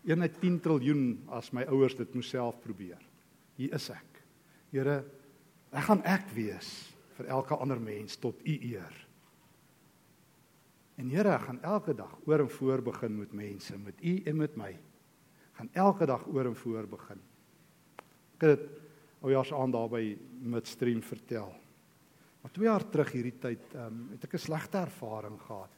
1 0.09 0.23
uit 0.25 0.41
10 0.41 0.61
triljoen 0.64 1.03
as 1.37 1.51
my 1.53 1.67
ouers 1.69 1.97
dit 1.99 2.14
moes 2.17 2.31
self 2.31 2.57
probeer. 2.64 3.01
Hier 3.59 3.75
is 3.77 3.88
ek. 3.93 4.23
Here, 4.73 5.03
ek 5.75 5.85
gaan 5.88 6.01
ek 6.09 6.31
wees 6.37 6.71
vir 7.19 7.29
elke 7.35 7.57
ander 7.59 7.81
mens 7.83 8.17
tot 8.21 8.41
u 8.47 8.55
eer. 8.71 8.95
En 10.99 11.11
Here, 11.12 11.35
ek 11.37 11.49
gaan 11.49 11.61
elke 11.67 11.95
dag 11.99 12.14
oor 12.27 12.47
en 12.47 12.51
voor 12.51 12.83
begin 12.88 13.19
met 13.19 13.35
mense, 13.37 13.77
met 13.79 13.99
u 14.03 14.14
en 14.25 14.38
met 14.38 14.57
my. 14.59 14.71
Gaan 15.59 15.71
elke 15.75 16.07
dag 16.07 16.25
oor 16.31 16.49
en 16.51 16.57
voor 16.57 16.88
begin. 16.91 17.21
Ek 18.38 18.44
het 18.46 18.61
dit 18.61 18.68
oujaars 19.27 19.51
aan 19.53 19.72
daar 19.74 19.88
by 19.90 20.03
Midstream 20.46 21.01
vertel. 21.03 21.51
Maar 22.38 22.53
2 22.55 22.68
jaar 22.68 22.85
terug 22.87 23.11
hierdie 23.16 23.35
tyd, 23.42 23.64
ehm 23.74 23.87
um, 23.87 24.05
het 24.12 24.24
ek 24.24 24.35
'n 24.35 24.38
slegte 24.38 24.79
ervaring 24.79 25.40
gehad 25.42 25.74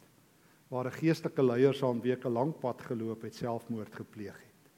waar 0.68 0.86
'n 0.86 0.98
geestelike 1.00 1.42
leier 1.42 1.74
saam 1.74 2.00
weke 2.00 2.28
lank 2.28 2.60
pad 2.60 2.82
geloop 2.82 3.22
het, 3.22 3.34
selfmoord 3.34 3.94
gepleeg 3.94 4.36
het. 4.36 4.70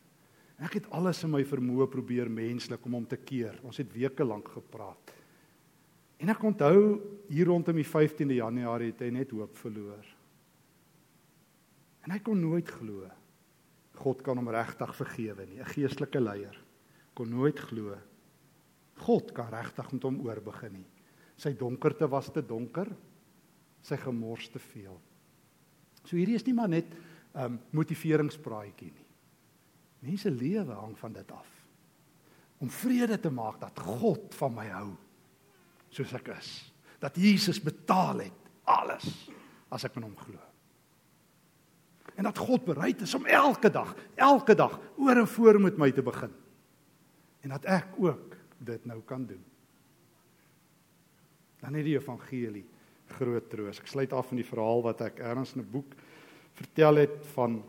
Ek 0.59 0.75
het 0.75 0.90
alles 0.90 1.25
in 1.25 1.31
my 1.31 1.45
vermoë 1.45 1.90
probeer 1.90 2.31
menslik 2.31 2.85
om 2.87 2.92
hom 2.92 3.07
te 3.07 3.16
keer. 3.16 3.59
Ons 3.62 3.77
het 3.77 3.92
weke 3.92 4.25
lank 4.25 4.49
gepraat. 4.49 5.12
En 6.18 6.29
ek 6.29 6.42
onthou 6.42 7.01
hier 7.29 7.47
rondom 7.47 7.75
die 7.75 7.85
15de 7.85 8.35
Januarie 8.35 8.92
het 8.92 9.01
hy 9.01 9.11
net 9.11 9.31
hoop 9.31 9.57
verloor. 9.57 10.07
En 12.05 12.11
hy 12.11 12.18
kon 12.18 12.40
nooit 12.40 12.68
glo 12.68 13.11
God 13.95 14.23
kan 14.23 14.37
hom 14.37 14.49
regtig 14.49 14.95
vergewe 14.97 15.47
nie. 15.47 15.61
'n 15.61 15.64
Geestelike 15.64 16.21
leier 16.21 16.62
kon 17.14 17.29
nooit 17.29 17.59
glo 17.59 17.96
God 19.03 19.33
kan 19.35 19.51
regtig 19.53 19.88
met 19.92 20.05
hom 20.07 20.20
oorbegin 20.27 20.77
nie. 20.77 20.88
Sy 21.40 21.55
donkerte 21.59 22.09
was 22.11 22.31
te 22.33 22.42
donker. 22.44 22.90
Sy 23.83 23.98
gemors 23.98 24.51
te 24.53 24.61
veel. 24.62 24.98
So 26.05 26.16
hierdie 26.16 26.37
is 26.38 26.46
nie 26.46 26.55
maar 26.55 26.70
net 26.70 26.92
'n 27.35 27.40
um, 27.44 27.61
motiveringspraatjie 27.70 28.92
nie. 28.92 29.09
Mense 30.01 30.31
lewe 30.31 30.75
hang 30.75 30.98
van 30.98 31.12
dit 31.12 31.31
af. 31.33 31.48
Om 32.59 32.70
vrede 32.70 33.18
te 33.20 33.31
maak 33.31 33.61
dat 33.61 33.79
God 33.79 34.35
van 34.35 34.55
my 34.55 34.66
hou 34.68 34.96
soos 35.90 36.12
ek 36.12 36.29
is. 36.29 36.72
Dat 36.98 37.16
Jesus 37.16 37.61
betaal 37.61 38.18
het 38.18 38.38
alles 38.64 39.31
as 39.70 39.85
ek 39.85 39.96
in 39.96 40.03
hom 40.03 40.16
glo. 40.16 40.38
En 42.14 42.25
dat 42.25 42.38
God 42.38 42.64
bereid 42.64 43.01
is 43.01 43.14
om 43.14 43.27
elke 43.27 43.70
dag, 43.70 43.96
elke 44.14 44.55
dag 44.55 44.81
oor 44.96 45.16
en 45.16 45.27
voor 45.27 45.61
met 45.61 45.77
my 45.77 45.90
te 45.90 46.03
begin. 46.03 46.41
En 47.42 47.55
dat 47.55 47.66
ek 47.66 47.96
ook 47.98 48.37
dit 48.62 48.85
nou 48.87 49.00
kan 49.07 49.26
doen. 49.26 49.42
Dan 51.62 51.74
het 51.78 51.87
die 51.87 51.98
evangelie 51.98 52.64
groot 53.12 53.50
troos. 53.50 53.81
Ek 53.83 53.90
sluit 53.90 54.12
af 54.14 54.31
met 54.31 54.42
die 54.42 54.48
verhaal 54.48 54.83
wat 54.87 55.02
ek 55.05 55.20
ergens 55.20 55.55
in 55.55 55.62
'n 55.62 55.70
boek 55.70 55.94
vertel 56.59 57.02
het 57.02 57.18
van 57.35 57.62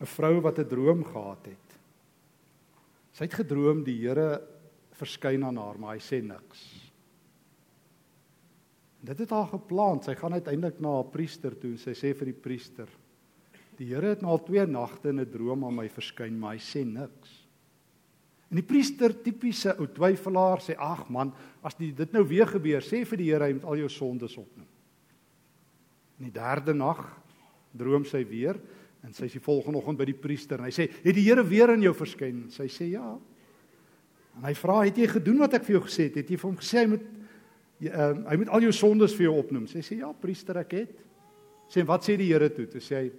'n 0.00 0.06
vrou 0.06 0.40
wat 0.40 0.58
'n 0.58 0.68
droom 0.68 1.04
gehad 1.04 1.46
het. 1.46 1.68
Sy 3.12 3.24
het 3.24 3.34
gedroom 3.34 3.84
die 3.84 3.98
Here 4.00 4.40
verskyn 4.92 5.44
aan 5.44 5.56
haar, 5.56 5.78
maar 5.78 5.94
hy 5.94 6.00
sê 6.00 6.22
niks. 6.22 6.90
Dit 9.00 9.18
het 9.18 9.30
haar 9.30 9.46
geplan. 9.46 10.02
Sy 10.02 10.14
gaan 10.14 10.32
uiteindelik 10.32 10.80
na 10.80 10.94
haar 10.94 11.10
priester 11.12 11.58
toe 11.58 11.70
en 11.70 11.78
sy 11.78 11.94
sê 11.96 12.14
vir 12.14 12.24
die 12.24 12.40
priester: 12.40 12.88
"Die 13.76 13.86
Here 13.86 14.08
het 14.08 14.20
nou 14.22 14.30
al 14.30 14.44
twee 14.44 14.66
nagte 14.66 15.08
in 15.08 15.20
'n 15.20 15.30
droom 15.30 15.64
aan 15.64 15.76
my 15.76 15.88
verskyn, 15.88 16.38
maar 16.38 16.52
hy 16.52 16.60
sê 16.60 16.84
niks." 16.84 17.49
En 18.50 18.58
die 18.58 18.66
priester, 18.66 19.14
tipiese 19.22 19.76
ou 19.78 19.86
twyfelaar, 19.94 20.62
sê: 20.64 20.74
"Ag 20.74 21.06
man, 21.08 21.32
as 21.62 21.76
die, 21.78 21.92
dit 21.94 22.12
nou 22.12 22.24
weer 22.26 22.46
gebeur, 22.50 22.82
sê 22.82 23.04
vir 23.06 23.18
die 23.18 23.30
Here 23.30 23.46
hy 23.46 23.52
moet 23.54 23.64
al 23.64 23.82
jou 23.84 23.88
sondes 23.88 24.36
opneem." 24.36 24.66
In 26.18 26.26
die 26.28 26.34
derde 26.34 26.74
nag 26.74 26.98
droom 27.72 28.04
sy 28.04 28.24
weer 28.26 28.58
en 29.06 29.14
sy 29.14 29.24
is 29.30 29.38
die 29.38 29.40
volgende 29.44 29.78
oggend 29.78 29.98
by 29.98 30.04
die 30.04 30.18
priester 30.18 30.58
en 30.58 30.66
hy 30.66 30.74
sê: 30.74 30.90
"Het 30.90 31.14
die 31.14 31.28
Here 31.28 31.46
weer 31.46 31.70
aan 31.70 31.82
jou 31.82 31.94
verskyn?" 31.94 32.50
Sy 32.50 32.66
sê: 32.66 32.90
"Ja." 32.90 33.18
En 34.36 34.44
hy 34.44 34.54
vra: 34.54 34.82
"Het 34.84 34.98
jy 34.98 35.06
gedoen 35.06 35.38
wat 35.38 35.54
ek 35.54 35.64
vir 35.64 35.78
jou 35.78 35.86
gesê 35.86 36.10
het? 36.10 36.16
Het 36.16 36.30
jy 36.30 36.36
vir 36.36 36.50
hom 36.50 36.58
gesê 36.58 36.78
hy 36.78 36.86
moet 36.86 37.06
uh, 37.88 38.12
hy 38.28 38.36
moet 38.40 38.52
al 38.52 38.66
jou 38.68 38.72
sondes 38.72 39.14
vir 39.16 39.28
jou 39.28 39.38
opnoem. 39.40 39.66
Sy 39.70 39.82
sê 39.84 40.00
ja, 40.02 40.10
priester, 40.12 40.58
ek 40.60 40.76
het. 40.76 41.00
Sê 41.70 41.84
wat 41.86 42.04
sê 42.04 42.16
die 42.18 42.28
Here 42.32 42.50
toe? 42.52 42.66
Toe 42.70 42.82
sê 42.82 43.04
hy 43.04 43.10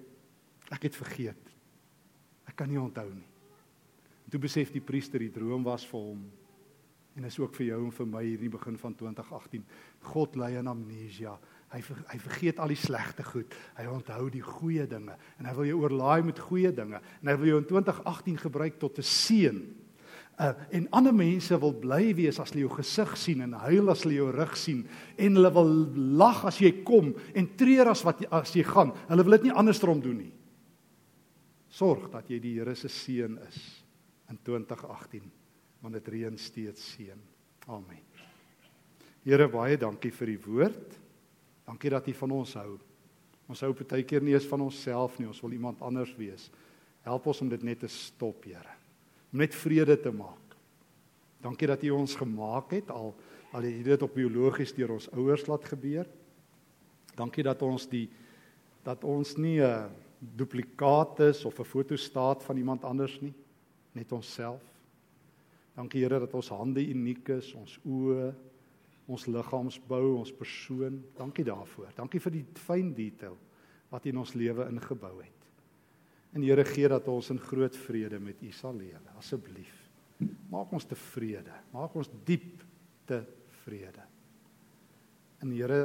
ek 0.75 0.87
het 0.89 0.95
vergeet. 0.95 1.51
Ek 2.47 2.55
kan 2.59 2.69
nie 2.69 2.79
onthou 2.81 3.07
nie. 3.09 3.30
Toe 4.31 4.39
besef 4.39 4.71
die 4.71 4.83
priester 4.83 5.19
die 5.19 5.33
droom 5.33 5.65
was 5.67 5.83
vir 5.89 5.99
hom 5.99 6.21
en 7.19 7.27
is 7.27 7.35
ook 7.41 7.57
vir 7.57 7.73
jou 7.73 7.79
en 7.83 7.91
vir 7.91 8.07
my 8.07 8.21
hier 8.23 8.37
in 8.37 8.45
die 8.45 8.53
begin 8.53 8.77
van 8.79 8.93
2018. 8.95 9.65
God 10.13 10.37
lei 10.39 10.53
aan 10.55 10.69
amnesia. 10.71 11.33
Hy 11.73 11.81
ver, 11.83 11.97
hy 12.07 12.19
vergeet 12.23 12.61
al 12.63 12.71
die 12.71 12.79
slegte 12.79 13.25
goed. 13.27 13.51
Hy 13.75 13.83
onthou 13.91 14.29
die 14.31 14.43
goeie 14.45 14.85
dinge 14.87 15.17
en 15.35 15.49
hy 15.49 15.55
wil 15.57 15.67
jou 15.67 15.81
oorlaai 15.83 16.23
met 16.29 16.39
goeie 16.39 16.71
dinge 16.75 17.01
en 17.01 17.31
hy 17.31 17.35
wil 17.41 17.51
jou 17.51 17.59
in 17.59 17.67
2018 17.67 18.39
gebruik 18.47 18.79
tot 18.79 18.99
'n 18.99 19.07
seën 19.07 19.61
Uh, 20.39 20.53
en 20.71 20.87
ander 20.89 21.13
mense 21.13 21.57
wil 21.59 21.73
bly 21.73 22.15
wees 22.17 22.39
as 22.39 22.49
hulle 22.49 22.63
jou 22.63 22.71
gesig 22.73 23.17
sien 23.19 23.41
en 23.41 23.51
huil 23.67 23.91
as 23.91 24.01
hulle 24.01 24.15
jou 24.15 24.31
rug 24.31 24.55
sien 24.57 24.79
en 25.19 25.35
hulle 25.37 25.51
wil 25.53 25.69
lag 26.17 26.45
as 26.49 26.57
jy 26.57 26.71
kom 26.87 27.11
en 27.35 27.49
treur 27.59 27.91
as 27.91 28.01
wat 28.07 28.23
as 28.31 28.55
jy 28.55 28.63
gaan. 28.63 28.93
Hulle 29.09 29.23
wil 29.27 29.37
dit 29.37 29.43
nie 29.43 29.53
andersom 29.53 30.01
doen 30.01 30.17
nie. 30.17 30.31
Sorg 31.69 32.09
dat 32.09 32.31
jy 32.31 32.39
die 32.39 32.55
Here 32.57 32.73
se 32.75 32.89
seën 32.89 33.37
is 33.49 33.80
in 34.31 34.39
2018 34.41 35.29
want 35.81 35.97
dit 35.97 36.07
reën 36.13 36.35
steeds 36.37 36.91
seën. 36.93 37.21
Amen. 37.67 38.03
Here 39.25 39.47
baie 39.49 39.77
dankie 39.81 40.11
vir 40.13 40.29
die 40.29 40.41
woord. 40.41 40.97
Dankie 41.65 41.89
dat 41.89 42.07
U 42.07 42.13
van 42.19 42.35
ons 42.35 42.53
hou. 42.59 42.75
Ons 43.49 43.63
hou 43.65 43.71
baie 43.73 44.05
keer 44.05 44.21
nie 44.21 44.35
eens 44.35 44.45
van 44.49 44.61
onsself 44.61 45.17
nie, 45.17 45.27
ons 45.29 45.41
wil 45.41 45.57
iemand 45.57 45.81
anders 45.81 46.13
wees. 46.19 46.51
Help 47.01 47.25
ons 47.33 47.41
om 47.41 47.49
dit 47.49 47.65
net 47.65 47.81
te 47.81 47.89
stop, 47.89 48.45
Here 48.45 48.77
om 49.31 49.39
net 49.39 49.55
vrede 49.55 49.95
te 49.99 50.11
maak. 50.11 50.55
Dankie 51.41 51.69
dat 51.71 51.83
U 51.87 51.93
ons 51.95 52.15
gemaak 52.19 52.75
het 52.75 52.91
al 52.91 53.15
al 53.51 53.65
het 53.67 53.83
dit 53.83 54.03
op 54.05 54.13
biologies 54.15 54.71
deur 54.71 54.93
ons 54.95 55.09
ouers 55.11 55.41
laat 55.49 55.65
gebeur. 55.67 56.05
Dankie 57.17 57.43
dat 57.43 57.61
ons 57.67 57.87
die 57.91 58.07
dat 58.85 59.03
ons 59.03 59.35
nie 59.37 59.59
'n 59.59 59.91
duplikaat 60.19 61.19
is 61.19 61.45
of 61.45 61.59
'n 61.59 61.63
fotostaat 61.63 62.43
van 62.43 62.57
iemand 62.57 62.83
anders 62.83 63.19
nie, 63.21 63.33
net 63.97 64.11
onsself. 64.15 64.63
Dankie 65.75 66.03
Here 66.03 66.19
dat 66.19 66.33
ons 66.37 66.51
hande 66.53 66.83
uniek 66.83 67.29
is, 67.37 67.51
ons 67.57 67.77
oë, 67.87 68.31
ons 69.11 69.27
liggaamsbou, 69.27 70.03
ons 70.19 70.33
persoon. 70.35 70.99
Dankie 71.17 71.45
daarvoor. 71.47 71.91
Dankie 71.97 72.21
vir 72.23 72.37
die 72.39 72.45
fyn 72.59 72.91
detail 72.95 73.37
wat 73.91 74.07
in 74.07 74.19
ons 74.21 74.35
lewe 74.39 74.67
ingebou 74.71 75.17
het. 75.19 75.47
En 76.31 76.43
Here 76.45 76.63
gee 76.67 76.87
dat 76.87 77.07
ons 77.11 77.31
in 77.33 77.39
groot 77.43 77.75
vrede 77.75 78.19
met 78.23 78.39
U 78.43 78.51
sal 78.55 78.77
lewe. 78.79 79.15
Asseblief. 79.19 79.73
Maak 80.51 80.71
ons 80.71 80.87
tevrede. 80.87 81.53
Maak 81.73 81.95
ons 81.99 82.11
diep 82.27 82.61
tevrede. 83.09 84.05
En 85.41 85.51
Here, 85.51 85.81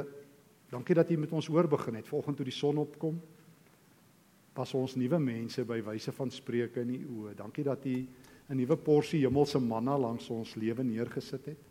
dankie 0.71 0.95
dat 0.95 1.11
U 1.11 1.17
met 1.19 1.33
ons 1.35 1.49
hoor 1.51 1.67
begin 1.67 1.99
het. 1.99 2.07
Volgens 2.07 2.37
toe 2.37 2.47
die 2.47 2.55
son 2.55 2.79
opkom, 2.79 3.19
pas 4.57 4.73
ons 4.73 4.95
nuwe 4.97 5.19
mense 5.21 5.63
by 5.69 5.77
wyse 5.85 6.11
van 6.17 6.31
spreuke 6.33 6.81
in 6.81 6.95
U 6.95 6.99
oë. 7.21 7.35
Dankie 7.37 7.65
dat 7.67 7.85
U 7.85 7.97
'n 8.49 8.57
nuwe 8.57 8.77
porsie 8.77 9.21
hemelse 9.21 9.59
manna 9.59 9.97
langs 9.97 10.29
ons 10.29 10.55
lewe 10.55 10.83
neergesit 10.83 11.45
het. 11.45 11.63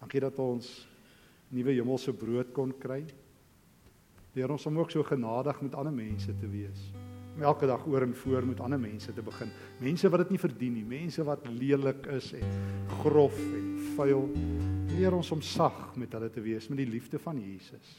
Dankie 0.00 0.20
dat 0.20 0.38
ons 0.38 0.88
nuwe 1.48 1.72
hemelse 1.72 2.12
brood 2.12 2.52
kon 2.52 2.72
kry. 2.78 3.04
Leer 4.34 4.50
ons 4.50 4.66
om 4.66 4.78
ook 4.78 4.90
so 4.90 5.02
genadig 5.02 5.60
met 5.62 5.74
ander 5.74 5.92
mense 5.92 6.34
te 6.40 6.48
wees 6.48 6.92
om 7.36 7.42
elke 7.42 7.66
dag 7.66 7.86
oor 7.86 8.02
en 8.02 8.14
voor 8.14 8.46
met 8.46 8.60
ander 8.60 8.80
mense 8.80 9.12
te 9.12 9.22
begin. 9.22 9.48
Mense 9.80 10.08
wat 10.08 10.18
dit 10.18 10.30
nie 10.30 10.38
verdien 10.38 10.74
nie, 10.76 10.84
mense 10.84 11.24
wat 11.24 11.46
lelik 11.48 12.06
is 12.12 12.32
en 12.36 12.44
grof 13.02 13.38
en 13.38 13.78
vuil. 13.96 14.28
Leer 14.92 15.16
ons 15.16 15.30
om 15.32 15.40
sag 15.40 15.96
met 15.96 16.12
hulle 16.12 16.28
te 16.30 16.44
wees 16.44 16.68
met 16.68 16.82
die 16.82 16.90
liefde 16.90 17.18
van 17.18 17.40
Jesus. 17.40 17.94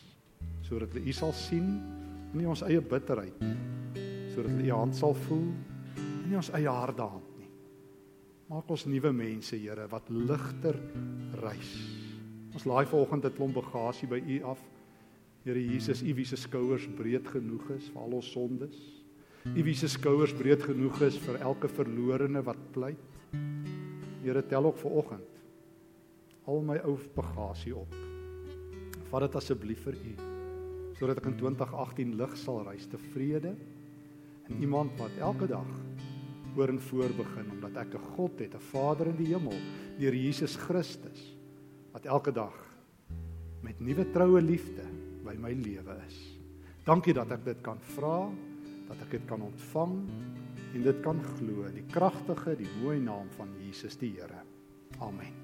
Sodat 0.62 0.94
hulle 0.94 1.08
U 1.10 1.16
sal 1.18 1.34
sien 1.34 1.80
nie 2.34 2.50
ons 2.50 2.64
eie 2.66 2.82
bitterheid 2.82 3.46
sodat 4.34 4.58
U 4.58 4.70
hand 4.74 4.98
sal 4.98 5.14
voel 5.28 5.52
in 6.00 6.32
nie 6.32 6.40
ons 6.40 6.50
eie 6.58 6.72
harte 6.72 7.06
hand 7.06 7.36
nie. 7.38 7.50
Maak 8.50 8.72
ons 8.74 8.88
nuwe 8.90 9.12
mense, 9.14 9.58
Here, 9.58 9.86
wat 9.92 10.10
ligter 10.10 10.80
reis. 11.44 11.74
Ons 12.54 12.66
laai 12.70 12.86
vanoggend 12.90 13.26
'n 13.26 13.36
klomp 13.38 13.56
bagasie 13.56 14.10
by 14.10 14.18
U 14.18 14.44
af. 14.50 14.60
Here 15.46 15.60
Jesus, 15.60 16.02
U 16.02 16.14
wie 16.14 16.26
se 16.26 16.38
skouers 16.38 16.88
breed 16.88 17.28
genoeg 17.28 17.70
is 17.78 17.90
vir 17.90 18.02
al 18.02 18.14
ons 18.14 18.32
sondes. 18.32 18.78
U 19.46 19.64
wie 19.64 19.76
se 19.76 19.88
skouers 19.88 20.34
breed 20.34 20.64
genoeg 20.64 21.02
is 21.02 21.18
vir 21.18 21.42
elke 21.42 21.68
verlorene 21.68 22.42
wat 22.44 22.72
pleit. 22.72 22.98
Here, 24.24 24.42
tel 24.42 24.66
ook 24.66 24.78
vanoggend 24.78 25.30
al 26.46 26.62
my 26.62 26.78
ou 26.78 26.98
bagasie 27.16 27.76
op. 27.76 27.94
Vat 29.12 29.22
dit 29.22 29.36
asseblief 29.36 29.84
vir 29.84 29.94
U 29.94 30.33
sodat 31.00 31.22
ek 31.22 31.30
in 31.32 31.38
2018 31.40 32.16
lig 32.20 32.36
sal 32.38 32.64
reis 32.68 32.88
tevrede 32.92 33.56
en 34.48 34.60
iemand 34.62 34.96
wat 35.00 35.16
elke 35.20 35.48
dag 35.48 35.70
oor 36.58 36.70
en 36.70 36.82
voor 36.90 37.14
begin 37.18 37.50
omdat 37.56 37.78
ek 37.86 37.96
'n 37.96 38.08
God 38.16 38.40
het, 38.40 38.54
'n 38.54 38.68
Vader 38.72 39.08
in 39.08 39.18
die 39.18 39.34
hemel, 39.34 39.58
deur 40.00 40.14
Jesus 40.14 40.56
Christus 40.56 41.36
wat 41.92 42.06
elke 42.06 42.32
dag 42.32 42.54
met 43.62 43.80
nuwe 43.80 44.06
troue 44.12 44.42
liefde 44.42 44.86
by 45.24 45.36
my 45.40 45.54
lewe 45.54 45.96
is. 46.08 46.18
Dankie 46.86 47.14
dat 47.14 47.32
ek 47.32 47.46
dit 47.46 47.62
kan 47.62 47.80
vra, 47.80 48.30
dat 48.88 49.00
ek 49.06 49.12
dit 49.12 49.26
kan 49.26 49.42
ontvang 49.42 49.96
en 50.74 50.82
dit 50.82 51.00
kan 51.06 51.22
glo 51.38 51.64
in 51.70 51.80
die 51.80 51.88
kragtige, 51.94 52.58
die 52.60 52.70
mooi 52.82 53.00
naam 53.00 53.30
van 53.38 53.50
Jesus 53.62 53.98
die 53.98 54.12
Here. 54.18 54.44
Amen. 55.00 55.43